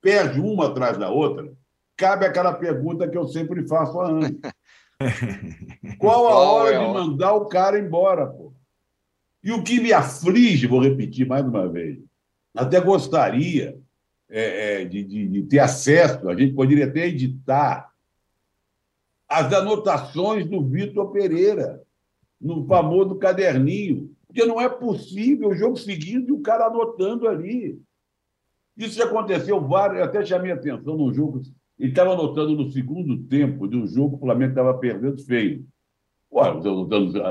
perde 0.00 0.40
uma 0.40 0.68
atrás 0.68 0.96
da 0.96 1.10
outra, 1.10 1.52
cabe 1.96 2.24
aquela 2.24 2.52
pergunta 2.52 3.08
que 3.08 3.18
eu 3.18 3.26
sempre 3.26 3.66
faço 3.66 4.00
há 4.00 4.08
anos. 4.10 4.30
Qual 5.98 6.28
a 6.28 6.36
hora 6.36 6.78
de 6.78 6.92
mandar 6.92 7.32
o 7.32 7.46
cara 7.46 7.80
embora, 7.80 8.28
pô? 8.28 8.52
E 9.42 9.50
o 9.50 9.64
que 9.64 9.80
me 9.80 9.92
aflige, 9.92 10.68
vou 10.68 10.80
repetir 10.80 11.26
mais 11.26 11.44
uma 11.44 11.68
vez, 11.68 11.98
até 12.54 12.80
gostaria 12.80 13.76
é, 14.34 14.80
é, 14.80 14.84
de, 14.86 15.04
de, 15.04 15.28
de 15.28 15.42
ter 15.42 15.58
acesso, 15.58 16.26
a 16.26 16.34
gente 16.34 16.54
poderia 16.54 16.86
até 16.86 17.06
editar 17.06 17.92
as 19.28 19.52
anotações 19.52 20.46
do 20.48 20.64
Vitor 20.64 21.12
Pereira 21.12 21.82
no 22.40 22.66
famoso 22.66 23.16
caderninho, 23.16 24.10
porque 24.26 24.46
não 24.46 24.58
é 24.58 24.70
possível 24.70 25.50
o 25.50 25.54
jogo 25.54 25.76
e 25.86 26.32
o 26.32 26.40
cara 26.40 26.66
anotando 26.66 27.28
ali. 27.28 27.78
Isso 28.74 29.02
aconteceu 29.02 29.60
vários, 29.60 29.98
eu 29.98 30.04
até 30.04 30.24
chamei 30.24 30.50
a 30.50 30.54
atenção 30.54 30.96
no 30.96 31.12
jogo. 31.12 31.42
Ele 31.78 31.90
estava 31.90 32.14
anotando 32.14 32.56
no 32.56 32.70
segundo 32.70 33.22
tempo 33.24 33.68
de 33.68 33.76
um 33.76 33.86
jogo 33.86 34.16
que 34.16 34.24
o 34.24 34.26
Flamengo 34.26 34.52
estava 34.52 34.72
perdendo 34.78 35.22
feio. 35.24 35.66
Ué, 36.32 36.48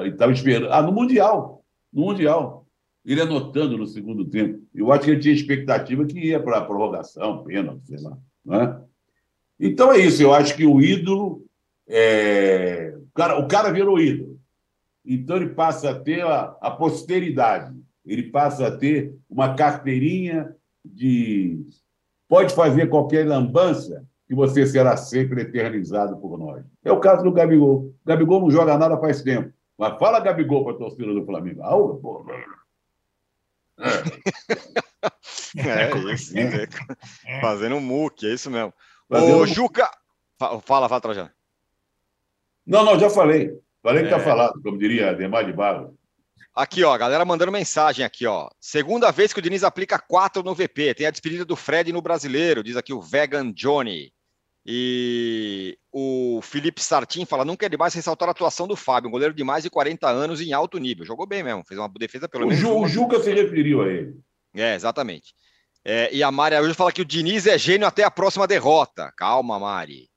ele 0.02 0.10
estava 0.10 0.32
esperando. 0.32 0.72
Ah, 0.72 0.84
no 0.84 0.92
Mundial. 0.92 1.64
No 1.92 2.04
Mundial 2.04 2.61
ele 3.06 3.22
anotando 3.22 3.78
no 3.78 3.88
segundo 3.88 4.26
tempo. 4.26 4.62
Eu 4.74 4.92
acho 4.92 5.06
que 5.06 5.12
ele 5.12 5.20
tinha 5.20 5.34
expectativa 5.34 6.06
que 6.06 6.20
ia 6.20 6.40
para 6.40 6.60
a 6.60 6.66
prorrogação, 6.66 7.44
pênalti, 7.44 7.88
sei 7.88 8.00
lá. 8.00 8.18
Né? 8.46 8.82
Então 9.60 9.92
é 9.92 9.98
isso, 9.98 10.22
eu 10.22 10.34
acho 10.34 10.56
que 10.56 10.66
o 10.66 10.82
ídolo. 10.82 11.44
É... 11.88 12.96
O, 12.98 13.14
cara, 13.14 13.40
o 13.40 13.48
cara 13.48 13.72
virou 13.72 14.00
ídolo. 14.00 14.40
Então 15.06 15.36
ele 15.36 15.50
passa 15.50 15.92
a 15.92 16.00
ter 16.00 16.22
a, 16.24 16.56
a 16.62 16.72
posteridade, 16.72 17.76
ele 18.06 18.24
passa 18.24 18.68
a 18.68 18.78
ter 18.78 19.16
uma 19.30 19.56
carteirinha 19.56 20.56
de. 20.84 21.60
Pode 22.28 22.54
fazer 22.54 22.88
qualquer 22.88 23.28
lambança 23.28 24.06
que 24.28 24.36
você 24.36 24.66
será 24.66 24.96
sempre 24.96 25.42
eternizado 25.42 26.16
por 26.18 26.38
nós. 26.38 26.64
É 26.84 26.92
o 26.92 27.00
caso 27.00 27.24
do 27.24 27.34
Gabigol. 27.34 27.88
O 27.88 27.96
Gabigol 28.06 28.40
não 28.40 28.50
joga 28.50 28.78
nada 28.78 28.98
faz 28.98 29.22
tempo. 29.22 29.52
Mas 29.78 30.00
fala 30.00 30.20
Gabigol 30.22 30.64
para 30.64 30.74
a 30.74 30.78
torcida 30.78 31.14
do 31.14 31.26
Flamengo. 31.26 31.62
Ah, 31.64 31.76
é, 35.58 35.84
é 35.84 36.14
isso. 36.14 36.34
É. 36.38 37.42
Fazendo 37.42 37.76
um 37.76 37.82
muque, 37.82 38.28
é 38.28 38.34
isso 38.34 38.50
mesmo. 38.50 38.74
Fazendo 39.10 39.38
Ô, 39.38 39.48
Juca. 39.48 39.90
Fala, 40.38 40.88
fala, 40.88 41.02
Trajano. 41.02 41.32
Não, 42.66 42.84
não, 42.84 43.00
já 43.00 43.10
falei. 43.10 43.52
Falei 43.82 44.04
que 44.04 44.10
tá 44.10 44.18
é... 44.18 44.20
falado, 44.20 44.62
como 44.62 44.78
diria 44.78 45.10
Ademar 45.10 45.46
de 45.46 45.54
Barro. 45.54 45.98
Aqui, 46.54 46.84
ó, 46.84 46.98
galera 46.98 47.24
mandando 47.24 47.52
mensagem 47.52 48.04
aqui, 48.04 48.28
ó. 48.28 48.50
Segunda 48.60 49.10
vez 49.12 49.32
que 49.32 49.40
o 49.40 49.42
Diniz 49.42 49.64
aplica 49.64 49.98
4 49.98 50.44
no 50.44 50.54
VP. 50.54 50.94
Tem 50.94 51.08
a 51.08 51.12
despedida 51.12 51.46
do 51.46 51.56
Fred 51.56 51.94
no 51.94 52.02
brasileiro, 52.02 52.64
diz 52.64 52.76
aqui 52.76 52.94
o 52.94 53.02
Vegan 53.02 53.52
Johnny. 53.52 54.14
E 54.66 55.78
o 55.92 56.40
Felipe 56.44 56.82
Sartin 56.82 57.26
fala: 57.26 57.44
nunca 57.44 57.66
é 57.66 57.70
demais 57.70 57.94
ressaltar 57.94 58.28
a 58.28 58.32
atuação 58.32 58.68
do 58.68 58.76
Fábio, 58.76 59.08
um 59.08 59.12
goleiro 59.12 59.34
de 59.34 59.44
mais 59.44 59.64
de 59.64 59.70
40 59.70 60.08
anos 60.08 60.40
em 60.40 60.54
alto 60.54 60.78
nível. 60.78 61.06
Jogou 61.06 61.26
bem 61.26 61.44
mesmo, 61.44 61.64
fez 61.66 61.80
uma 61.80 61.90
defesa 61.90 62.30
pelo 62.30 62.46
o 62.46 62.48
menos. 62.48 62.62
Ju, 62.62 62.72
uma... 62.72 62.86
O 62.86 62.88
Juca 62.88 63.20
se 63.20 63.34
referiu 63.34 63.82
a 63.82 63.88
ele. 63.88 64.16
É, 64.54 64.76
exatamente. 64.76 65.34
É, 65.84 66.14
e 66.14 66.22
a 66.22 66.32
Mari 66.32 66.56
hoje 66.58 66.76
fala 66.76 66.92
que 66.92 67.02
o 67.02 67.06
Diniz 67.06 67.48
é 67.48 67.58
gênio 67.58 67.88
até 67.88 68.04
a 68.04 68.12
próxima 68.12 68.46
derrota. 68.46 69.12
Calma, 69.18 69.60
Mari. 69.60 70.10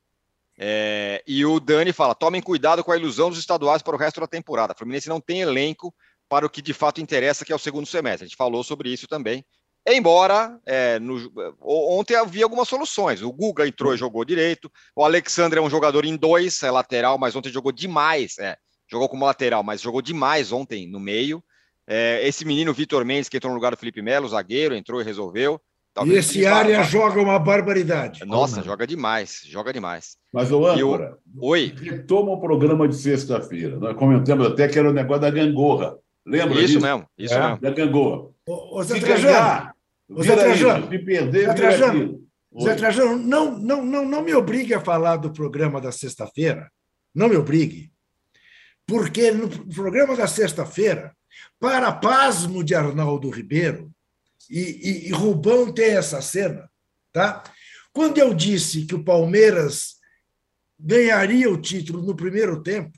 É, 0.59 1.23
e 1.27 1.45
o 1.45 1.59
Dani 1.59 1.93
fala: 1.93 2.15
tomem 2.15 2.43
cuidado 2.43 2.85
com 2.85 2.93
a 2.93 2.97
ilusão 2.97 3.31
dos 3.31 3.39
estaduais 3.39 3.83
para 3.83 3.95
o 3.95 3.99
resto 3.99 4.21
da 4.21 4.27
temporada. 4.27 4.73
A 4.73 4.77
Fluminense 4.77 5.09
não 5.09 5.21
tem 5.21 5.41
elenco 5.41 5.95
para 6.29 6.47
o 6.47 6.51
que 6.51 6.61
de 6.61 6.73
fato 6.73 7.01
interessa, 7.01 7.45
que 7.45 7.53
é 7.53 7.57
o 7.57 7.59
segundo 7.59 7.87
semestre. 7.87 8.25
A 8.25 8.29
gente 8.29 8.37
falou 8.37 8.63
sobre 8.63 8.93
isso 8.93 9.09
também. 9.09 9.45
Embora 9.87 10.59
é, 10.65 10.99
no, 10.99 11.31
ontem 11.63 12.15
havia 12.17 12.45
algumas 12.45 12.69
soluções. 12.69 13.23
O 13.23 13.33
Guga 13.33 13.67
entrou 13.67 13.95
e 13.95 13.99
jogou 13.99 14.25
direito. 14.25 14.71
O 14.97 15.05
Alexandre 15.05 15.59
é 15.59 15.63
um 15.63 15.69
jogador 15.69 16.05
em 16.05 16.17
dois, 16.17 16.63
é 16.63 16.71
lateral, 16.71 17.19
mas 17.19 17.37
ontem 17.37 17.53
jogou 17.53 17.71
demais. 17.71 18.39
É, 18.39 18.57
jogou 18.91 19.09
como 19.09 19.27
lateral, 19.27 19.63
mas 19.63 19.83
jogou 19.83 20.01
demais 20.01 20.53
ontem 20.53 20.87
no 20.89 20.99
meio. 20.99 21.43
É, 21.87 22.27
esse 22.27 22.47
menino 22.47 22.73
Vitor 22.73 23.05
Mendes, 23.05 23.29
que 23.29 23.37
entrou 23.37 23.51
no 23.51 23.57
lugar 23.57 23.73
do 23.73 23.77
Felipe 23.77 24.01
Melo, 24.01 24.29
zagueiro, 24.29 24.75
entrou 24.75 25.01
e 25.01 25.05
resolveu. 25.05 25.61
Talvez 25.93 26.17
e 26.17 26.19
esse 26.19 26.47
área 26.47 26.83
joga 26.83 27.21
uma 27.21 27.39
barbaridade. 27.39 28.25
Nossa, 28.25 28.63
joga 28.63 28.85
demais, 28.85 29.43
joga 29.45 29.73
demais. 29.73 30.17
Mas 30.33 30.51
o 30.51 30.67
âncora, 30.67 31.19
Oi. 31.41 31.73
retoma 31.81 32.33
o 32.33 32.41
programa 32.41 32.89
de 32.89 32.97
sexta-feira. 32.97 33.77
Nós 33.77 33.97
comentamos 33.97 34.47
até 34.47 34.67
que 34.67 34.77
era 34.77 34.91
o 34.91 34.93
negócio 34.93 35.21
da 35.21 35.31
gangorra. 35.31 35.97
Lembra 36.27 36.59
isso 36.59 36.75
disso? 36.75 36.81
mesmo, 36.81 37.07
isso 37.17 37.35
é, 37.35 37.41
mesmo. 37.41 37.61
Da 37.61 37.71
gangorra. 37.71 38.29
Ô, 38.47 38.79
ô, 38.79 38.85
Se 38.85 38.99
ganhar, 38.99 39.74
Zé 40.23 40.37
Trajano, 40.37 40.89
perder, 40.89 41.47
Zé 41.47 41.55
Trajano, 41.55 42.29
Zé 42.63 42.75
Trajano 42.75 43.19
não, 43.19 43.59
não, 43.59 43.85
não, 43.85 44.05
não 44.05 44.23
me 44.23 44.35
obrigue 44.35 44.75
a 44.75 44.81
falar 44.81 45.17
do 45.17 45.33
programa 45.33 45.81
da 45.81 45.91
sexta-feira. 45.91 46.71
Não 47.15 47.29
me 47.29 47.37
obrigue. 47.37 47.93
Porque 48.87 49.31
no 49.31 49.49
programa 49.75 50.15
da 50.17 50.27
sexta-feira, 50.27 51.15
para 51.59 51.93
pasmo 51.93 52.63
de 52.63 52.75
Arnaldo 52.75 53.31
Ribeiro, 53.31 53.91
e, 54.51 54.61
e, 54.61 55.09
e 55.09 55.13
Rubão 55.13 55.73
tem 55.73 55.97
essa 55.97 56.21
cena, 56.21 56.69
tá? 57.13 57.43
Quando 57.93 58.19
eu 58.19 58.35
disse 58.35 58.85
que 58.85 58.95
o 58.95 59.05
Palmeiras 59.05 59.95
ganharia 60.79 61.51
o 61.51 61.61
título 61.61 62.03
no 62.03 62.15
primeiro 62.15 62.63
tempo 62.63 62.93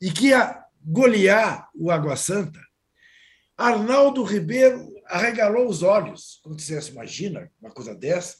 e 0.00 0.10
que 0.10 0.28
ia 0.28 0.64
golear 0.82 1.68
o 1.74 1.90
Água 1.90 2.16
Santa, 2.16 2.60
Arnaldo 3.60 4.24
Ribeiro 4.24 4.90
arregalou 5.04 5.68
os 5.68 5.82
olhos 5.82 6.40
quando 6.42 6.56
dissesse, 6.56 6.92
imagina 6.92 7.52
uma 7.60 7.70
coisa 7.70 7.94
dessa. 7.94 8.38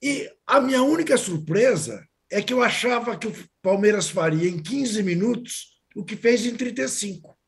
E 0.00 0.32
a 0.46 0.62
minha 0.62 0.82
única 0.82 1.18
surpresa 1.18 2.08
é 2.30 2.40
que 2.40 2.54
eu 2.54 2.62
achava 2.62 3.18
que 3.18 3.26
o 3.26 3.34
Palmeiras 3.60 4.08
faria 4.08 4.48
em 4.48 4.62
15 4.62 5.02
minutos 5.02 5.78
o 5.94 6.02
que 6.02 6.16
fez 6.16 6.46
em 6.46 6.56
35. 6.56 7.38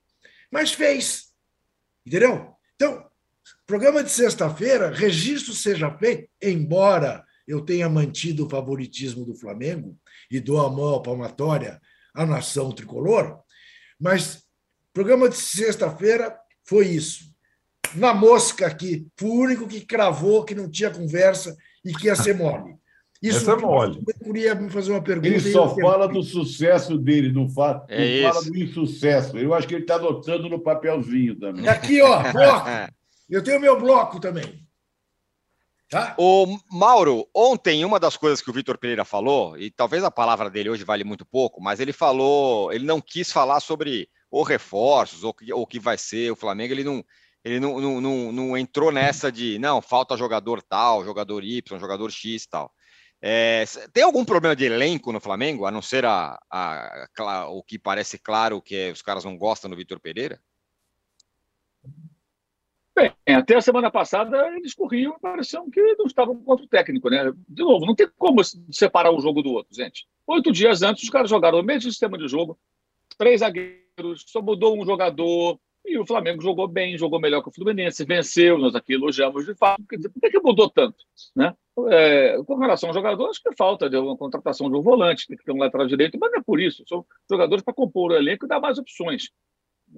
Mas 0.50 0.72
fez. 0.72 1.30
Entendeu? 2.04 2.54
Então, 2.74 3.08
programa 3.66 4.04
de 4.04 4.11
sexta-feira, 4.11 4.90
registro 4.90 5.54
seja 5.54 5.90
feito, 5.96 6.28
embora 6.42 7.24
eu 7.48 7.62
tenha 7.64 7.88
mantido 7.88 8.44
o 8.44 8.50
favoritismo 8.50 9.24
do 9.24 9.34
Flamengo 9.34 9.98
e 10.30 10.38
dou 10.38 10.61
a 10.61 10.68
mão 10.68 11.00
palmatória 11.00 11.80
à 12.14 12.26
nação 12.26 12.70
tricolor, 12.70 13.40
mas 13.98 14.44
programa 14.92 15.26
de 15.26 15.36
sexta-feira 15.36 16.39
foi 16.70 16.86
isso. 16.86 17.24
Na 17.96 18.14
mosca 18.14 18.64
aqui, 18.64 19.08
fui 19.18 19.28
o 19.28 19.40
único 19.40 19.66
que 19.66 19.80
cravou 19.80 20.44
que 20.44 20.54
não 20.54 20.70
tinha 20.70 20.88
conversa 20.88 21.56
e 21.84 21.92
que 21.92 22.06
ia 22.06 22.14
ser 22.14 22.36
mole. 22.36 22.78
Isso 23.20 23.40
Essa 23.40 23.52
é 23.52 23.56
mole. 23.56 24.02
Eu 24.08 24.14
queria 24.24 24.54
me 24.54 24.70
fazer 24.70 24.92
uma 24.92 25.02
pergunta. 25.02 25.28
Ele 25.28 25.52
só 25.52 25.76
fala 25.76 26.08
do 26.08 26.22
sucesso 26.22 26.96
dele, 26.96 27.28
do 27.28 27.46
fato. 27.50 27.84
É 27.90 28.22
fala 28.22 28.42
do 28.42 28.56
insucesso. 28.56 29.36
Eu 29.36 29.52
acho 29.52 29.68
que 29.68 29.74
ele 29.74 29.82
está 29.82 29.96
anotando 29.96 30.48
no 30.48 30.58
papelzinho 30.58 31.38
também. 31.38 31.68
Aqui, 31.68 32.00
ó, 32.00 32.22
bloco. 32.32 32.66
Eu 33.28 33.44
tenho 33.44 33.60
meu 33.60 33.78
bloco 33.78 34.18
também. 34.18 34.66
Tá? 35.90 36.14
O 36.16 36.46
Mauro, 36.72 37.28
ontem 37.36 37.84
uma 37.84 38.00
das 38.00 38.16
coisas 38.16 38.40
que 38.40 38.48
o 38.48 38.54
Vitor 38.54 38.78
Pereira 38.78 39.04
falou, 39.04 39.58
e 39.58 39.70
talvez 39.70 40.02
a 40.02 40.10
palavra 40.10 40.48
dele 40.48 40.70
hoje 40.70 40.84
vale 40.84 41.04
muito 41.04 41.26
pouco, 41.26 41.60
mas 41.60 41.78
ele 41.78 41.92
falou, 41.92 42.72
ele 42.72 42.86
não 42.86 43.02
quis 43.02 43.30
falar 43.30 43.60
sobre 43.60 44.08
ou 44.31 44.43
reforços, 44.43 45.24
ou 45.24 45.35
o 45.55 45.66
que 45.66 45.78
vai 45.78 45.99
ser 45.99 46.31
o 46.31 46.37
Flamengo, 46.37 46.72
ele 46.72 46.85
não, 46.85 47.05
ele 47.45 47.59
não, 47.59 47.81
não, 47.81 48.01
não, 48.01 48.33
não, 48.33 48.57
entrou 48.57 48.93
nessa 48.93 49.33
de 49.33 49.59
não, 49.59 49.83
falta 49.83 50.16
jogador 50.16 50.62
tal, 50.62 51.05
jogador 51.05 51.43
Y, 51.43 51.78
jogador 51.78 52.11
X 52.11 52.47
tal. 52.47 52.72
É, 53.22 53.64
tem 53.93 54.03
algum 54.03 54.24
problema 54.24 54.57
de 54.57 54.64
elenco 54.64 55.12
no 55.12 55.20
Flamengo, 55.20 55.66
a 55.66 55.70
não 55.70 55.83
ser 55.83 56.07
a, 56.07 56.39
a, 56.51 57.07
a, 57.18 57.49
o 57.49 57.62
que 57.62 57.78
parece 57.78 58.18
claro 58.18 58.62
que 58.62 58.74
é, 58.74 58.91
os 58.91 59.03
caras 59.03 59.24
não 59.24 59.37
gostam 59.37 59.68
do 59.68 59.76
Vitor 59.76 60.01
Pereira? 60.01 60.41
Bem, 62.95 63.14
até 63.26 63.57
a 63.57 63.62
semana 63.62 63.91
passada 63.91 64.49
eles 64.57 64.74
corriam 64.74 65.14
e 65.16 65.20
pareciam 65.20 65.70
que 65.70 65.81
não 65.95 66.07
estavam 66.07 66.37
contra 66.43 66.64
o 66.64 66.68
técnico, 66.68 67.09
né? 67.09 67.33
De 67.49 67.62
novo, 67.62 67.87
não 67.87 67.95
tem 67.95 68.09
como 68.18 68.43
separar 68.70 69.12
um 69.12 69.20
jogo 69.20 69.43
do 69.43 69.53
outro, 69.53 69.74
gente. 69.74 70.07
Oito 70.26 70.51
dias 70.53 70.83
antes, 70.83 71.05
os 71.05 71.11
caras 71.11 71.31
jogaram 71.31 71.61
o 71.61 71.62
mesmo 71.62 71.91
sistema 71.91 72.18
de 72.18 72.26
jogo, 72.26 72.59
três 73.16 73.41
zagueiros, 73.41 73.80
só 74.26 74.41
mudou 74.41 74.80
um 74.80 74.84
jogador, 74.84 75.59
e 75.84 75.99
o 75.99 76.07
Flamengo 76.07 76.43
jogou 76.43 76.68
bem, 76.68 76.97
jogou 76.99 77.20
melhor 77.20 77.43
que 77.43 77.49
o 77.49 77.53
Fluminense, 77.53 78.05
venceu, 78.05 78.59
nós 78.59 78.74
aqui 78.74 78.93
elogiamos 78.95 79.47
de 79.47 79.55
fato. 79.55 79.82
Quer 79.88 79.97
dizer, 79.97 80.09
por 80.11 80.20
que, 80.20 80.30
que 80.30 80.41
mudou 80.41 80.68
tanto? 80.68 81.05
Né? 81.34 81.55
É, 81.88 82.36
com 82.45 82.57
relação 82.57 82.91
ao 82.91 82.95
jogador, 82.95 83.28
acho 83.28 83.43
que 83.43 83.55
falta 83.57 83.88
de 83.88 83.97
uma 83.97 84.16
contratação 84.16 84.70
de 84.70 84.76
um 84.76 84.82
volante, 84.82 85.26
tem 85.26 85.36
que 85.36 85.45
ter 85.45 85.53
um 85.53 85.59
lateral 85.59 85.86
direito, 85.86 86.18
mas 86.20 86.30
não 86.30 86.41
é 86.41 86.43
por 86.43 86.61
isso. 86.61 86.84
São 86.86 87.05
jogadores 87.28 87.64
para 87.64 87.72
compor 87.72 88.12
o 88.12 88.14
elenco 88.14 88.45
e 88.45 88.49
dar 88.49 88.61
mais 88.61 88.78
opções. 88.78 89.30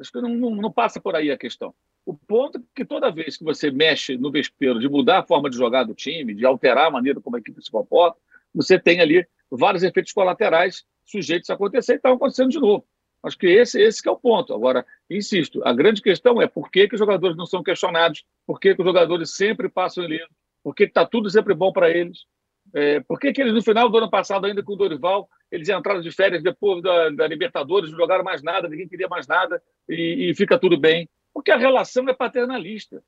Acho 0.01 0.13
que 0.13 0.21
não, 0.21 0.31
não, 0.31 0.51
não, 0.55 0.73
passa 0.73 1.01
por 1.01 1.15
aí 1.17 1.31
a 1.31 1.37
questão. 1.37 1.75
O 2.07 2.15
ponto 2.15 2.59
é 2.59 2.63
que 2.75 2.85
toda 2.85 3.11
vez 3.11 3.37
que 3.37 3.45
você 3.45 3.71
mexe 3.71 4.17
no 4.17 4.31
vespeiro 4.31 4.79
de 4.79 4.89
mudar 4.89 5.19
a 5.19 5.27
forma 5.27 5.51
de 5.51 5.57
jogar 5.57 5.85
do 5.85 5.95
time, 5.95 6.35
de 6.35 6.47
alterar 6.47 6.87
a 6.87 6.91
maneira 6.91 7.21
como 7.21 7.37
a 7.37 7.39
equipe 7.39 7.63
se 7.63 7.71
comporta, 7.71 8.19
você 8.55 8.79
tem 8.79 9.01
ali 9.01 9.27
vários 9.51 9.83
efeitos 9.83 10.13
colaterais 10.13 10.85
sujeitos 11.05 11.51
a 11.51 11.55
acontecer 11.55 11.95
e 11.95 11.97
estão 11.97 12.15
acontecendo 12.15 12.51
de 12.51 12.59
novo. 12.59 12.87
Acho 13.23 13.39
que 13.39 13.47
esse, 13.47 13.81
esse 13.81 14.03
que 14.03 14.09
é 14.09 14.13
o 14.13 14.17
ponto. 14.17 14.53
Agora, 14.53 14.85
insisto, 15.09 15.63
a 15.65 15.73
grande 15.73 16.03
questão 16.03 16.43
é 16.43 16.47
por 16.47 16.71
que, 16.71 16.89
que 16.89 16.95
os 16.95 16.99
jogadores 16.99 17.37
não 17.37 17.47
são 17.47 17.63
questionados, 17.63 18.25
por 18.47 18.59
que, 18.59 18.75
que 18.75 18.81
os 18.81 18.87
jogadores 18.87 19.37
sempre 19.37 19.69
passam 19.69 20.05
liso, 20.05 20.29
por 20.63 20.75
que 20.75 20.85
está 20.85 21.07
tudo 21.07 21.31
sempre 21.31 21.55
bom 21.55 21.73
para 21.73 21.91
eles, 21.91 22.27
é, 22.75 23.01
por 23.01 23.19
que, 23.19 23.33
que 23.33 23.41
eles, 23.41 23.53
no 23.53 23.63
final 23.63 23.89
do 23.89 23.99
ano 23.99 24.11
passado, 24.11 24.47
ainda 24.47 24.63
com 24.63 24.73
o 24.73 24.77
Dorival, 24.77 25.29
eles 25.51 25.69
entraram 25.69 26.01
de 26.01 26.11
férias 26.11 26.43
depois 26.43 26.83
da, 26.83 27.11
da 27.11 27.27
Libertadores, 27.27 27.91
não 27.91 27.99
jogaram 27.99 28.25
mais 28.25 28.43
nada, 28.43 28.69
ninguém 28.69 28.89
queria 28.89 29.09
mais 29.09 29.27
nada 29.27 29.63
e, 29.89 30.31
e 30.31 30.35
fica 30.35 30.59
tudo 30.59 30.79
bem? 30.79 31.09
Porque 31.33 31.51
a 31.51 31.57
relação 31.57 32.09
é 32.09 32.15
paternalista. 32.15 33.03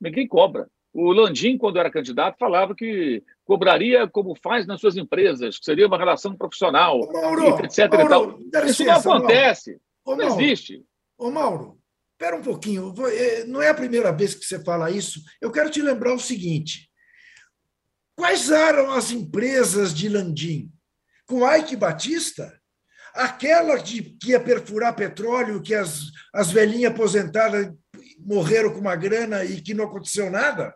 Ninguém 0.00 0.26
cobra. 0.26 0.68
O 0.98 1.12
Landim, 1.12 1.58
quando 1.58 1.78
era 1.78 1.90
candidato, 1.90 2.38
falava 2.38 2.74
que 2.74 3.22
cobraria 3.44 4.08
como 4.08 4.34
faz 4.34 4.66
nas 4.66 4.80
suas 4.80 4.96
empresas, 4.96 5.58
que 5.58 5.64
seria 5.66 5.86
uma 5.86 5.98
relação 5.98 6.34
profissional, 6.34 6.98
Mauro, 7.12 7.62
etc. 7.62 7.92
Mauro, 7.92 8.38
Isso 8.64 8.82
não 8.82 8.94
acontece, 8.94 9.78
Mauro. 10.06 10.22
não 10.22 10.40
existe. 10.40 10.82
Ô, 11.18 11.30
Mauro, 11.30 11.78
espera 12.12 12.34
um 12.34 12.40
pouquinho. 12.40 12.94
Eh, 13.10 13.44
não 13.44 13.60
é 13.60 13.68
a 13.68 13.74
primeira 13.74 14.10
vez 14.10 14.34
que 14.34 14.46
você 14.46 14.58
fala 14.64 14.90
isso. 14.90 15.20
Eu 15.38 15.52
quero 15.52 15.68
te 15.68 15.82
lembrar 15.82 16.14
o 16.14 16.18
seguinte. 16.18 16.90
Quais 18.16 18.50
eram 18.50 18.90
as 18.90 19.10
empresas 19.10 19.92
de 19.92 20.08
Landim? 20.08 20.72
Com 21.26 21.46
Ike 21.46 21.76
Batista? 21.76 22.58
Aquela 23.12 23.76
de, 23.76 24.16
que 24.18 24.30
ia 24.30 24.40
perfurar 24.40 24.96
petróleo, 24.96 25.60
que 25.60 25.74
as, 25.74 26.04
as 26.34 26.50
velhinhas 26.50 26.90
aposentadas 26.92 27.70
morreram 28.18 28.72
com 28.72 28.80
uma 28.80 28.96
grana 28.96 29.44
e 29.44 29.60
que 29.60 29.74
não 29.74 29.84
aconteceu 29.84 30.30
nada? 30.30 30.74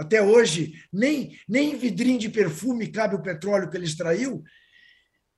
Até 0.00 0.22
hoje, 0.22 0.72
nem, 0.90 1.38
nem 1.46 1.72
em 1.72 1.76
vidrinho 1.76 2.18
de 2.18 2.30
perfume 2.30 2.88
cabe 2.88 3.16
o 3.16 3.22
petróleo 3.22 3.68
que 3.68 3.76
ele 3.76 3.84
extraiu. 3.84 4.42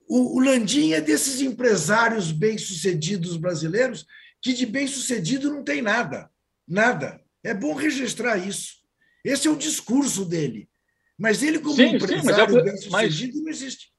O, 0.07 0.37
o 0.37 0.39
Landim 0.39 0.93
é 0.93 1.01
desses 1.01 1.41
empresários 1.41 2.31
bem-sucedidos 2.31 3.35
brasileiros 3.35 4.05
que 4.41 4.53
de 4.53 4.65
bem-sucedido 4.65 5.51
não 5.51 5.65
tem 5.65 5.81
nada. 5.81 6.29
Nada. 6.65 7.19
É 7.43 7.53
bom 7.53 7.73
registrar 7.73 8.37
isso. 8.37 8.75
Esse 9.21 9.49
é 9.49 9.51
o 9.51 9.57
discurso 9.57 10.23
dele. 10.23 10.69
Mas 11.17 11.43
ele, 11.43 11.59
como 11.59 11.75
sim, 11.75 11.95
empresário 11.95 12.57
é 12.57 12.63
bem-sucedido, 12.63 13.41
não 13.41 13.49
existe. 13.49 13.92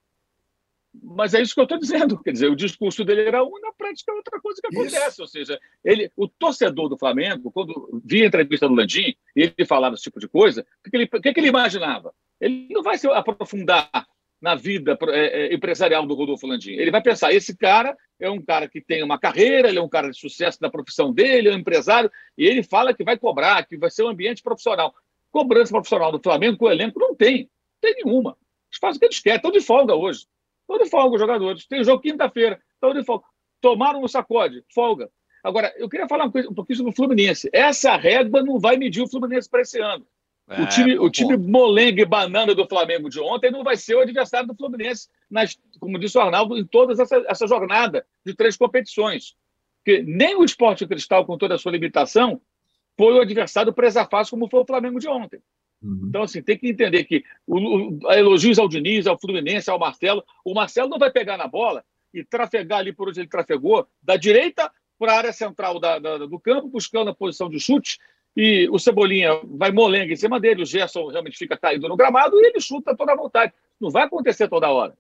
Mas 1.03 1.35
é 1.35 1.43
isso 1.43 1.55
que 1.55 1.61
eu 1.61 1.65
estou 1.65 1.79
dizendo. 1.79 2.23
Quer 2.23 2.33
dizer, 2.33 2.49
o 2.49 2.57
discurso 2.57 3.05
dele 3.05 3.23
era 3.23 3.43
um, 3.43 3.59
na 3.61 3.73
prática 3.73 4.13
é 4.13 4.15
outra 4.15 4.41
coisa 4.41 4.61
que 4.61 4.69
acontece. 4.69 5.09
Isso. 5.09 5.23
Ou 5.23 5.29
seja, 5.29 5.61
ele, 5.85 6.11
o 6.17 6.29
torcedor 6.29 6.89
do 6.89 6.99
Flamengo, 6.99 7.51
quando 7.51 8.01
via 8.05 8.25
a 8.25 8.29
entrevista 8.29 8.69
do 8.69 8.75
Landim 8.75 9.15
e 9.35 9.43
ele 9.43 9.67
falava 9.67 9.95
esse 9.95 10.05
tipo 10.05 10.21
de 10.21 10.29
coisa, 10.29 10.65
o 10.87 10.91
que, 10.91 10.97
ele, 10.97 11.07
que, 11.07 11.33
que 11.33 11.41
ele 11.41 11.49
imaginava? 11.49 12.15
Ele 12.41 12.69
não 12.71 12.83
vai 12.83 12.97
se 12.97 13.09
aprofundar 13.09 13.91
na 14.41 14.55
vida 14.55 14.99
é, 15.09 15.47
é, 15.47 15.55
empresarial 15.55 16.07
do 16.07 16.15
Rodolfo 16.15 16.47
Landim. 16.47 16.73
Ele 16.73 16.91
vai 16.91 17.03
pensar: 17.03 17.33
esse 17.33 17.57
cara 17.57 17.97
é 18.21 18.31
um 18.31 18.43
cara 18.43 18.69
que 18.69 18.81
tem 18.81 19.03
uma 19.03 19.19
carreira, 19.19 19.69
ele 19.69 19.79
é 19.79 19.83
um 19.83 19.89
cara 19.89 20.11
de 20.11 20.19
sucesso 20.19 20.59
na 20.61 20.71
profissão 20.71 21.13
dele, 21.13 21.49
é 21.49 21.53
um 21.53 21.59
empresário, 21.59 22.11
e 22.37 22.45
ele 22.45 22.63
fala 22.63 22.95
que 22.95 23.03
vai 23.03 23.19
cobrar, 23.19 23.65
que 23.67 23.77
vai 23.77 23.91
ser 23.91 24.03
um 24.03 24.09
ambiente 24.09 24.43
profissional. 24.43 24.95
Cobrança 25.33 25.73
profissional 25.73 26.13
do 26.13 26.21
Flamengo 26.23 26.59
com 26.59 26.67
o 26.67 26.71
elenco 26.71 27.01
não 27.01 27.15
tem, 27.15 27.39
não 27.39 27.81
tem 27.81 28.05
nenhuma. 28.05 28.37
Eles 28.71 28.79
fazem 28.79 28.97
o 28.97 29.01
que 29.01 29.07
eles 29.07 29.21
querem, 29.21 29.37
estão 29.37 29.51
de 29.51 29.61
folga 29.61 29.95
hoje. 29.95 30.27
Estão 30.65 30.79
de 30.79 30.91
folga 30.91 31.15
os 31.15 31.21
jogadores. 31.21 31.67
Tem 31.67 31.85
jogo 31.85 32.03
quinta-feira, 32.03 32.61
estão 32.75 32.93
de 32.93 33.05
folga. 33.05 33.25
Tomaram 33.61 34.03
um 34.03 34.09
sacode, 34.09 34.65
folga. 34.75 35.11
Agora, 35.43 35.73
eu 35.77 35.89
queria 35.89 36.09
falar 36.09 36.25
um 36.25 36.55
pouquinho 36.55 36.79
sobre 36.79 36.93
o 36.93 36.97
Fluminense. 36.97 37.51
Essa 37.53 37.97
régua 37.97 38.43
não 38.43 38.59
vai 38.59 38.77
medir 38.77 39.03
o 39.03 39.09
Fluminense 39.09 39.49
para 39.49 39.61
esse 39.61 39.79
ano. 39.79 40.07
É, 40.49 40.63
o 40.63 40.67
time, 40.67 40.99
o 40.99 41.11
time 41.11 41.37
molengue 41.37 42.03
e 42.03 42.07
banana 42.07 42.55
do 42.55 42.67
Flamengo 42.67 43.09
de 43.09 43.19
ontem 43.21 43.51
não 43.51 43.63
vai 43.63 43.77
ser 43.77 43.95
o 43.95 44.01
adversário 44.01 44.47
do 44.47 44.55
Fluminense, 44.55 45.09
nas, 45.31 45.59
como 45.81 45.99
disse 45.99 46.19
o 46.19 46.21
Arnaldo, 46.21 46.57
em 46.57 46.67
toda 46.67 46.93
essa, 46.93 47.25
essa 47.27 47.47
jornada 47.47 48.07
de 48.25 48.35
três 48.35 48.57
competições. 48.57 49.35
Porque 49.83 50.03
nem 50.03 50.35
o 50.37 50.45
Esporte 50.45 50.87
Cristal, 50.87 51.27
com 51.27 51.37
toda 51.39 51.55
a 51.55 51.59
sua 51.59 51.73
limitação, 51.73 52.41
foi 52.97 53.15
o 53.15 53.21
adversário 53.21 53.73
presa 53.73 54.07
fácil 54.07 54.33
como 54.33 54.49
foi 54.49 54.61
o 54.61 54.67
Flamengo 54.67 54.99
de 54.99 55.09
ontem. 55.09 55.41
Uhum. 55.85 56.07
Então, 56.09 56.23
assim, 56.23 56.43
tem 56.43 56.57
que 56.57 56.69
entender 56.69 57.05
que 57.05 57.23
o, 57.47 57.59
o, 57.59 58.13
elogios 58.13 58.59
ao 58.59 58.69
Diniz, 58.69 59.07
ao 59.07 59.21
Fluminense, 59.21 59.69
ao 59.71 59.79
Marcelo, 59.79 60.25
o 60.43 60.55
Marcelo 60.55 60.89
não 60.89 60.99
vai 60.99 61.11
pegar 61.11 61.37
na 61.37 61.47
bola 61.47 61.85
e 62.13 62.25
trafegar 62.25 62.79
ali 62.79 62.93
por 62.93 63.09
onde 63.09 63.21
ele 63.21 63.29
trafegou, 63.29 63.87
da 64.03 64.17
direita 64.17 64.71
para 64.99 65.13
a 65.13 65.17
área 65.19 65.33
central 65.33 65.79
da, 65.79 65.99
da, 65.99 66.19
do 66.19 66.41
campo, 66.41 66.69
buscando 66.69 67.11
a 67.11 67.15
posição 67.15 67.51
de 67.51 67.61
chute, 67.61 67.99
e 68.37 68.69
o 68.71 68.79
Cebolinha 68.79 69.41
vai 69.45 69.71
molenga 69.71 70.13
em 70.13 70.17
cima 70.17 70.41
dele, 70.41 70.63
o 70.63 70.67
Gerson 70.67 71.09
realmente 71.09 71.37
fica 71.37 71.57
caído 71.57 71.89
no 71.89 71.97
gramado 71.97 72.37
e 72.41 72.47
ele 72.47 72.61
chuta 72.61 72.97
toda 72.97 73.13
a 73.13 73.17
vontade. 73.17 73.53
Não 73.81 73.91
vai 73.91 74.05
acontecer 74.05 74.49
toda 74.49 74.71
hora. 74.71 74.97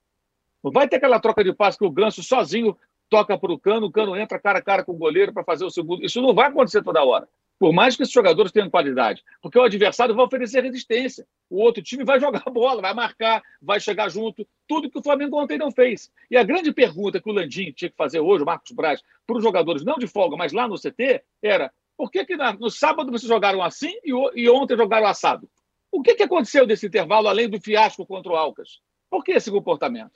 Não 0.62 0.70
vai 0.70 0.88
ter 0.88 0.96
aquela 0.96 1.18
troca 1.18 1.42
de 1.42 1.52
passe 1.52 1.78
que 1.78 1.84
o 1.84 1.90
Ganso 1.90 2.22
sozinho 2.22 2.76
toca 3.08 3.36
para 3.36 3.52
o 3.52 3.58
cano, 3.58 3.86
o 3.86 3.90
cano 3.90 4.16
entra 4.16 4.38
cara 4.38 4.58
a 4.58 4.62
cara 4.62 4.84
com 4.84 4.92
o 4.92 4.96
goleiro 4.96 5.32
para 5.32 5.44
fazer 5.44 5.64
o 5.64 5.70
segundo. 5.70 6.04
Isso 6.04 6.22
não 6.22 6.34
vai 6.34 6.48
acontecer 6.48 6.82
toda 6.82 7.04
hora. 7.04 7.28
Por 7.58 7.72
mais 7.72 7.96
que 7.96 8.02
esses 8.02 8.12
jogadores 8.12 8.50
tenham 8.50 8.68
qualidade, 8.68 9.22
porque 9.40 9.58
o 9.58 9.62
adversário 9.62 10.14
vai 10.14 10.24
oferecer 10.24 10.62
resistência. 10.62 11.26
O 11.48 11.60
outro 11.62 11.82
time 11.82 12.04
vai 12.04 12.18
jogar 12.18 12.42
bola, 12.50 12.82
vai 12.82 12.92
marcar, 12.92 13.42
vai 13.62 13.78
chegar 13.78 14.08
junto. 14.08 14.46
Tudo 14.66 14.90
que 14.90 14.98
o 14.98 15.02
Flamengo 15.02 15.40
ontem 15.40 15.56
não 15.56 15.70
fez. 15.70 16.10
E 16.30 16.36
a 16.36 16.42
grande 16.42 16.72
pergunta 16.72 17.20
que 17.20 17.30
o 17.30 17.32
Landim 17.32 17.72
tinha 17.72 17.90
que 17.90 17.96
fazer 17.96 18.20
hoje, 18.20 18.42
o 18.42 18.46
Marcos 18.46 18.72
Braz, 18.72 19.00
para 19.26 19.36
os 19.36 19.42
jogadores, 19.42 19.84
não 19.84 19.96
de 19.96 20.06
folga, 20.06 20.36
mas 20.36 20.52
lá 20.52 20.66
no 20.66 20.76
CT, 20.76 21.22
era: 21.42 21.72
por 21.96 22.10
que, 22.10 22.24
que 22.24 22.36
no 22.36 22.70
sábado 22.70 23.10
vocês 23.10 23.28
jogaram 23.28 23.62
assim 23.62 23.92
e, 24.04 24.48
ontem 24.50 24.76
jogaram 24.76 25.06
assado? 25.06 25.48
O 25.92 26.02
que, 26.02 26.14
que 26.16 26.24
aconteceu 26.24 26.66
desse 26.66 26.86
intervalo, 26.86 27.28
além 27.28 27.48
do 27.48 27.60
fiasco 27.60 28.04
contra 28.04 28.32
o 28.32 28.36
Alcas? 28.36 28.80
Por 29.08 29.22
que 29.22 29.32
esse 29.32 29.50
comportamento? 29.50 30.12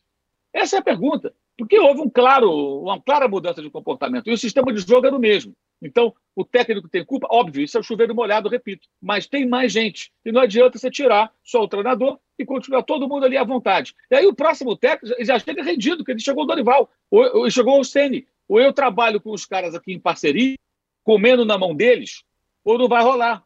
Essa 0.53 0.77
é 0.77 0.79
a 0.81 0.83
pergunta. 0.83 1.33
Porque 1.59 1.77
houve 1.77 2.01
um 2.01 2.09
claro, 2.09 2.83
uma 2.83 3.01
clara 3.03 3.27
mudança 3.27 3.61
de 3.61 3.69
comportamento. 3.69 4.29
E 4.29 4.33
o 4.33 4.39
sistema 4.39 4.73
de 4.73 4.81
jogo 4.81 5.05
era 5.05 5.17
o 5.17 5.19
mesmo. 5.19 5.53
Então, 5.83 6.15
o 6.35 6.45
técnico 6.45 6.89
tem 6.89 7.05
culpa? 7.05 7.27
Óbvio, 7.29 7.65
isso 7.65 7.77
é 7.77 7.81
o 7.81 7.83
chuveiro 7.83 8.15
molhado, 8.15 8.49
repito. 8.49 8.87
Mas 9.03 9.27
tem 9.27 9.45
mais 9.45 9.73
gente. 9.73 10.13
E 10.25 10.31
não 10.31 10.41
adianta 10.41 10.79
você 10.79 10.89
tirar 10.89 11.33
só 11.43 11.61
o 11.61 11.69
treinador 11.69 12.17
e 12.39 12.47
continuar 12.47 12.85
todo 12.85 13.09
mundo 13.09 13.25
ali 13.25 13.37
à 13.37 13.43
vontade. 13.43 13.93
E 14.09 14.15
aí 14.15 14.27
o 14.27 14.35
próximo 14.35 14.77
técnico 14.77 15.17
já 15.25 15.37
chega 15.41 15.65
rendido, 15.65 16.05
que 16.05 16.13
ele 16.13 16.21
chegou 16.21 16.45
o 16.45 16.47
Dorival, 16.47 16.89
ou, 17.11 17.39
ou 17.39 17.51
chegou 17.51 17.81
o 17.81 17.85
Sene. 17.85 18.29
Ou 18.49 18.61
eu 18.61 18.73
trabalho 18.73 19.21
com 19.21 19.33
os 19.33 19.45
caras 19.45 19.75
aqui 19.75 19.93
em 19.93 20.01
parceria, 20.01 20.55
comendo 21.03 21.45
na 21.45 21.59
mão 21.59 21.75
deles, 21.75 22.23
ou 22.65 22.79
não 22.79 22.89
vai 22.89 23.03
rolar. 23.03 23.43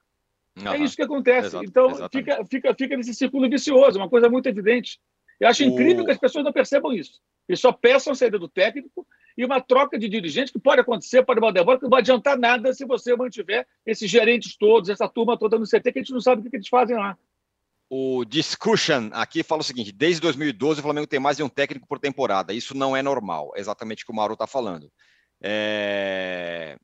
Uhum. 0.58 0.70
É 0.70 0.78
isso 0.78 0.96
que 0.96 1.02
acontece. 1.02 1.48
Exato, 1.48 1.64
então, 1.64 2.08
fica, 2.10 2.44
fica, 2.44 2.74
fica 2.74 2.96
nesse 2.96 3.14
círculo 3.14 3.48
vicioso, 3.48 3.98
uma 3.98 4.08
coisa 4.10 4.28
muito 4.28 4.46
evidente. 4.46 5.00
Eu 5.40 5.48
acho 5.48 5.64
o... 5.64 5.66
incrível 5.66 6.04
que 6.04 6.10
as 6.10 6.18
pessoas 6.18 6.44
não 6.44 6.52
percebam 6.52 6.92
isso. 6.92 7.20
Eles 7.48 7.60
só 7.60 7.72
peçam 7.72 8.12
a 8.12 8.16
saída 8.16 8.38
do 8.38 8.48
técnico 8.48 9.06
e 9.36 9.44
uma 9.44 9.60
troca 9.60 9.98
de 9.98 10.08
dirigente 10.08 10.52
que 10.52 10.58
pode 10.58 10.80
acontecer, 10.80 11.24
pode 11.24 11.40
mandar 11.40 11.62
embora, 11.62 11.78
que 11.78 11.84
não 11.84 11.90
vai 11.90 12.00
adiantar 12.00 12.38
nada 12.38 12.72
se 12.72 12.84
você 12.84 13.16
mantiver 13.16 13.66
esses 13.84 14.10
gerentes 14.10 14.56
todos, 14.56 14.88
essa 14.88 15.08
turma 15.08 15.38
toda 15.38 15.58
no 15.58 15.66
CT, 15.66 15.92
que 15.92 15.98
a 15.98 16.02
gente 16.02 16.12
não 16.12 16.20
sabe 16.20 16.46
o 16.46 16.50
que 16.50 16.56
eles 16.56 16.68
fazem 16.68 16.96
lá. 16.96 17.16
O 17.88 18.24
Discussion 18.24 19.10
aqui 19.12 19.42
fala 19.42 19.60
o 19.60 19.64
seguinte: 19.64 19.92
desde 19.92 20.20
2012 20.22 20.80
o 20.80 20.82
Flamengo 20.82 21.06
tem 21.06 21.20
mais 21.20 21.36
de 21.36 21.42
um 21.42 21.48
técnico 21.48 21.86
por 21.86 21.98
temporada. 21.98 22.52
Isso 22.52 22.74
não 22.74 22.96
é 22.96 23.02
normal, 23.02 23.52
exatamente 23.54 24.02
o 24.02 24.06
que 24.06 24.12
o 24.12 24.14
Mauro 24.14 24.32
está 24.32 24.46
falando. 24.46 24.90
É... 25.42 26.78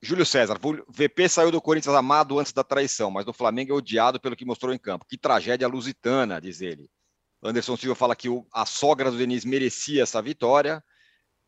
Júlio 0.00 0.26
César, 0.26 0.58
VP 0.88 1.28
saiu 1.28 1.50
do 1.50 1.60
Corinthians 1.60 1.94
amado 1.94 2.38
antes 2.38 2.52
da 2.52 2.64
traição, 2.64 3.10
mas 3.10 3.24
do 3.24 3.32
Flamengo 3.32 3.72
é 3.72 3.74
odiado 3.74 4.20
pelo 4.20 4.34
que 4.34 4.44
mostrou 4.44 4.74
em 4.74 4.78
campo. 4.78 5.06
Que 5.08 5.16
tragédia 5.16 5.68
lusitana, 5.68 6.40
diz 6.40 6.60
ele. 6.60 6.90
Anderson 7.42 7.76
Silva 7.76 7.94
fala 7.94 8.14
que 8.14 8.28
o, 8.28 8.46
a 8.52 8.64
sogra 8.64 9.10
do 9.10 9.18
Denis 9.18 9.44
merecia 9.44 10.02
essa 10.02 10.22
vitória. 10.22 10.82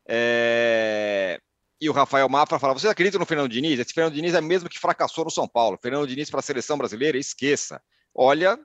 É... 0.07 1.39
E 1.79 1.89
o 1.89 1.93
Rafael 1.93 2.27
Mafra 2.27 2.59
fala: 2.59 2.73
Vocês 2.73 2.91
acreditam 2.91 3.19
no 3.19 3.25
Fernando 3.25 3.51
Diniz? 3.51 3.79
Esse 3.79 3.93
Fernando 3.93 4.13
Diniz 4.13 4.33
é 4.33 4.41
mesmo 4.41 4.69
que 4.69 4.79
fracassou 4.79 5.25
no 5.25 5.31
São 5.31 5.47
Paulo. 5.47 5.79
Fernando 5.81 6.07
Diniz 6.07 6.29
para 6.29 6.39
a 6.39 6.43
seleção 6.43 6.77
brasileira, 6.77 7.17
esqueça. 7.17 7.81
Olha, 8.13 8.59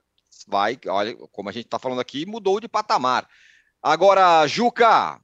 vai, 0.47 0.79
olha, 0.87 1.15
como 1.31 1.49
a 1.49 1.51
gente 1.51 1.65
está 1.65 1.79
falando 1.79 2.01
aqui, 2.01 2.25
mudou 2.25 2.59
de 2.59 2.67
patamar. 2.67 3.27
Agora, 3.81 4.45
Juca, 4.47 5.19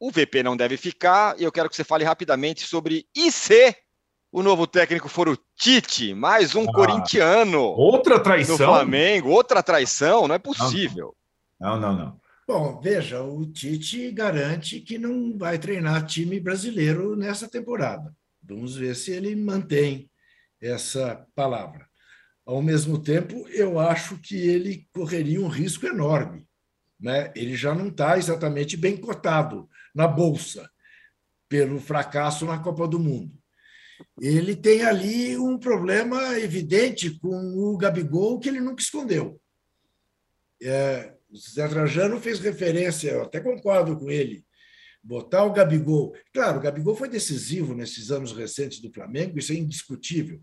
o 0.00 0.10
VP 0.10 0.42
não 0.42 0.56
deve 0.56 0.76
ficar, 0.76 1.38
e 1.40 1.44
eu 1.44 1.52
quero 1.52 1.68
que 1.68 1.76
você 1.76 1.84
fale 1.84 2.04
rapidamente 2.04 2.66
sobre 2.66 3.06
IC, 3.14 3.74
o 4.30 4.42
novo 4.42 4.66
técnico 4.66 5.08
for 5.08 5.28
o 5.28 5.38
Tite, 5.56 6.14
mais 6.14 6.54
um 6.54 6.68
ah, 6.68 6.72
corintiano. 6.72 7.60
Outra 7.60 8.20
traição. 8.20 8.58
No 8.58 8.64
Flamengo, 8.64 9.30
outra 9.30 9.62
traição, 9.62 10.28
não 10.28 10.34
é 10.34 10.38
possível. 10.38 11.14
Não, 11.58 11.80
não, 11.80 11.96
não. 11.96 12.20
Bom, 12.46 12.80
veja, 12.80 13.22
o 13.22 13.44
Tite 13.46 14.10
garante 14.10 14.80
que 14.80 14.98
não 14.98 15.36
vai 15.36 15.58
treinar 15.58 16.06
time 16.06 16.38
brasileiro 16.40 17.16
nessa 17.16 17.48
temporada. 17.48 18.14
Vamos 18.42 18.76
ver 18.76 18.94
se 18.94 19.10
ele 19.10 19.34
mantém 19.34 20.10
essa 20.60 21.26
palavra. 21.34 21.86
Ao 22.46 22.62
mesmo 22.62 22.98
tempo, 22.98 23.46
eu 23.48 23.78
acho 23.78 24.16
que 24.18 24.34
ele 24.34 24.86
correria 24.92 25.40
um 25.40 25.48
risco 25.48 25.86
enorme. 25.86 26.46
Né? 26.98 27.30
Ele 27.36 27.54
já 27.54 27.74
não 27.74 27.88
está 27.88 28.16
exatamente 28.16 28.76
bem 28.76 28.96
cotado 28.96 29.68
na 29.94 30.08
Bolsa 30.08 30.68
pelo 31.48 31.78
fracasso 31.78 32.46
na 32.46 32.58
Copa 32.58 32.88
do 32.88 32.98
Mundo. 32.98 33.38
Ele 34.20 34.54
tem 34.56 34.82
ali 34.82 35.36
um 35.36 35.58
problema 35.58 36.38
evidente 36.38 37.18
com 37.18 37.36
o 37.56 37.76
Gabigol 37.76 38.38
que 38.38 38.48
ele 38.48 38.60
nunca 38.60 38.82
escondeu. 38.82 39.40
É, 40.60 41.14
o 41.30 41.36
Zé 41.36 41.68
Trajano 41.68 42.20
fez 42.20 42.40
referência, 42.40 43.10
eu 43.10 43.22
até 43.22 43.40
concordo 43.40 43.96
com 43.96 44.10
ele, 44.10 44.44
botar 45.02 45.44
o 45.44 45.52
Gabigol. 45.52 46.14
Claro, 46.32 46.58
o 46.58 46.62
Gabigol 46.62 46.96
foi 46.96 47.08
decisivo 47.08 47.74
nesses 47.74 48.10
anos 48.10 48.32
recentes 48.32 48.80
do 48.80 48.92
Flamengo, 48.92 49.38
isso 49.38 49.52
é 49.52 49.56
indiscutível, 49.56 50.40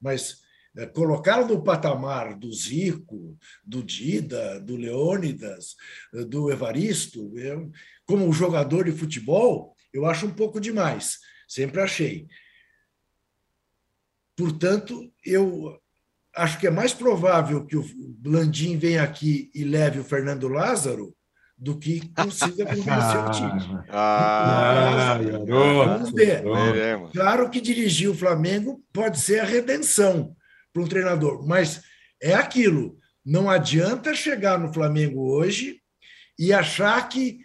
mas 0.00 0.42
é, 0.76 0.86
colocar 0.86 1.46
no 1.46 1.62
patamar 1.62 2.36
do 2.36 2.52
Zico, 2.52 3.38
do 3.64 3.82
Dida, 3.82 4.58
do 4.58 4.74
Leônidas, 4.74 5.76
do 6.28 6.50
Evaristo, 6.50 7.30
eu, 7.38 7.70
como 8.06 8.32
jogador 8.32 8.84
de 8.84 8.92
futebol, 8.92 9.76
eu 9.92 10.06
acho 10.06 10.26
um 10.26 10.32
pouco 10.32 10.58
demais, 10.58 11.18
sempre 11.46 11.80
achei. 11.80 12.26
Portanto, 14.36 15.10
eu 15.24 15.78
acho 16.34 16.58
que 16.58 16.66
é 16.66 16.70
mais 16.70 16.92
provável 16.94 17.64
que 17.64 17.76
o 17.76 17.84
Landim 18.24 18.78
venha 18.78 19.02
aqui 19.02 19.50
e 19.54 19.64
leve 19.64 20.00
o 20.00 20.04
Fernando 20.04 20.48
Lázaro 20.48 21.14
do 21.56 21.78
que 21.78 22.08
consiga 22.14 22.64
convencer 22.64 23.18
o 23.24 23.30
time. 23.30 23.84
Ah, 23.88 25.18
Vamos 25.84 26.12
ver. 26.12 26.42
Claro 27.12 27.50
que 27.50 27.60
dirigir 27.60 28.10
o 28.10 28.16
Flamengo 28.16 28.82
pode 28.92 29.20
ser 29.20 29.40
a 29.40 29.44
redenção 29.44 30.34
para 30.72 30.82
um 30.82 30.88
treinador. 30.88 31.46
Mas 31.46 31.82
é 32.20 32.34
aquilo. 32.34 32.98
Não 33.24 33.48
adianta 33.48 34.14
chegar 34.14 34.58
no 34.58 34.72
Flamengo 34.72 35.30
hoje 35.30 35.80
e 36.38 36.52
achar 36.52 37.08
que 37.08 37.38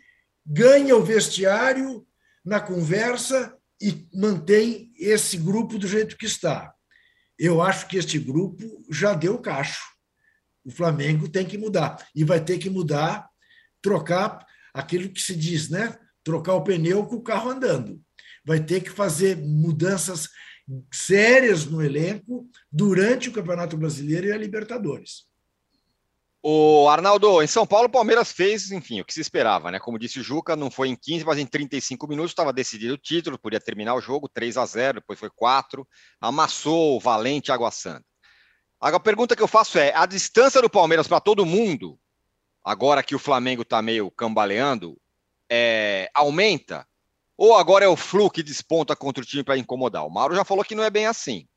ganha 0.43 0.95
o 0.95 1.03
vestiário 1.03 2.03
na 2.43 2.59
conversa 2.59 3.55
e 3.79 4.07
mantém 4.13 4.91
esse 4.97 5.38
grupo 5.38 5.77
do 5.77 5.88
jeito 5.88 6.17
que 6.17 6.25
está. 6.25 6.73
Eu 7.38 7.61
acho 7.61 7.88
que 7.88 7.97
este 7.97 8.17
grupo 8.17 8.85
já 8.89 9.13
deu 9.13 9.38
cacho. 9.38 9.81
O 10.65 10.71
Flamengo 10.71 11.29
tem 11.29 11.45
que 11.45 11.57
mudar. 11.57 12.05
E 12.15 12.23
vai 12.23 12.43
ter 12.43 12.57
que 12.57 12.69
mudar, 12.69 13.29
trocar 13.81 14.45
aquilo 14.73 15.09
que 15.09 15.21
se 15.21 15.35
diz, 15.35 15.69
né? 15.69 15.97
Trocar 16.23 16.55
o 16.55 16.63
pneu 16.63 17.05
com 17.05 17.15
o 17.15 17.23
carro 17.23 17.49
andando. 17.49 18.01
Vai 18.43 18.63
ter 18.63 18.81
que 18.81 18.89
fazer 18.89 19.38
mudanças 19.38 20.29
sérias 20.91 21.65
no 21.65 21.81
elenco 21.81 22.49
durante 22.71 23.29
o 23.29 23.31
Campeonato 23.31 23.77
Brasileiro 23.77 24.27
e 24.27 24.31
a 24.31 24.38
Libertadores. 24.38 25.27
O 26.41 26.88
Arnaldo, 26.88 27.41
em 27.41 27.47
São 27.47 27.65
Paulo, 27.65 27.88
o 27.88 27.91
Palmeiras 27.91 28.31
fez, 28.31 28.71
enfim, 28.71 29.01
o 29.01 29.05
que 29.05 29.13
se 29.13 29.19
esperava, 29.19 29.71
né? 29.71 29.79
Como 29.79 29.97
disse 29.97 30.19
o 30.19 30.23
Juca, 30.23 30.55
não 30.55 30.69
foi 30.69 30.88
em 30.89 30.95
15, 30.95 31.25
mas 31.25 31.39
em 31.39 31.45
35 31.45 32.07
minutos 32.07 32.31
estava 32.31 32.53
decidido 32.53 32.93
o 32.93 32.97
título, 32.97 33.39
podia 33.39 33.59
terminar 33.59 33.95
o 33.95 34.01
jogo 34.01 34.29
3 34.29 34.55
a 34.57 34.65
0, 34.65 34.99
depois 34.99 35.19
foi 35.19 35.29
4, 35.35 35.85
amassou 36.21 36.95
o 36.95 36.99
Valente 36.99 37.51
Água 37.51 37.71
Santa. 37.71 38.05
A 38.79 38.99
pergunta 38.99 39.35
que 39.35 39.41
eu 39.41 39.47
faço 39.47 39.79
é: 39.79 39.93
a 39.95 40.05
distância 40.05 40.61
do 40.61 40.69
Palmeiras 40.69 41.07
para 41.07 41.19
todo 41.19 41.45
mundo, 41.45 41.99
agora 42.63 43.01
que 43.01 43.15
o 43.15 43.19
Flamengo 43.19 43.63
está 43.63 43.81
meio 43.81 44.11
cambaleando, 44.11 44.97
é, 45.49 46.09
aumenta? 46.13 46.88
Ou 47.35 47.55
agora 47.55 47.85
é 47.85 47.88
o 47.88 47.95
Flu 47.95 48.29
que 48.29 48.43
desponta 48.43 48.95
contra 48.95 49.23
o 49.23 49.25
time 49.25 49.43
para 49.43 49.57
incomodar? 49.57 50.05
O 50.05 50.09
Mauro 50.09 50.35
já 50.35 50.43
falou 50.43 50.63
que 50.63 50.75
não 50.75 50.83
é 50.83 50.89
bem 50.89 51.05
assim. 51.05 51.47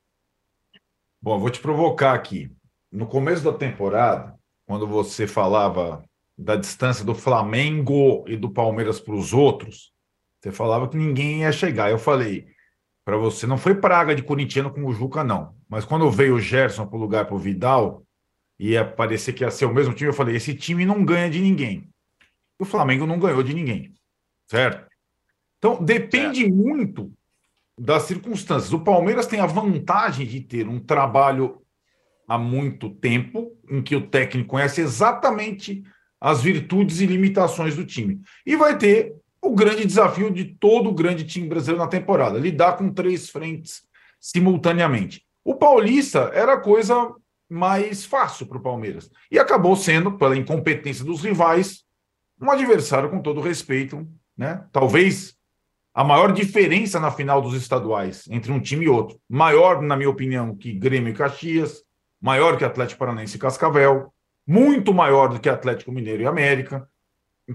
Bom, 1.21 1.39
vou 1.39 1.51
te 1.51 1.61
provocar 1.61 2.15
aqui. 2.15 2.51
No 2.91 3.07
começo 3.07 3.43
da 3.45 3.53
temporada, 3.53 4.39
quando 4.71 4.87
você 4.87 5.27
falava 5.27 6.05
da 6.39 6.55
distância 6.55 7.05
do 7.05 7.13
Flamengo 7.13 8.25
e 8.29 8.37
do 8.37 8.49
Palmeiras 8.49 9.01
para 9.01 9.17
os 9.17 9.33
outros, 9.33 9.93
você 10.39 10.53
falava 10.53 10.89
que 10.89 10.97
ninguém 10.97 11.41
ia 11.41 11.51
chegar. 11.51 11.91
Eu 11.91 11.99
falei 11.99 12.47
para 13.05 13.17
você, 13.17 13.49
não 13.49 13.59
foi 13.59 13.75
praga 13.75 14.15
de 14.15 14.23
corintiano 14.23 14.73
com 14.73 14.87
o 14.87 14.93
Juca, 14.93 15.25
não. 15.25 15.57
Mas 15.69 15.85
quando 15.85 16.09
veio 16.09 16.37
o 16.37 16.41
Gerson 16.41 16.87
para 16.87 16.97
o 16.97 17.01
lugar 17.01 17.27
para 17.27 17.35
o 17.35 17.39
Vidal, 17.39 18.05
ia 18.61 18.85
parecer 18.85 19.33
que 19.33 19.43
ia 19.43 19.51
ser 19.51 19.65
o 19.65 19.75
mesmo 19.75 19.93
time, 19.93 20.09
eu 20.09 20.15
falei: 20.15 20.37
esse 20.37 20.55
time 20.55 20.87
não 20.87 21.05
ganha 21.05 21.29
de 21.29 21.41
ninguém. 21.41 21.91
E 22.61 22.63
o 22.63 22.65
Flamengo 22.65 23.05
não 23.07 23.19
ganhou 23.19 23.43
de 23.43 23.53
ninguém. 23.53 23.93
Certo? 24.49 24.89
Então, 25.59 25.83
depende 25.83 26.49
muito 26.49 27.13
das 27.77 28.05
circunstâncias. 28.05 28.73
O 28.73 28.85
Palmeiras 28.85 29.27
tem 29.27 29.41
a 29.41 29.47
vantagem 29.47 30.29
de 30.29 30.41
ter 30.41 30.69
um 30.69 30.79
trabalho 30.79 31.60
há 32.31 32.39
muito 32.39 32.91
tempo, 32.91 33.59
em 33.69 33.83
que 33.83 33.97
o 33.97 34.07
técnico 34.07 34.51
conhece 34.51 34.81
exatamente 34.81 35.83
as 36.21 36.41
virtudes 36.41 37.01
e 37.01 37.07
limitações 37.07 37.75
do 37.75 37.85
time. 37.85 38.21
E 38.47 38.55
vai 38.55 38.79
ter 38.79 39.17
o 39.43 39.53
grande 39.53 39.85
desafio 39.85 40.31
de 40.31 40.45
todo 40.45 40.91
o 40.91 40.95
grande 40.95 41.25
time 41.25 41.49
brasileiro 41.49 41.83
na 41.83 41.91
temporada, 41.91 42.39
lidar 42.39 42.77
com 42.77 42.93
três 42.93 43.29
frentes 43.29 43.83
simultaneamente. 44.21 45.27
O 45.45 45.57
Paulista 45.57 46.31
era 46.33 46.53
a 46.53 46.61
coisa 46.61 47.13
mais 47.49 48.05
fácil 48.05 48.47
para 48.47 48.59
o 48.59 48.63
Palmeiras. 48.63 49.11
E 49.29 49.37
acabou 49.37 49.75
sendo, 49.75 50.13
pela 50.13 50.37
incompetência 50.37 51.05
dos 51.05 51.23
rivais, 51.23 51.83
um 52.41 52.49
adversário 52.49 53.11
com 53.11 53.21
todo 53.21 53.41
respeito, 53.41 54.07
né? 54.39 54.65
Talvez 54.71 55.35
a 55.93 56.05
maior 56.05 56.33
diferença 56.33 57.01
na 57.01 57.11
final 57.11 57.43
dos 57.43 57.55
estaduais 57.55 58.29
entre 58.31 58.53
um 58.53 58.61
time 58.61 58.85
e 58.85 58.89
outro. 58.89 59.19
Maior, 59.29 59.83
na 59.83 59.97
minha 59.97 60.09
opinião, 60.09 60.55
que 60.55 60.73
Grêmio 60.73 61.11
e 61.11 61.17
Caxias, 61.17 61.83
maior 62.21 62.57
que 62.57 62.65
Atlético 62.65 62.99
Paranaense 62.99 63.37
e 63.37 63.41
Cascavel, 63.41 64.13
muito 64.47 64.93
maior 64.93 65.29
do 65.29 65.41
que 65.41 65.49
Atlético 65.49 65.93
Mineiro 65.93 66.23
e 66.23 66.27
América. 66.27 66.89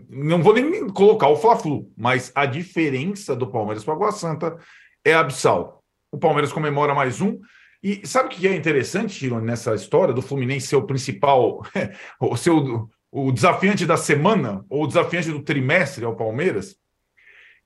Não 0.10 0.42
vou 0.42 0.54
nem 0.54 0.88
colocar 0.90 1.28
o 1.30 1.36
Fla-Flu, 1.36 1.92
mas 1.98 2.32
a 2.36 2.46
diferença 2.46 3.36
do 3.36 3.48
Palmeiras 3.48 3.84
para 3.84 3.94
o 3.94 3.96
Água 3.96 4.12
Santa 4.12 4.58
é 5.04 5.14
abissal. 5.14 5.84
O 6.12 6.18
Palmeiras 6.18 6.52
comemora 6.52 6.94
mais 6.94 7.22
um. 7.22 7.40
E 7.84 8.06
sabe 8.08 8.28
o 8.28 8.32
que 8.32 8.48
é 8.48 8.56
interessante, 8.56 9.18
Tirone, 9.18 9.46
nessa 9.46 9.76
história 9.76 10.14
do 10.14 10.22
Fluminense 10.22 10.68
ser 10.68 10.76
o 10.76 10.88
principal, 10.88 11.62
o 12.20 12.36
seu 12.36 12.90
o 13.12 13.32
desafiante 13.32 13.86
da 13.86 13.96
semana, 13.96 14.66
ou 14.70 14.84
o 14.84 14.88
desafiante 14.88 15.32
do 15.32 15.42
trimestre 15.42 16.04
ao 16.04 16.18
Palmeiras? 16.18 16.78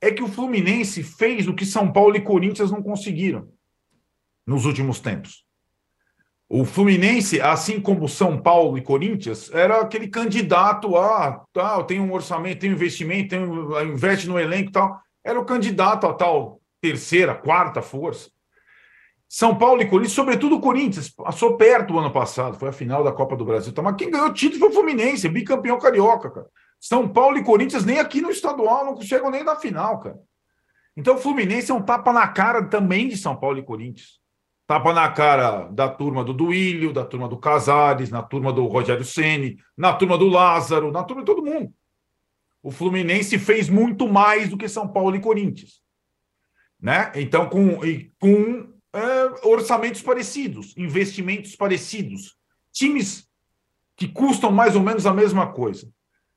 é 0.01 0.11
que 0.11 0.23
o 0.23 0.27
Fluminense 0.27 1.03
fez 1.03 1.47
o 1.47 1.53
que 1.53 1.65
São 1.65 1.91
Paulo 1.91 2.15
e 2.15 2.21
Corinthians 2.21 2.71
não 2.71 2.81
conseguiram 2.81 3.51
nos 4.45 4.65
últimos 4.65 4.99
tempos. 4.99 5.45
O 6.51 6.65
Fluminense, 6.65 7.39
assim 7.39 7.79
como 7.79 8.09
São 8.09 8.41
Paulo 8.41 8.75
e 8.75 8.81
Corinthians, 8.81 9.53
era 9.53 9.81
aquele 9.81 10.07
candidato 10.07 10.97
a 10.97 11.45
tal, 11.53 11.83
tem 11.83 11.99
um 11.99 12.11
orçamento, 12.11 12.61
tem 12.61 12.71
um 12.71 12.73
investimento, 12.73 13.29
tem 13.29 13.39
um, 13.39 13.79
investe 13.81 14.27
no 14.27 14.39
elenco 14.39 14.69
e 14.69 14.71
tal. 14.71 14.99
Era 15.23 15.39
o 15.39 15.45
candidato 15.45 16.07
a 16.07 16.13
tal 16.13 16.59
terceira, 16.81 17.35
quarta 17.35 17.83
força. 17.83 18.31
São 19.27 19.55
Paulo 19.55 19.79
e 19.83 19.85
Corinthians, 19.85 20.13
sobretudo 20.13 20.55
o 20.55 20.59
Corinthians, 20.59 21.07
passou 21.09 21.55
perto 21.55 21.93
o 21.93 21.99
ano 21.99 22.11
passado, 22.11 22.57
foi 22.57 22.69
a 22.69 22.73
final 22.73 23.03
da 23.03 23.11
Copa 23.11 23.35
do 23.35 23.45
Brasil. 23.45 23.69
Então, 23.69 23.83
mas 23.83 23.95
quem 23.95 24.09
ganhou 24.09 24.29
o 24.29 24.33
título 24.33 24.59
foi 24.59 24.69
o 24.69 24.73
Fluminense, 24.73 25.29
bicampeão 25.29 25.77
carioca, 25.77 26.31
cara. 26.31 26.47
São 26.79 27.07
Paulo 27.07 27.37
e 27.37 27.43
Corinthians 27.43 27.85
nem 27.85 27.99
aqui 27.99 28.21
no 28.21 28.31
estadual 28.31 28.85
não 28.85 28.99
chegam 29.01 29.29
nem 29.29 29.43
na 29.43 29.55
final, 29.55 29.99
cara. 29.99 30.17
Então 30.97 31.13
o 31.13 31.19
Fluminense 31.19 31.69
é 31.69 31.75
um 31.75 31.81
tapa 31.83 32.11
na 32.11 32.27
cara 32.27 32.63
também 32.63 33.07
de 33.07 33.17
São 33.17 33.35
Paulo 33.35 33.59
e 33.59 33.63
Corinthians. 33.63 34.18
Tapa 34.69 34.93
na 34.93 35.11
cara 35.11 35.63
da 35.71 35.89
turma 35.89 36.23
do 36.23 36.31
Duílio, 36.31 36.93
da 36.93 37.03
turma 37.03 37.27
do 37.27 37.39
Casares, 37.39 38.11
na 38.11 38.21
turma 38.21 38.53
do 38.53 38.67
Rogério 38.67 39.03
Ceni, 39.03 39.57
na 39.75 39.91
turma 39.93 40.15
do 40.15 40.27
Lázaro, 40.27 40.91
na 40.91 41.03
turma 41.03 41.23
de 41.23 41.25
todo 41.25 41.43
mundo. 41.43 41.73
O 42.61 42.69
Fluminense 42.69 43.39
fez 43.39 43.67
muito 43.67 44.07
mais 44.07 44.47
do 44.47 44.55
que 44.55 44.69
São 44.69 44.87
Paulo 44.87 45.15
e 45.15 45.19
Corinthians. 45.19 45.81
Né? 46.79 47.11
Então, 47.15 47.49
com, 47.49 47.79
com 48.19 48.71
é, 48.93 49.47
orçamentos 49.47 50.03
parecidos, 50.03 50.77
investimentos 50.77 51.55
parecidos, 51.55 52.37
times 52.71 53.27
que 53.95 54.07
custam 54.07 54.51
mais 54.51 54.75
ou 54.75 54.83
menos 54.83 55.07
a 55.07 55.13
mesma 55.15 55.51
coisa. 55.51 55.91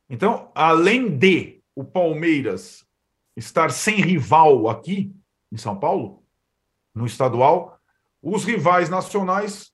Então, 0.08 0.50
além 0.54 1.18
de 1.18 1.60
o 1.76 1.84
Palmeiras 1.84 2.82
estar 3.36 3.70
sem 3.70 3.96
rival 3.96 4.70
aqui 4.70 5.14
em 5.52 5.58
São 5.58 5.78
Paulo, 5.78 6.24
no 6.94 7.04
estadual, 7.04 7.78
os 8.22 8.44
rivais 8.44 8.88
nacionais 8.88 9.72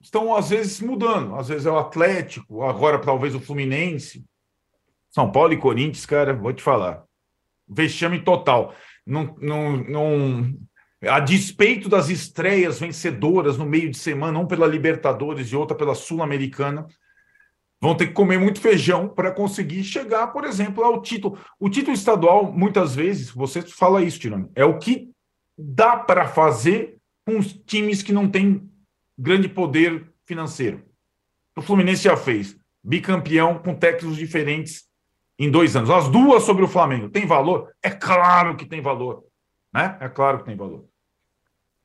estão 0.00 0.34
às 0.34 0.50
vezes 0.50 0.80
mudando. 0.80 1.34
Às 1.34 1.48
vezes 1.48 1.66
é 1.66 1.70
o 1.70 1.78
Atlético, 1.78 2.62
agora 2.62 2.98
talvez 2.98 3.34
o 3.34 3.40
Fluminense. 3.40 4.24
São 5.10 5.30
Paulo 5.30 5.52
e 5.52 5.58
Corinthians, 5.58 6.06
cara, 6.06 6.32
vou 6.32 6.52
te 6.52 6.62
falar. 6.62 7.04
Vexame 7.68 8.20
total. 8.20 8.74
Não, 9.06 9.36
não, 9.40 9.76
não, 9.76 10.54
a 11.02 11.20
despeito 11.20 11.88
das 11.88 12.08
estreias 12.08 12.80
vencedoras 12.80 13.56
no 13.56 13.66
meio 13.66 13.90
de 13.90 13.98
semana, 13.98 14.38
um 14.38 14.46
pela 14.46 14.66
Libertadores 14.66 15.48
e 15.48 15.56
outra 15.56 15.76
pela 15.76 15.94
Sul-Americana, 15.94 16.86
vão 17.80 17.94
ter 17.94 18.06
que 18.08 18.12
comer 18.12 18.38
muito 18.38 18.60
feijão 18.60 19.08
para 19.08 19.30
conseguir 19.30 19.84
chegar, 19.84 20.28
por 20.28 20.44
exemplo, 20.44 20.82
ao 20.82 21.02
título. 21.02 21.38
O 21.60 21.68
título 21.68 21.94
estadual, 21.94 22.50
muitas 22.52 22.94
vezes, 22.94 23.30
você 23.30 23.60
fala 23.62 24.02
isso, 24.02 24.18
Tirone, 24.18 24.50
é 24.54 24.64
o 24.64 24.78
que 24.78 25.10
dá 25.56 25.96
para 25.96 26.26
fazer 26.26 26.96
com 27.24 27.38
os 27.38 27.52
times 27.52 28.02
que 28.02 28.12
não 28.12 28.28
têm 28.28 28.70
grande 29.18 29.48
poder 29.48 30.12
financeiro. 30.24 30.84
O 31.56 31.62
Fluminense 31.62 32.04
já 32.04 32.16
fez 32.16 32.56
bicampeão 32.82 33.58
com 33.58 33.74
técnicos 33.74 34.16
diferentes 34.16 34.84
em 35.38 35.50
dois 35.50 35.74
anos. 35.74 35.90
As 35.90 36.08
duas 36.08 36.42
sobre 36.42 36.64
o 36.64 36.68
Flamengo. 36.68 37.08
Tem 37.08 37.26
valor? 37.26 37.72
É 37.82 37.90
claro 37.90 38.56
que 38.56 38.66
tem 38.66 38.80
valor. 38.80 39.24
Né? 39.72 39.96
É 40.00 40.08
claro 40.08 40.38
que 40.38 40.44
tem 40.44 40.56
valor. 40.56 40.84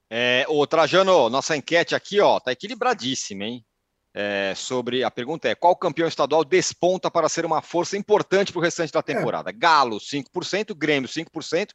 É, 0.10 0.46
o 0.50 0.66
Trajano, 0.66 1.30
nossa 1.30 1.56
enquete 1.56 1.94
aqui, 1.94 2.20
ó, 2.20 2.40
tá 2.40 2.52
equilibradíssima, 2.52 3.44
hein? 3.46 3.66
É, 4.12 4.54
sobre 4.56 5.04
a 5.04 5.12
pergunta 5.12 5.48
é: 5.48 5.54
qual 5.54 5.76
campeão 5.76 6.08
estadual 6.08 6.44
desponta 6.44 7.12
para 7.12 7.30
ser 7.30 7.46
uma 7.46 7.62
força 7.62 7.96
importante 7.96 8.52
para 8.52 8.60
o 8.60 8.64
restante 8.64 8.92
da 8.92 9.00
é. 9.00 9.04
temporada? 9.04 9.52
É. 9.52 9.54
Galo, 9.54 9.98
5%, 9.98 10.76
Grêmio, 10.76 11.08
5%, 11.08 11.70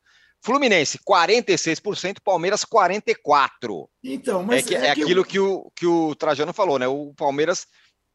Fluminense, 0.44 0.98
46%, 0.98 2.18
Palmeiras, 2.22 2.66
44%. 2.66 3.88
Então, 4.04 4.42
mas 4.42 4.66
é, 4.66 4.68
que, 4.68 4.74
é, 4.74 4.86
é 4.86 4.90
aquilo 4.90 5.20
eu... 5.20 5.24
que, 5.24 5.38
o, 5.38 5.72
que 5.74 5.86
o 5.86 6.14
Trajano 6.14 6.52
falou, 6.52 6.78
né? 6.78 6.86
O 6.86 7.14
Palmeiras 7.16 7.66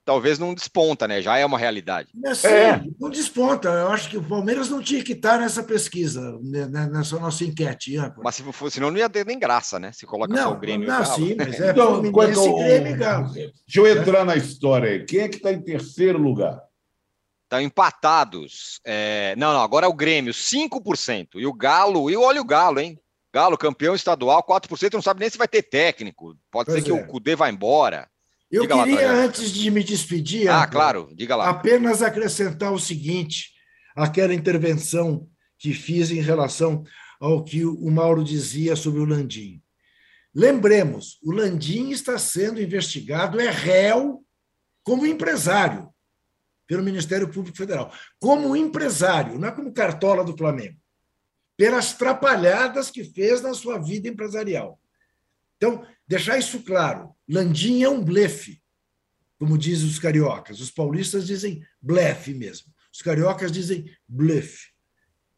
talvez 0.05 0.37
não 0.37 0.53
desponta, 0.53 1.07
né? 1.07 1.23
Já 1.23 1.39
é 1.39 1.45
uma 1.45 1.57
realidade. 1.57 2.09
É, 2.43 2.49
é. 2.49 2.83
não 2.99 3.09
desponta. 3.09 3.69
Eu 3.69 3.89
acho 3.89 4.11
que 4.11 4.17
o 4.17 4.23
Palmeiras 4.23 4.69
não 4.69 4.79
tinha 4.79 5.03
que 5.03 5.13
estar 5.13 5.39
nessa 5.39 5.63
pesquisa, 5.63 6.37
né, 6.43 6.67
né, 6.67 6.87
nessa 6.91 7.19
nossa 7.19 7.43
enquete. 7.43 7.95
Mas 8.23 8.35
se 8.35 8.43
fosse, 8.53 8.75
senão 8.75 8.91
não 8.91 8.99
ia 8.99 9.09
ter 9.09 9.25
nem 9.25 9.39
graça, 9.39 9.79
né? 9.79 9.91
Se 9.91 10.05
coloca 10.05 10.31
não, 10.31 10.49
só 10.49 10.51
o 10.53 10.59
Grêmio 10.59 10.87
não, 10.87 11.05
sim, 11.05 11.35
mas 11.35 11.59
é 11.59 11.71
então, 11.71 11.95
Fluminense 11.95 12.47
e 12.47 12.53
Grêmio 12.63 12.97
Galo. 12.97 13.33
Deixa 13.33 13.51
eu 13.75 13.87
entrar 13.87 14.23
na 14.23 14.35
história 14.35 14.91
aí. 14.91 15.03
Quem 15.03 15.21
é 15.21 15.27
que 15.27 15.37
está 15.37 15.51
em 15.51 15.61
terceiro 15.61 16.19
lugar? 16.19 16.68
Estão 17.49 17.59
empatados. 17.59 18.79
É... 18.85 19.35
Não, 19.35 19.51
não, 19.53 19.61
agora 19.61 19.87
é 19.87 19.89
o 19.89 19.93
Grêmio, 19.93 20.31
5%. 20.31 21.29
E 21.37 21.47
o 21.47 21.53
Galo, 21.53 22.07
e 22.07 22.15
olha 22.15 22.39
o 22.39 22.45
Galo, 22.45 22.79
hein? 22.79 22.99
Galo, 23.33 23.57
campeão 23.57 23.95
estadual, 23.95 24.43
4%, 24.43 24.93
não 24.93 25.01
sabe 25.01 25.21
nem 25.21 25.29
se 25.31 25.37
vai 25.37 25.47
ter 25.47 25.63
técnico. 25.63 26.37
Pode 26.51 26.67
pois 26.67 26.83
ser 26.83 26.85
que 26.85 26.91
é. 26.91 26.93
o 26.93 27.07
Cudê 27.07 27.35
vá 27.35 27.49
embora. 27.49 28.07
Eu 28.51 28.61
diga 28.61 28.83
queria, 28.83 29.11
lá, 29.11 29.13
antes 29.13 29.51
de 29.51 29.71
me 29.71 29.83
despedir, 29.83 30.47
ah, 30.47 30.67
claro, 30.67 31.09
diga 31.15 31.35
lá. 31.35 31.49
apenas 31.49 32.03
acrescentar 32.03 32.71
o 32.71 32.79
seguinte: 32.79 33.49
aquela 33.95 34.33
intervenção 34.33 35.27
que 35.57 35.73
fiz 35.73 36.11
em 36.11 36.21
relação 36.21 36.83
ao 37.19 37.43
que 37.43 37.65
o 37.65 37.89
Mauro 37.89 38.23
dizia 38.23 38.75
sobre 38.75 39.01
o 39.01 39.05
Landim. 39.05 39.59
Lembremos, 40.33 41.17
o 41.23 41.31
Landim 41.31 41.89
está 41.89 42.17
sendo 42.19 42.61
investigado, 42.61 43.39
é 43.39 43.49
réu 43.49 44.23
como 44.83 45.05
empresário 45.05 45.89
pelo 46.69 46.83
Ministério 46.83 47.27
Público 47.27 47.57
Federal. 47.57 47.91
Como 48.19 48.55
empresário, 48.55 49.39
não 49.39 49.47
é 49.47 49.51
como 49.51 49.73
cartola 49.73 50.23
do 50.23 50.37
Flamengo. 50.37 50.77
Pelas 51.57 51.93
trapalhadas 51.93 52.91
que 52.91 53.03
fez 53.03 53.41
na 53.41 53.55
sua 53.55 53.79
vida 53.79 54.07
empresarial. 54.07 54.79
Então, 55.57 55.83
deixar 56.07 56.37
isso 56.37 56.61
claro: 56.61 57.15
Landim 57.27 57.81
é 57.81 57.89
um 57.89 58.03
blefe, 58.03 58.61
como 59.39 59.57
dizem 59.57 59.87
os 59.87 59.97
cariocas. 59.97 60.61
Os 60.61 60.69
paulistas 60.69 61.25
dizem 61.25 61.65
blefe 61.81 62.35
mesmo. 62.35 62.71
Os 62.93 63.01
cariocas 63.01 63.51
dizem 63.51 63.91
blefe. 64.07 64.67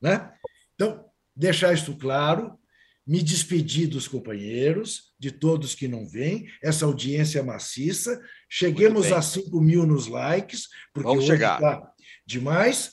Né? 0.01 0.33
Então, 0.75 1.05
deixar 1.33 1.73
isso 1.73 1.95
claro, 1.97 2.59
me 3.05 3.21
despedir 3.21 3.87
dos 3.87 4.07
companheiros, 4.07 5.13
de 5.19 5.31
todos 5.31 5.75
que 5.75 5.87
não 5.87 6.07
vêm, 6.07 6.47
essa 6.61 6.85
audiência 6.85 7.43
maciça. 7.43 8.21
Cheguemos 8.49 9.11
a 9.11 9.21
5 9.21 9.59
mil 9.59 9.85
nos 9.85 10.07
likes, 10.07 10.67
porque 10.93 11.09
Vamos 11.09 11.25
hoje 11.25 11.33
está 11.33 11.93
demais. 12.25 12.91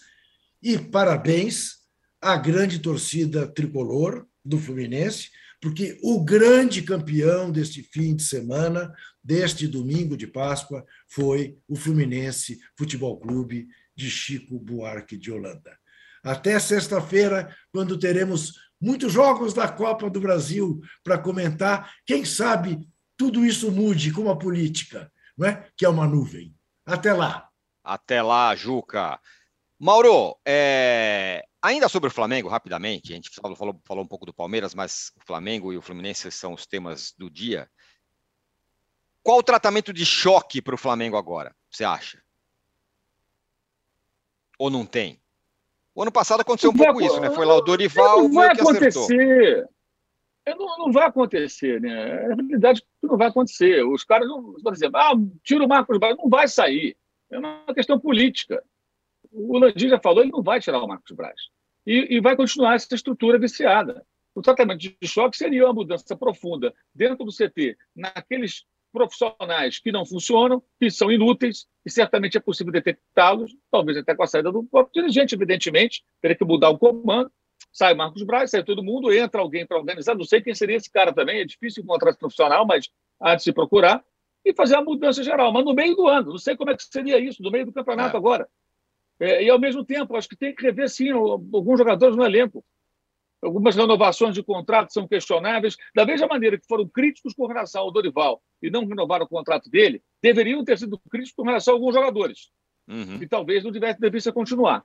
E 0.63 0.79
parabéns 0.79 1.79
à 2.21 2.37
grande 2.37 2.79
torcida 2.79 3.47
tricolor 3.47 4.27
do 4.45 4.59
Fluminense, 4.59 5.31
porque 5.61 5.99
o 6.03 6.25
grande 6.25 6.83
campeão 6.83 7.51
deste 7.51 7.83
fim 7.83 8.15
de 8.17 8.23
semana, 8.23 8.93
deste 9.23 9.67
domingo 9.67 10.17
de 10.17 10.27
Páscoa, 10.27 10.85
foi 11.09 11.59
o 11.69 11.77
Fluminense 11.77 12.59
Futebol 12.77 13.19
Clube 13.21 13.69
de 13.95 14.11
Chico 14.11 14.59
Buarque 14.59 15.17
de 15.17 15.31
Holanda. 15.31 15.77
Até 16.23 16.59
sexta-feira, 16.59 17.55
quando 17.73 17.99
teremos 17.99 18.55
muitos 18.81 19.13
jogos 19.13 19.53
da 19.53 19.69
Copa 19.69 20.09
do 20.09 20.21
Brasil 20.21 20.81
para 21.03 21.19
comentar. 21.19 21.95
Quem 22.07 22.25
sabe 22.25 22.89
tudo 23.17 23.45
isso 23.45 23.71
mude 23.71 24.13
com 24.13 24.31
a 24.31 24.39
política, 24.39 25.13
não 25.37 25.49
é? 25.49 25.69
que 25.77 25.85
é 25.85 25.89
uma 25.89 26.07
nuvem. 26.07 26.55
Até 26.87 27.13
lá. 27.13 27.49
Até 27.83 28.23
lá, 28.23 28.55
Juca. 28.55 29.21
Mauro, 29.79 30.37
é... 30.47 31.45
ainda 31.63 31.89
sobre 31.89 32.09
o 32.09 32.13
Flamengo, 32.13 32.49
rapidamente, 32.49 33.13
a 33.13 33.17
gente 33.17 33.31
falou, 33.31 33.81
falou, 33.85 34.05
um 34.05 34.09
pouco 34.09 34.27
do 34.27 34.35
Palmeiras, 34.35 34.75
mas 34.75 35.13
o 35.17 35.27
Flamengo 35.27 35.73
e 35.73 35.77
o 35.77 35.83
Fluminense 35.83 36.31
são 36.31 36.53
os 36.53 36.67
temas 36.67 37.13
do 37.17 37.31
dia. 37.31 37.71
Qual 39.23 39.39
o 39.39 39.43
tratamento 39.43 39.93
de 39.93 40.07
choque 40.07 40.63
para 40.63 40.75
o 40.75 40.79
Flamengo 40.79 41.17
agora, 41.17 41.55
você 41.71 41.85
acha? 41.85 42.23
Ou 44.59 44.71
não 44.71 44.85
tem? 44.85 45.21
O 45.99 46.03
ano 46.03 46.13
passado 46.13 46.41
aconteceu 46.43 46.71
um 46.71 46.75
não 46.75 46.85
pouco 46.85 47.01
vai, 47.01 47.09
isso, 47.09 47.21
né? 47.21 47.31
Foi 47.31 47.45
lá 47.45 47.57
o 47.57 47.61
Dorival. 47.61 48.23
Não 48.23 48.33
vai 48.33 48.49
acontecer. 48.53 49.69
Não, 50.47 50.79
não 50.79 50.93
vai 50.93 51.07
acontecer, 51.07 51.81
né? 51.81 52.33
É 52.33 52.37
verdade 52.37 52.81
que 52.81 53.07
não 53.07 53.19
vai 53.19 53.29
acontecer. 53.29 53.85
Os 53.85 54.05
caras 54.05 54.29
não, 54.29 54.55
por 54.63 54.73
exemplo, 54.73 54.97
ah, 54.97 55.13
tira 55.43 55.65
o 55.65 55.69
Marcos 55.69 55.99
Braz, 55.99 56.17
não 56.17 56.29
vai 56.29 56.47
sair. 56.47 56.97
É 57.31 57.39
uma 57.39 57.75
questão 57.75 57.99
política 57.99 58.63
o 59.33 59.59
Landim 59.59 59.89
já 59.89 59.99
falou, 59.99 60.23
ele 60.23 60.33
não 60.33 60.43
vai 60.43 60.61
tirar 60.61 60.83
o 60.83 60.87
Marcos 60.87 61.13
Braz. 61.13 61.41
E, 61.87 62.17
e 62.17 62.21
vai 62.21 62.37
continuar 62.37 62.75
essa 62.75 62.95
estrutura 62.95 63.39
viciada. 63.39 64.05
O 64.35 64.43
tratamento 64.43 64.81
de 64.81 64.97
choque 65.05 65.37
seria 65.37 65.65
uma 65.65 65.75
mudança 65.75 66.17
profunda 66.17 66.75
dentro 66.95 67.25
do 67.25 67.33
CT, 67.33 67.77
naqueles 67.95 68.65
profissionais 68.93 69.79
que 69.79 69.93
não 69.93 70.05
funcionam, 70.05 70.63
que 70.81 70.91
são 70.91 71.11
inúteis, 71.11 71.67
e 71.85 71.91
certamente 71.91 72.37
é 72.37 72.41
possível 72.41 72.73
detectá-los, 72.73 73.55
talvez 73.71 73.99
até 73.99 74.15
com 74.15 74.23
a 74.23 74.27
saída 74.27 74.51
do 74.51 74.65
próprio 74.65 75.03
dirigente, 75.03 75.35
evidentemente, 75.35 76.03
teria 76.21 76.37
que 76.37 76.45
mudar 76.45 76.71
o 76.71 76.79
comando. 76.79 77.31
Sai 77.73 77.95
Marcos 77.95 78.23
Braz, 78.23 78.51
sai 78.51 78.65
todo 78.65 78.83
mundo, 78.83 79.13
entra 79.13 79.41
alguém 79.41 79.67
para 79.67 79.79
organizar. 79.79 80.15
Não 80.15 80.25
sei 80.25 80.41
quem 80.41 80.55
seria 80.55 80.77
esse 80.77 80.91
cara 80.91 81.13
também, 81.13 81.41
é 81.41 81.45
difícil 81.45 81.83
encontrar 81.83 82.11
esse 82.11 82.19
profissional, 82.19 82.67
mas 82.67 82.89
há 83.21 83.35
de 83.35 83.43
se 83.43 83.53
procurar, 83.53 84.03
e 84.45 84.55
fazer 84.55 84.77
a 84.77 84.83
mudança 84.83 85.23
geral. 85.23 85.53
Mas 85.53 85.65
no 85.65 85.75
meio 85.75 85.95
do 85.95 86.07
ano, 86.07 86.31
não 86.31 86.39
sei 86.39 86.57
como 86.57 86.71
é 86.71 86.77
que 86.77 86.83
seria 86.83 87.19
isso, 87.19 87.43
no 87.43 87.51
meio 87.51 87.67
do 87.67 87.73
campeonato 87.73 88.17
é. 88.17 88.19
agora. 88.19 88.49
É, 89.21 89.43
e, 89.43 89.51
ao 89.51 89.59
mesmo 89.59 89.85
tempo, 89.85 90.17
acho 90.17 90.29
que 90.29 90.37
tem 90.37 90.55
que 90.55 90.63
rever, 90.63 90.89
sim, 90.89 91.11
alguns 91.11 91.79
jogadores 91.79 92.17
no 92.17 92.25
elenco. 92.25 92.65
Algumas 93.43 93.77
renovações 93.77 94.35
de 94.35 94.43
contrato 94.43 94.93
são 94.93 95.07
questionáveis. 95.07 95.77
Da 95.95 96.05
mesma 96.05 96.27
maneira 96.27 96.59
que 96.59 96.67
foram 96.67 96.89
críticos 96.89 97.35
com 97.35 97.47
relação 97.47 97.83
ao 97.83 97.93
Dorival 97.93 98.43
e 98.61 98.71
não 98.71 98.85
renovaram 98.85 99.25
o 99.25 99.29
contrato 99.29 99.71
dele, 99.71 100.03
deveriam 100.23 100.65
ter 100.65 100.79
sido 100.79 100.99
críticos 101.11 101.37
com 101.37 101.45
relação 101.45 101.75
a 101.75 101.77
alguns 101.77 101.95
jogadores. 101.95 102.51
Uhum. 102.89 103.23
E 103.23 103.29
talvez 103.29 103.63
não 103.63 103.71
tivesse, 103.71 104.01
devesse 104.01 104.33
continuar. 104.33 104.85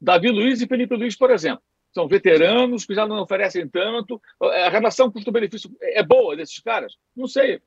Davi 0.00 0.30
Luiz 0.30 0.60
e 0.60 0.66
Felipe 0.66 0.96
Luiz, 0.96 1.16
por 1.16 1.30
exemplo. 1.30 1.62
São 1.92 2.08
veteranos 2.08 2.86
que 2.86 2.94
já 2.94 3.06
não 3.06 3.20
oferecem 3.20 3.68
tanto. 3.68 4.20
A 4.40 4.70
relação 4.70 5.10
custo-benefício 5.10 5.70
é 5.80 6.02
boa 6.02 6.34
desses 6.34 6.58
caras? 6.60 6.96
Não 7.14 7.26
sei. 7.26 7.60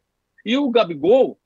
E 0.44 0.58
o 0.58 0.70
Gabigol, 0.72 1.40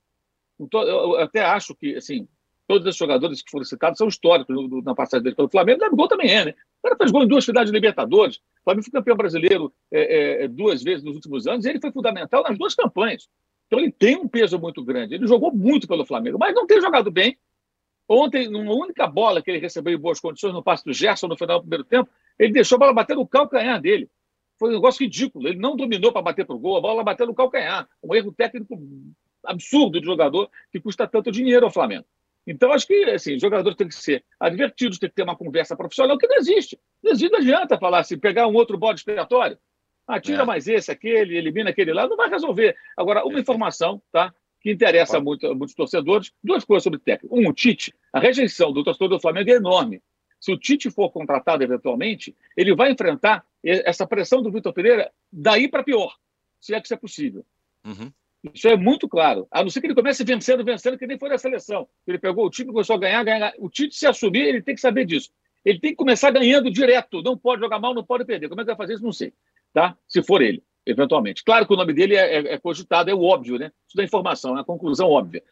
eu 0.57 1.19
até 1.19 1.43
acho 1.43 1.75
que, 1.75 1.95
assim, 1.95 2.27
todos 2.67 2.87
os 2.87 2.95
jogadores 2.95 3.41
que 3.41 3.51
foram 3.51 3.65
citados 3.65 3.97
são 3.97 4.07
históricos 4.07 4.55
na 4.83 4.95
passagem 4.95 5.23
dele 5.23 5.35
pelo 5.35 5.49
Flamengo. 5.49 5.79
O 5.79 5.81
Gabigol 5.81 6.07
também 6.07 6.33
é, 6.33 6.45
né? 6.45 6.55
O 6.79 6.87
cara 6.87 6.95
fez 6.95 7.11
gol 7.11 7.23
em 7.23 7.27
duas 7.27 7.45
finais 7.45 7.67
de 7.67 7.73
Libertadores. 7.73 8.37
O 8.37 8.63
Flamengo 8.63 8.83
foi 8.85 8.91
campeão 8.91 9.17
brasileiro 9.17 9.73
é, 9.91 10.43
é, 10.43 10.47
duas 10.47 10.81
vezes 10.81 11.03
nos 11.03 11.15
últimos 11.15 11.45
anos 11.45 11.65
e 11.65 11.69
ele 11.69 11.79
foi 11.79 11.91
fundamental 11.91 12.43
nas 12.43 12.57
duas 12.57 12.73
campanhas. 12.73 13.27
Então 13.67 13.79
ele 13.79 13.91
tem 13.91 14.17
um 14.17 14.27
peso 14.27 14.57
muito 14.57 14.83
grande. 14.83 15.15
Ele 15.15 15.27
jogou 15.27 15.53
muito 15.53 15.87
pelo 15.87 16.05
Flamengo, 16.05 16.37
mas 16.39 16.55
não 16.55 16.65
tem 16.65 16.81
jogado 16.81 17.11
bem. 17.11 17.37
Ontem, 18.07 18.49
numa 18.49 18.73
única 18.73 19.05
bola 19.05 19.41
que 19.41 19.51
ele 19.51 19.59
recebeu 19.59 19.93
em 19.93 19.97
boas 19.97 20.19
condições 20.19 20.53
no 20.53 20.63
passe 20.63 20.83
do 20.83 20.91
Gerson 20.91 21.27
no 21.27 21.37
final 21.37 21.59
do 21.59 21.61
primeiro 21.61 21.83
tempo, 21.83 22.09
ele 22.39 22.51
deixou 22.53 22.77
a 22.77 22.79
bola 22.79 22.93
bater 22.93 23.15
no 23.15 23.27
calcanhar 23.27 23.79
dele. 23.79 24.09
Foi 24.57 24.69
um 24.69 24.73
negócio 24.73 25.03
ridículo. 25.03 25.47
Ele 25.47 25.59
não 25.59 25.75
dominou 25.75 26.11
para 26.11 26.21
bater 26.21 26.45
para 26.45 26.55
o 26.55 26.59
gol, 26.59 26.77
a 26.77 26.81
bola 26.81 27.03
bateu 27.03 27.27
no 27.27 27.35
calcanhar. 27.35 27.87
Um 28.03 28.15
erro 28.15 28.31
técnico 28.31 28.81
absurdo 29.45 29.99
de 29.99 30.05
jogador 30.05 30.49
que 30.71 30.79
custa 30.79 31.07
tanto 31.07 31.31
dinheiro 31.31 31.65
ao 31.65 31.71
Flamengo. 31.71 32.05
Então, 32.49 32.73
acho 32.73 32.87
que 32.87 33.03
assim, 33.11 33.35
os 33.35 33.41
jogadores 33.41 33.77
têm 33.77 33.87
que 33.87 33.93
ser 33.93 34.23
advertidos, 34.39 34.97
têm 34.97 35.07
que 35.07 35.15
ter 35.15 35.21
uma 35.21 35.35
conversa 35.35 35.77
profissional, 35.77 36.17
que 36.17 36.25
não 36.25 36.37
existe. 36.37 36.79
Não 37.03 37.11
existe, 37.11 37.31
não 37.31 37.39
adianta 37.39 37.77
falar 37.77 37.99
assim, 37.99 38.17
pegar 38.17 38.47
um 38.47 38.55
outro 38.55 38.75
bode 38.75 39.01
expiatório. 39.01 39.55
Ah, 40.07 40.19
tira 40.19 40.41
é. 40.41 40.45
mais 40.45 40.67
esse, 40.67 40.91
aquele, 40.91 41.37
elimina 41.37 41.69
aquele 41.69 41.93
lá, 41.93 42.07
não 42.07 42.17
vai 42.17 42.27
resolver. 42.27 42.75
Agora, 42.97 43.23
uma 43.23 43.39
informação, 43.39 44.01
tá? 44.11 44.33
Que 44.61 44.71
interessa 44.71 45.19
muito 45.19 45.45
a 45.45 45.53
muitos 45.53 45.75
torcedores, 45.75 46.31
duas 46.43 46.65
coisas 46.65 46.83
sobre 46.83 46.97
o 46.97 46.99
técnico. 46.99 47.39
Um, 47.39 47.49
o 47.49 47.53
Tite. 47.53 47.93
A 48.11 48.19
rejeição 48.19 48.73
do 48.73 48.83
torcedor 48.83 49.09
do 49.09 49.19
Flamengo 49.19 49.51
é 49.51 49.53
enorme. 49.53 50.01
Se 50.39 50.51
o 50.51 50.57
Tite 50.57 50.89
for 50.89 51.11
contratado 51.11 51.63
eventualmente, 51.63 52.35
ele 52.57 52.73
vai 52.73 52.91
enfrentar 52.91 53.45
essa 53.63 54.07
pressão 54.07 54.41
do 54.41 54.51
Vitor 54.51 54.73
Pereira 54.73 55.11
daí 55.31 55.67
para 55.67 55.83
pior, 55.83 56.15
se 56.59 56.73
é 56.73 56.79
que 56.79 56.87
isso 56.87 56.95
é 56.95 56.97
possível. 56.97 57.45
Uhum. 57.85 58.11
Isso 58.53 58.67
é 58.67 58.77
muito 58.77 59.07
claro. 59.07 59.47
A 59.51 59.61
não 59.61 59.69
ser 59.69 59.81
que 59.81 59.87
ele 59.87 59.95
comece 59.95 60.23
vencendo, 60.23 60.63
vencendo, 60.63 60.97
que 60.97 61.05
nem 61.05 61.17
foi 61.17 61.29
na 61.29 61.37
seleção. 61.37 61.87
Ele 62.07 62.17
pegou 62.17 62.45
o 62.45 62.49
time, 62.49 62.71
começou 62.71 62.95
a 62.95 62.99
ganhar, 62.99 63.23
ganhar. 63.23 63.53
O 63.57 63.69
Tite 63.69 63.95
se 63.95 64.07
assumir, 64.07 64.41
ele 64.41 64.61
tem 64.61 64.75
que 64.75 64.81
saber 64.81 65.05
disso. 65.05 65.29
Ele 65.65 65.79
tem 65.79 65.91
que 65.91 65.97
começar 65.97 66.31
ganhando 66.31 66.71
direto. 66.71 67.21
Não 67.21 67.37
pode 67.37 67.61
jogar 67.61 67.79
mal, 67.79 67.93
não 67.93 68.03
pode 68.03 68.23
perder. 68.23 68.47
Como 68.47 68.61
é 68.61 68.63
que 68.63 68.69
vai 68.69 68.77
fazer 68.77 68.93
isso? 68.93 69.03
Não 69.03 69.11
sei. 69.11 69.33
Tá? 69.73 69.97
Se 70.07 70.23
for 70.23 70.41
ele, 70.41 70.63
eventualmente. 70.85 71.43
Claro 71.43 71.67
que 71.67 71.73
o 71.73 71.77
nome 71.77 71.93
dele 71.93 72.15
é, 72.15 72.37
é, 72.37 72.53
é 72.53 72.57
cogitado, 72.57 73.09
é 73.09 73.13
o 73.13 73.23
óbvio, 73.23 73.59
né? 73.59 73.71
Isso 73.87 73.97
da 73.97 74.03
informação, 74.03 74.57
é 74.57 74.61
a 74.61 74.63
conclusão 74.63 75.09
óbvia. 75.09 75.43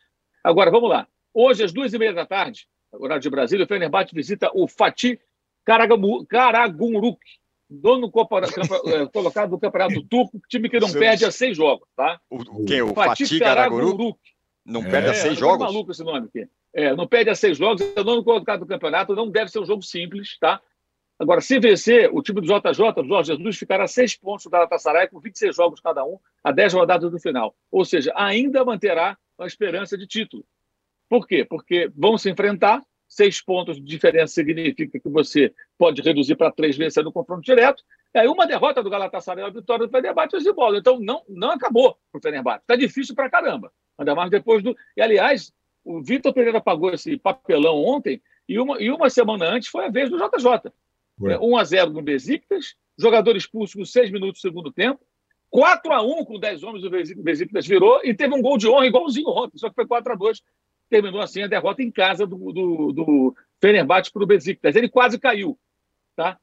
Agora, 0.43 0.71
vamos 0.71 0.89
lá. 0.89 1.07
Hoje, 1.33 1.63
às 1.63 1.73
duas 1.73 1.93
e 1.93 1.99
meia 1.99 2.13
da 2.13 2.25
tarde, 2.25 2.67
horário 2.91 3.21
de 3.21 3.29
Brasília, 3.29 3.65
o 3.65 3.67
Fenerbahçe 3.67 4.15
visita 4.15 4.49
o 4.53 4.67
Fatih 4.67 5.19
Karagumruk, 5.65 7.19
dono 7.69 8.11
é, 8.85 9.05
colocado 9.07 9.51
no 9.51 9.59
Campeonato 9.59 10.01
Turco, 10.03 10.39
time 10.47 10.69
que 10.69 10.79
não 10.79 10.91
perde 10.91 11.25
a 11.25 11.31
seis 11.31 11.57
jogos, 11.57 11.87
tá? 11.95 12.19
O, 12.29 12.65
quem? 12.65 12.81
O 12.81 12.93
Fatih 12.93 13.39
Karaguruk? 13.39 14.17
Não 14.65 14.81
é, 14.83 14.89
perde 14.89 15.09
a 15.09 15.13
seis 15.13 15.37
jogos? 15.37 15.61
É 15.61 15.71
maluco 15.71 15.91
esse 15.91 16.03
nome 16.03 16.27
aqui. 16.27 16.47
É, 16.73 16.95
não 16.95 17.07
perde 17.07 17.29
a 17.29 17.35
seis 17.35 17.57
jogos, 17.57 17.81
é 17.81 18.03
dono 18.03 18.23
colocado 18.23 18.61
no 18.61 18.67
campeonato, 18.67 19.15
não 19.15 19.29
deve 19.29 19.49
ser 19.49 19.59
um 19.59 19.65
jogo 19.65 19.81
simples, 19.81 20.37
tá? 20.39 20.61
Agora, 21.19 21.41
se 21.41 21.59
vencer, 21.59 22.09
o 22.13 22.21
time 22.21 22.41
do 22.41 22.47
JJ, 22.47 22.93
do 23.01 23.07
Jorge 23.07 23.35
Jesus, 23.35 23.57
ficará 23.57 23.85
a 23.85 23.87
seis 23.87 24.15
pontos 24.15 24.43
do 24.43 24.51
Galatasaray, 24.51 25.07
com 25.07 25.19
26 25.19 25.55
jogos 25.55 25.79
cada 25.79 26.05
um, 26.05 26.19
a 26.43 26.51
10 26.51 26.73
rodadas 26.73 27.11
do 27.11 27.19
final. 27.19 27.55
Ou 27.71 27.83
seja, 27.83 28.13
ainda 28.15 28.63
manterá 28.63 29.17
a 29.39 29.45
esperança 29.47 29.97
de 29.97 30.05
título. 30.05 30.45
Por 31.09 31.25
quê? 31.25 31.43
Porque 31.43 31.91
vão 31.95 32.17
se 32.17 32.29
enfrentar, 32.29 32.83
seis 33.07 33.41
pontos 33.41 33.77
de 33.77 33.83
diferença 33.83 34.33
significa 34.33 34.99
que 34.99 35.09
você 35.09 35.53
pode 35.77 36.01
reduzir 36.01 36.35
para 36.35 36.51
três 36.51 36.75
vezes 36.75 37.03
no 37.03 37.11
confronto 37.11 37.41
direto. 37.41 37.83
E 38.13 38.19
aí 38.19 38.27
uma 38.27 38.45
derrota 38.45 38.83
do 38.83 38.89
Galatasaray 38.89 39.43
a 39.43 39.49
vitória 39.49 39.85
do 39.85 39.91
Fenerbahçe 39.91 40.39
de 40.39 40.51
bola. 40.51 40.77
Então 40.77 40.99
não, 40.99 41.23
não 41.27 41.51
acabou 41.51 41.97
para 42.11 42.19
o 42.19 42.21
Fenerbahçe. 42.21 42.61
Está 42.61 42.75
difícil 42.75 43.15
para 43.15 43.29
caramba. 43.29 43.71
Ainda 43.97 44.13
mais 44.13 44.29
depois 44.29 44.63
do... 44.63 44.75
E, 44.95 45.01
aliás, 45.01 45.51
o 45.83 46.01
Vitor 46.01 46.33
Pereira 46.33 46.61
pagou 46.61 46.93
esse 46.93 47.17
papelão 47.17 47.83
ontem 47.83 48.21
e 48.47 48.59
uma, 48.59 48.81
e 48.81 48.91
uma 48.91 49.09
semana 49.09 49.45
antes 49.45 49.69
foi 49.69 49.85
a 49.85 49.89
vez 49.89 50.09
do 50.09 50.17
JJ. 50.17 50.71
É, 51.25 51.37
1 51.39 51.57
a 51.57 51.63
0 51.63 51.91
no 51.91 52.01
Besiktas, 52.01 52.75
jogador 52.97 53.35
expulso 53.35 53.77
com 53.77 53.85
6 53.85 54.11
minutos 54.11 54.41
do 54.41 54.47
segundo 54.47 54.71
tempo, 54.71 54.99
4 55.49 55.91
a 55.91 56.01
1 56.01 56.25
com 56.25 56.39
10 56.39 56.63
homens, 56.63 56.83
o 56.83 57.23
Besiktas 57.23 57.65
virou 57.65 58.01
e 58.03 58.13
teve 58.13 58.35
um 58.35 58.41
gol 58.41 58.57
de 58.57 58.67
honra 58.67 58.85
igualzinho 58.85 59.29
ontem, 59.29 59.57
só 59.57 59.69
que 59.69 59.75
foi 59.75 59.87
4 59.87 60.13
a 60.13 60.15
2 60.15 60.41
Terminou 60.89 61.21
assim 61.21 61.43
a 61.43 61.47
derrota 61.47 61.83
em 61.83 61.91
casa 61.91 62.25
do, 62.25 62.37
do, 62.51 62.91
do 62.93 63.35
Fenerbahçe 63.59 64.11
para 64.11 64.23
o 64.23 64.27
Besiktas. 64.27 64.75
Ele 64.75 64.89
quase 64.89 65.19
caiu. 65.19 65.57
Tá? 66.15 66.37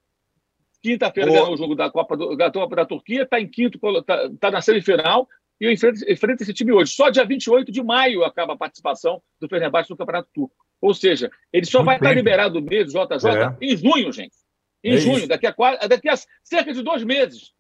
Quinta-feira 0.83 1.31
ganhou 1.31 1.53
o 1.53 1.57
jogo 1.57 1.75
da 1.75 1.91
Copa, 1.91 2.17
do, 2.17 2.37
da 2.37 2.51
Copa 2.51 2.77
da 2.77 2.85
Turquia, 2.85 3.23
está 3.23 3.41
em 3.41 3.49
quinto, 3.49 3.79
está 3.99 4.31
tá 4.39 4.51
na 4.51 4.61
semifinal 4.61 5.27
e 5.61 5.73
enfrenta, 5.73 6.13
enfrenta 6.13 6.43
esse 6.43 6.53
time 6.53 6.73
hoje. 6.73 6.93
Só 6.93 7.09
dia 7.09 7.25
28 7.25 7.73
de 7.73 7.83
maio 7.83 8.23
acaba 8.23 8.53
a 8.53 8.57
participação 8.57 9.23
do 9.41 9.49
Fenerbahçe 9.49 9.91
no 9.91 9.97
Campeonato 9.97 10.29
Turco. 10.35 10.55
Ou 10.81 10.93
seja, 10.93 11.31
ele 11.51 11.65
só 11.65 11.79
Muito 11.79 11.87
vai 11.87 11.99
bem. 11.99 12.09
estar 12.09 12.15
liberado 12.15 12.61
do 12.61 12.67
mês 12.67 12.93
JJ 12.93 12.99
é. 13.01 13.57
em 13.63 13.77
junho, 13.77 14.13
gente. 14.13 14.37
Em 14.83 14.95
é 14.95 14.99
junho, 14.99 15.27
daqui 15.27 15.47
a, 15.47 15.55
daqui 15.89 16.09
a 16.11 16.15
cerca 16.43 16.73
de 16.73 16.83
dois 16.83 17.03
meses. 17.03 17.55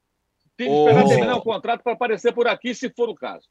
Tem 0.56 0.68
que 0.68 0.74
esperar 0.74 1.04
oh. 1.04 1.08
terminar 1.08 1.36
o 1.36 1.42
contrato 1.42 1.82
para 1.82 1.94
aparecer 1.94 2.32
por 2.34 2.46
aqui, 2.46 2.74
se 2.74 2.90
for 2.90 3.08
o 3.08 3.14
caso. 3.14 3.48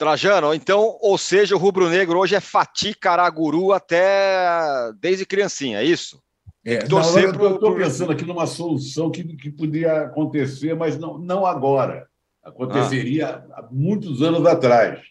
Trajano, 0.00 0.54
então, 0.54 0.96
ou 1.02 1.18
seja, 1.18 1.54
o 1.54 1.58
rubro-negro 1.58 2.18
hoje 2.18 2.34
é 2.34 2.40
Fati 2.40 2.94
Caraguru 2.94 3.70
até 3.70 4.90
desde 4.98 5.26
criancinha, 5.26 5.78
é 5.78 5.84
isso? 5.84 6.18
É, 6.64 6.78
torcer 6.78 7.30
não, 7.34 7.44
eu 7.44 7.54
estou 7.56 7.76
pensando 7.76 8.10
aqui 8.10 8.24
numa 8.24 8.46
solução 8.46 9.10
que, 9.10 9.22
que 9.36 9.50
podia 9.50 10.04
acontecer, 10.04 10.74
mas 10.74 10.98
não, 10.98 11.18
não 11.18 11.44
agora. 11.44 12.08
Aconteceria 12.42 13.44
ah. 13.50 13.60
há 13.60 13.68
muitos 13.70 14.22
anos 14.22 14.46
atrás. 14.46 15.02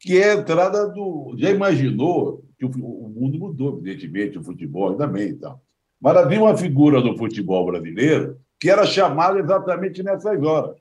Que 0.00 0.22
é 0.22 0.30
a 0.30 0.36
entrada 0.36 0.88
do. 0.88 1.34
Já 1.36 1.50
imaginou 1.50 2.42
que 2.58 2.64
o, 2.64 2.70
o 2.70 3.10
mundo 3.10 3.38
mudou, 3.38 3.78
evidentemente, 3.78 4.38
o 4.38 4.42
futebol 4.42 4.92
ainda 4.92 5.06
bem 5.06 5.28
e 5.28 5.34
tal. 5.34 5.60
Mas 6.00 6.16
havia 6.16 6.40
uma 6.40 6.56
figura 6.56 7.02
do 7.02 7.14
futebol 7.18 7.66
brasileiro 7.66 8.40
que 8.58 8.70
era 8.70 8.86
chamada 8.86 9.38
exatamente 9.38 10.02
nessas 10.02 10.42
horas 10.42 10.76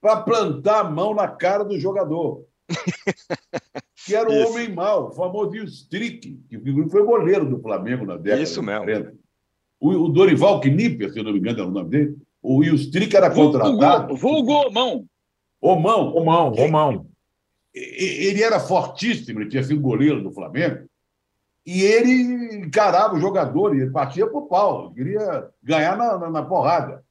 para 0.00 0.22
plantar 0.22 0.80
a 0.80 0.90
mão 0.90 1.14
na 1.14 1.28
cara 1.28 1.64
do 1.64 1.78
jogador. 1.78 2.44
que 4.06 4.14
era 4.14 4.28
o 4.28 4.32
Isso. 4.32 4.52
homem 4.52 4.72
mau, 4.72 5.08
o 5.08 5.12
famoso 5.12 5.56
Strick, 5.64 6.38
que 6.48 6.88
foi 6.90 7.04
goleiro 7.04 7.48
do 7.48 7.60
Flamengo 7.60 8.04
na 8.04 8.16
década 8.16 8.42
Isso 8.42 8.62
mesmo. 8.62 8.84
40. 8.84 9.14
O, 9.80 9.90
o 9.90 10.08
Dorival 10.08 10.60
Knipper, 10.60 11.12
se 11.12 11.18
eu 11.18 11.24
não 11.24 11.32
me 11.32 11.38
engano, 11.38 11.60
era 11.60 11.68
o 11.68 11.72
nome 11.72 11.90
dele. 11.90 12.16
O 12.42 12.62
Strick 12.62 13.16
era 13.16 13.30
contratado. 13.30 14.16
Vulgo 14.16 14.52
Omão. 14.52 15.04
Omão. 15.60 16.14
Omão, 16.14 16.52
Omão. 16.52 17.06
Ele 17.74 18.42
era 18.42 18.58
fortíssimo, 18.58 19.40
ele 19.40 19.50
tinha 19.50 19.62
sido 19.62 19.80
goleiro 19.80 20.22
do 20.22 20.32
Flamengo. 20.32 20.88
E 21.66 21.82
ele 21.82 22.56
encarava 22.56 23.14
o 23.14 23.20
jogador, 23.20 23.74
ele 23.74 23.90
partia 23.90 24.26
para 24.26 24.38
o 24.38 24.46
pau, 24.46 24.90
queria 24.92 25.48
ganhar 25.62 25.96
na, 25.96 26.18
na, 26.18 26.30
na 26.30 26.42
porrada. 26.42 27.04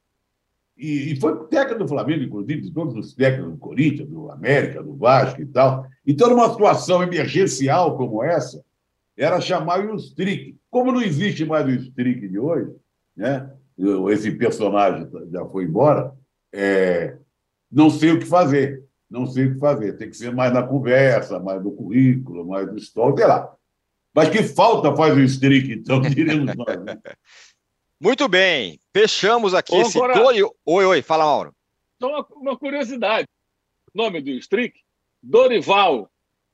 E, 0.78 1.12
e, 1.12 1.20
foi 1.20 1.46
técnico 1.48 1.80
do 1.80 1.88
Flamengo, 1.88 2.22
inclusive, 2.22 2.60
de 2.60 2.70
todos 2.70 2.94
os 2.94 3.12
técnicos 3.12 3.52
do 3.52 3.58
Corinthians, 3.58 4.08
do 4.08 4.30
América, 4.30 4.80
do 4.80 4.94
Vasco 4.96 5.42
e 5.42 5.46
tal. 5.46 5.84
Então, 6.06 6.30
numa 6.30 6.48
situação 6.50 7.02
emergencial 7.02 7.96
como 7.96 8.22
essa, 8.22 8.64
era 9.16 9.40
chamar 9.40 9.84
o 9.84 9.96
Strick. 9.96 10.56
Como 10.70 10.92
não 10.92 11.02
existe 11.02 11.44
mais 11.44 11.66
o 11.66 11.70
Strick 11.70 12.28
de 12.28 12.38
hoje, 12.38 12.70
né? 13.16 13.50
esse 14.10 14.30
personagem 14.30 15.08
já 15.32 15.44
foi 15.46 15.64
embora, 15.64 16.12
é... 16.52 17.16
não 17.70 17.90
sei 17.90 18.12
o 18.12 18.18
que 18.20 18.26
fazer. 18.26 18.84
Não 19.10 19.26
sei 19.26 19.46
o 19.46 19.54
que 19.54 19.60
fazer. 19.60 19.96
Tem 19.96 20.08
que 20.08 20.16
ser 20.16 20.32
mais 20.32 20.52
na 20.52 20.62
conversa, 20.62 21.40
mais 21.40 21.62
no 21.62 21.72
currículo, 21.72 22.46
mais 22.46 22.66
no 22.66 22.76
histórico, 22.76 23.18
sei 23.18 23.26
lá. 23.26 23.52
Mas 24.14 24.28
que 24.28 24.42
falta 24.42 24.94
faz 24.94 25.16
o 25.16 25.20
Strick, 25.20 25.72
então, 25.72 26.00
diríamos 26.00 26.54
nós. 26.54 26.84
Né? 26.84 26.98
Muito 28.00 28.28
bem, 28.28 28.78
fechamos 28.92 29.54
aqui 29.54 29.74
Ô, 29.74 29.80
esse 29.80 29.98
agora... 29.98 30.36
Oi, 30.64 30.84
oi, 30.84 31.02
fala, 31.02 31.24
Mauro. 31.24 31.52
Só 32.00 32.08
uma, 32.08 32.26
uma 32.36 32.56
curiosidade. 32.56 33.26
O 33.92 33.98
nome 33.98 34.20
do 34.20 34.30
Strick? 34.30 34.78
Dorival. 35.20 36.08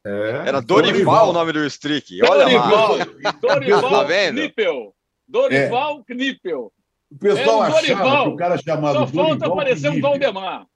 É, 0.06 0.48
Era 0.48 0.60
Dorival, 0.62 0.92
Dorival, 0.92 1.30
o 1.30 1.32
nome 1.32 1.52
do 1.52 1.66
Strick. 1.66 2.22
Olha 2.22 2.44
Dorival, 2.44 2.96
lá. 2.96 3.32
Dorival 3.40 3.90
tá 4.06 4.32
Knippel. 4.32 4.94
Dorival 5.28 5.98
é. 6.00 6.14
Knippel. 6.14 6.72
O 7.10 7.18
pessoal 7.18 7.64
é 7.64 7.68
achava 7.68 7.80
Dorival. 7.80 8.24
que 8.24 8.30
o 8.30 8.36
cara 8.36 8.58
chamado 8.58 8.98
Só 8.98 9.06
falta 9.06 9.36
Dorival 9.36 9.52
aparecer 9.52 9.90
um 9.90 10.00
Valdemar. 10.00 10.66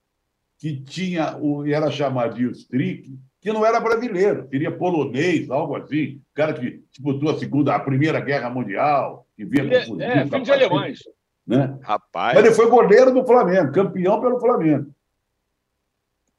Que 0.59 0.79
tinha, 0.81 1.35
o, 1.37 1.65
era 1.65 1.89
chamado 1.89 2.35
de 2.35 2.45
Strick, 2.51 3.17
que 3.41 3.53
não 3.53 3.65
era 3.65 3.79
brasileiro, 3.79 4.47
seria 4.49 4.71
polonês, 4.71 5.49
algo 5.49 5.75
assim. 5.75 6.21
O 6.31 6.35
cara 6.35 6.53
que 6.53 6.83
disputou 6.91 7.29
a 7.29 7.37
segunda, 7.39 7.73
a 7.75 7.79
primeira 7.79 8.19
guerra 8.19 8.49
mundial, 8.49 9.25
que 9.35 9.45
vinha 9.45 9.63
com 9.85 10.01
É, 10.01 10.25
filho 10.25 10.43
de 10.43 10.51
alemães. 10.51 10.99
Né? 11.47 11.77
Rapaz. 11.81 12.35
Mas 12.35 12.45
ele 12.45 12.53
foi 12.53 12.69
goleiro 12.69 13.13
do 13.13 13.25
Flamengo, 13.25 13.71
campeão 13.71 14.19
pelo 14.21 14.39
Flamengo. 14.39 14.93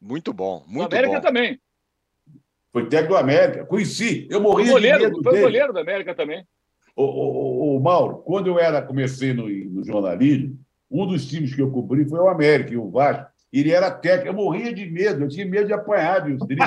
Muito 0.01 0.33
bom, 0.33 0.65
muito 0.67 0.95
América 0.95 1.17
bom. 1.17 1.21
também. 1.21 1.61
Foi 2.73 2.87
técnico 2.89 3.15
do 3.15 3.19
América. 3.19 3.65
Conheci. 3.67 4.29
Eu 4.31 4.41
morri 4.41 4.65
foi 4.65 4.73
goleiro, 4.73 4.99
de 4.99 5.05
medo 5.07 5.23
Foi 5.23 5.33
dele. 5.33 5.45
goleiro 5.45 5.73
do 5.73 5.79
América 5.79 6.15
também. 6.15 6.47
O, 6.95 7.03
o, 7.05 7.77
o 7.77 7.81
Mauro, 7.81 8.19
quando 8.19 8.47
eu 8.47 8.59
era 8.59 8.81
comecei 8.81 9.33
no, 9.33 9.49
no 9.49 9.85
jornalismo, 9.85 10.59
um 10.91 11.07
dos 11.07 11.27
times 11.27 11.55
que 11.55 11.61
eu 11.63 11.71
cobri 11.71 12.09
foi 12.09 12.19
o 12.21 12.29
América 12.29 12.73
e 12.73 12.77
o 12.77 12.89
Vasco. 12.91 13.30
Ele 13.53 13.73
era 13.73 13.91
técnico, 13.91 14.29
eu 14.29 14.35
morria 14.35 14.73
de 14.73 14.87
medo, 14.87 15.25
eu 15.25 15.29
tinha 15.29 15.45
medo 15.45 15.67
de 15.67 15.73
apanhar 15.73 16.21
de 16.21 16.33
ele, 16.33 16.61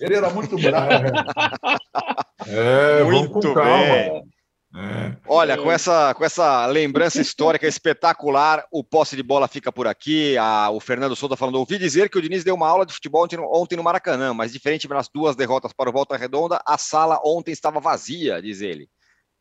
ele 0.00 0.14
era 0.14 0.30
muito 0.30 0.56
bravo. 0.56 0.88
É, 2.46 3.02
muito 3.04 3.32
vamos 3.32 3.46
com 3.46 3.54
calma. 3.54 3.94
Bem. 3.94 4.34
É. 4.76 5.16
Olha, 5.28 5.56
com 5.56 5.70
essa, 5.70 6.12
com 6.14 6.24
essa 6.24 6.66
lembrança 6.66 7.20
histórica 7.20 7.66
espetacular, 7.66 8.66
o 8.72 8.82
posse 8.82 9.14
de 9.14 9.22
bola 9.22 9.46
fica 9.46 9.70
por 9.70 9.86
aqui. 9.86 10.36
A, 10.36 10.68
o 10.70 10.80
Fernando 10.80 11.14
Souza 11.14 11.36
falando: 11.36 11.60
ouvi 11.60 11.78
dizer 11.78 12.10
que 12.10 12.18
o 12.18 12.22
Diniz 12.22 12.42
deu 12.42 12.56
uma 12.56 12.68
aula 12.68 12.84
de 12.84 12.92
futebol 12.92 13.22
ontem, 13.22 13.38
ontem 13.38 13.76
no 13.76 13.84
Maracanã, 13.84 14.34
mas 14.34 14.52
diferente 14.52 14.88
das 14.88 15.08
duas 15.08 15.36
derrotas 15.36 15.72
para 15.72 15.88
o 15.88 15.92
Volta 15.92 16.16
Redonda, 16.16 16.60
a 16.66 16.76
sala 16.76 17.20
ontem 17.24 17.52
estava 17.52 17.78
vazia, 17.78 18.42
diz 18.42 18.60
ele. 18.60 18.88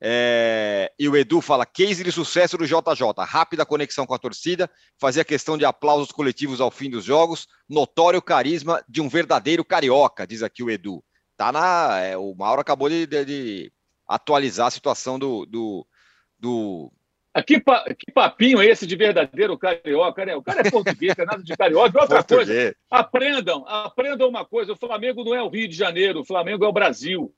É, 0.05 0.91
e 0.99 1.07
o 1.07 1.15
Edu 1.15 1.39
fala: 1.39 1.65
case 1.65 2.03
de 2.03 2.11
sucesso 2.11 2.57
do 2.57 2.65
JJ, 2.65 3.07
rápida 3.19 3.65
conexão 3.65 4.05
com 4.05 4.13
a 4.13 4.19
torcida, 4.19 4.69
fazia 4.99 5.23
questão 5.23 5.57
de 5.57 5.63
aplausos 5.63 6.11
coletivos 6.11 6.59
ao 6.59 6.69
fim 6.69 6.89
dos 6.89 7.05
jogos, 7.05 7.47
notório 7.69 8.21
carisma 8.21 8.83
de 8.89 8.99
um 8.99 9.07
verdadeiro 9.07 9.63
carioca, 9.63 10.27
diz 10.27 10.43
aqui 10.43 10.61
o 10.61 10.69
Edu. 10.69 11.01
Tá 11.37 11.53
na, 11.53 12.01
é, 12.01 12.17
o 12.17 12.35
Mauro 12.35 12.59
acabou 12.59 12.89
de, 12.89 13.07
de, 13.07 13.23
de 13.23 13.71
atualizar 14.05 14.67
a 14.67 14.71
situação 14.71 15.17
do. 15.17 15.45
do, 15.45 15.87
do... 16.37 16.91
Aqui, 17.33 17.61
pa, 17.61 17.85
que 17.97 18.11
papinho 18.11 18.61
é 18.61 18.65
esse 18.65 18.85
de 18.85 18.97
verdadeiro 18.97 19.57
carioca, 19.57 20.25
né? 20.25 20.35
O 20.35 20.43
cara 20.43 20.67
é 20.67 20.69
português, 20.69 21.17
é 21.17 21.23
nada 21.23 21.41
de 21.41 21.55
carioca. 21.55 22.01
Outra 22.01 22.21
coisa, 22.21 22.75
aprendam, 22.91 23.65
aprendam 23.69 24.27
uma 24.27 24.43
coisa: 24.43 24.73
o 24.73 24.77
Flamengo 24.77 25.23
não 25.23 25.33
é 25.33 25.41
o 25.41 25.47
Rio 25.47 25.69
de 25.69 25.77
Janeiro, 25.77 26.19
o 26.19 26.25
Flamengo 26.25 26.65
é 26.65 26.67
o 26.67 26.73
Brasil. 26.73 27.33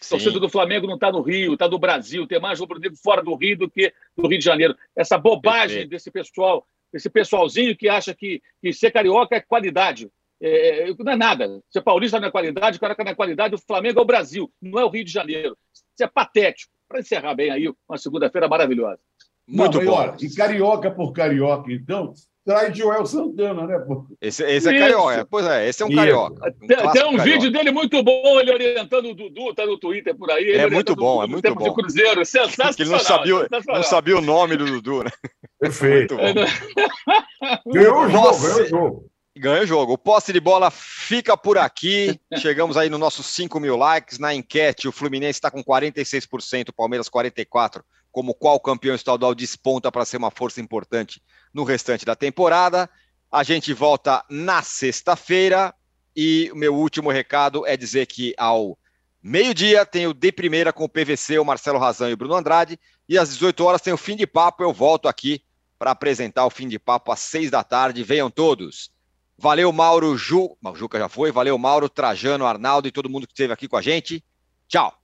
A 0.00 0.08
torcida 0.08 0.38
do 0.38 0.48
Flamengo 0.48 0.86
não 0.86 0.94
está 0.94 1.10
no 1.10 1.22
Rio, 1.22 1.54
está 1.54 1.68
no 1.68 1.78
Brasil. 1.78 2.26
Tem 2.26 2.40
mais 2.40 2.60
rubro-negro 2.60 2.96
fora 3.02 3.22
do 3.22 3.34
Rio 3.34 3.56
do 3.56 3.70
que 3.70 3.92
no 4.16 4.28
Rio 4.28 4.38
de 4.38 4.44
Janeiro. 4.44 4.76
Essa 4.94 5.16
bobagem 5.16 5.68
Perfeito. 5.68 5.90
desse 5.90 6.10
pessoal, 6.10 6.66
esse 6.92 7.08
pessoalzinho 7.08 7.76
que 7.76 7.88
acha 7.88 8.14
que, 8.14 8.42
que 8.60 8.72
ser 8.72 8.90
carioca 8.90 9.36
é 9.36 9.40
qualidade. 9.40 10.10
É, 10.40 10.90
é, 10.90 10.94
não 10.98 11.12
é 11.12 11.16
nada. 11.16 11.62
Ser 11.70 11.80
paulista 11.80 12.20
não 12.20 12.28
é 12.28 12.30
qualidade, 12.30 12.78
carioca 12.78 13.04
não 13.04 13.12
é 13.12 13.14
qualidade. 13.14 13.54
O 13.54 13.58
Flamengo 13.58 13.98
é 13.98 14.02
o 14.02 14.06
Brasil, 14.06 14.52
não 14.60 14.78
é 14.78 14.84
o 14.84 14.90
Rio 14.90 15.04
de 15.04 15.12
Janeiro. 15.12 15.56
Isso 15.72 16.04
é 16.04 16.06
patético. 16.06 16.72
Para 16.86 17.00
encerrar 17.00 17.34
bem 17.34 17.50
aí, 17.50 17.72
uma 17.88 17.96
segunda-feira 17.96 18.46
maravilhosa. 18.46 19.00
Muito 19.46 19.80
não, 19.80 19.86
bom. 19.86 20.16
E 20.20 20.34
carioca 20.34 20.90
por 20.90 21.12
carioca, 21.12 21.72
então, 21.72 22.14
traz 22.44 22.76
Joel 22.76 23.06
Santana, 23.06 23.66
né? 23.66 23.84
Esse, 24.20 24.44
esse 24.44 24.68
é 24.68 24.78
carioca. 24.78 25.26
Pois 25.30 25.46
é, 25.46 25.68
esse 25.68 25.82
é 25.82 25.86
um 25.86 25.88
Isso. 25.88 25.96
carioca. 25.96 26.54
Um 26.62 26.66
tem, 26.66 26.76
tem, 26.76 26.86
um 26.86 26.92
carioca. 26.92 27.22
vídeo 27.22 27.50
dele 27.50 27.72
muito 27.72 28.02
bom, 28.02 28.38
ele 28.38 28.52
orientando 28.52 29.06
o 29.06 29.14
Dudu, 29.14 29.54
tá 29.54 29.64
no 29.64 29.78
Twitter 29.78 30.14
por 30.14 30.30
aí. 30.30 30.52
É 30.52 30.68
muito 30.68 30.94
bom, 30.94 31.22
é 31.22 31.26
muito 31.26 31.54
bom. 31.54 31.72
Cruzeiro, 31.72 32.24
sensacional. 32.24 32.74
ele 32.78 32.90
não 32.90 32.98
sabia, 32.98 33.48
não 33.66 33.82
sabia 33.82 34.18
o 34.18 34.20
nome 34.20 34.56
do 34.56 34.66
Dudu, 34.66 35.04
né? 35.04 35.10
Perfeito. 35.58 36.16
Ganhou 37.66 38.04
o 38.04 38.10
jogo, 38.10 38.38
ganhou 38.38 38.60
o 38.60 38.66
jogo. 38.66 39.10
Ganha 39.36 39.62
o 39.62 39.66
jogo. 39.66 39.92
O 39.94 39.98
posse 39.98 40.32
de 40.32 40.40
bola 40.40 40.70
fica 40.70 41.36
por 41.36 41.58
aqui. 41.58 42.18
Chegamos 42.36 42.76
aí 42.76 42.88
nos 42.88 43.00
nossos 43.00 43.26
5 43.26 43.58
mil 43.58 43.76
likes. 43.76 44.18
Na 44.18 44.32
enquete, 44.32 44.86
o 44.86 44.92
Fluminense 44.92 45.38
está 45.38 45.50
com 45.50 45.62
46%, 45.62 46.68
o 46.68 46.72
Palmeiras 46.72 47.08
44%. 47.08 47.82
Como 48.14 48.32
qual 48.32 48.60
campeão 48.60 48.94
estadual 48.94 49.34
desponta 49.34 49.90
para 49.90 50.04
ser 50.04 50.18
uma 50.18 50.30
força 50.30 50.60
importante 50.60 51.20
no 51.52 51.64
restante 51.64 52.04
da 52.04 52.14
temporada. 52.14 52.88
A 53.28 53.42
gente 53.42 53.72
volta 53.72 54.24
na 54.30 54.62
sexta-feira. 54.62 55.74
E 56.14 56.48
o 56.52 56.56
meu 56.56 56.72
último 56.76 57.10
recado 57.10 57.66
é 57.66 57.76
dizer 57.76 58.06
que 58.06 58.32
ao 58.38 58.78
meio-dia 59.20 59.84
tem 59.84 60.06
o 60.06 60.14
De 60.14 60.30
Primeira 60.30 60.72
com 60.72 60.84
o 60.84 60.88
PVC, 60.88 61.40
o 61.40 61.44
Marcelo 61.44 61.76
Razão 61.76 62.08
e 62.08 62.12
o 62.12 62.16
Bruno 62.16 62.36
Andrade. 62.36 62.78
E 63.08 63.18
às 63.18 63.30
18 63.30 63.64
horas 63.64 63.82
tem 63.82 63.92
o 63.92 63.96
Fim 63.96 64.14
de 64.14 64.28
Papo. 64.28 64.62
Eu 64.62 64.72
volto 64.72 65.08
aqui 65.08 65.42
para 65.76 65.90
apresentar 65.90 66.46
o 66.46 66.50
Fim 66.50 66.68
de 66.68 66.78
Papo 66.78 67.10
às 67.10 67.18
6 67.18 67.50
da 67.50 67.64
tarde. 67.64 68.04
Venham 68.04 68.30
todos. 68.30 68.92
Valeu, 69.36 69.72
Mauro 69.72 70.16
Ju. 70.16 70.56
O 70.64 70.76
Juca 70.76 71.00
já 71.00 71.08
foi. 71.08 71.32
Valeu, 71.32 71.58
Mauro, 71.58 71.88
Trajano, 71.88 72.46
Arnaldo 72.46 72.86
e 72.86 72.92
todo 72.92 73.10
mundo 73.10 73.26
que 73.26 73.32
esteve 73.32 73.52
aqui 73.52 73.66
com 73.66 73.76
a 73.76 73.82
gente. 73.82 74.24
Tchau. 74.68 75.03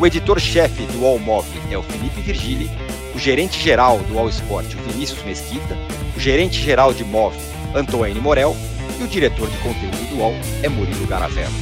O 0.00 0.06
editor-chefe 0.06 0.86
do 0.86 1.04
All 1.04 1.18
Move 1.18 1.46
é 1.70 1.76
o 1.76 1.82
Felipe 1.82 2.22
Virgili. 2.22 2.70
O 3.14 3.18
gerente-geral 3.18 3.98
do 3.98 4.18
All 4.18 4.30
Sport, 4.30 4.72
o 4.72 4.90
Vinícius 4.90 5.22
Mesquita. 5.24 5.76
O 6.16 6.18
gerente-geral 6.18 6.94
de 6.94 7.04
Move, 7.04 7.36
Antônio 7.74 8.22
Morel. 8.22 8.56
E 8.98 9.04
o 9.04 9.06
diretor 9.06 9.46
de 9.46 9.58
conteúdo 9.58 10.08
do 10.08 10.22
All 10.22 10.32
é 10.62 10.70
Murilo 10.70 11.06
Garavello. 11.06 11.52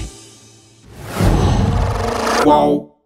Qual? 2.44 2.97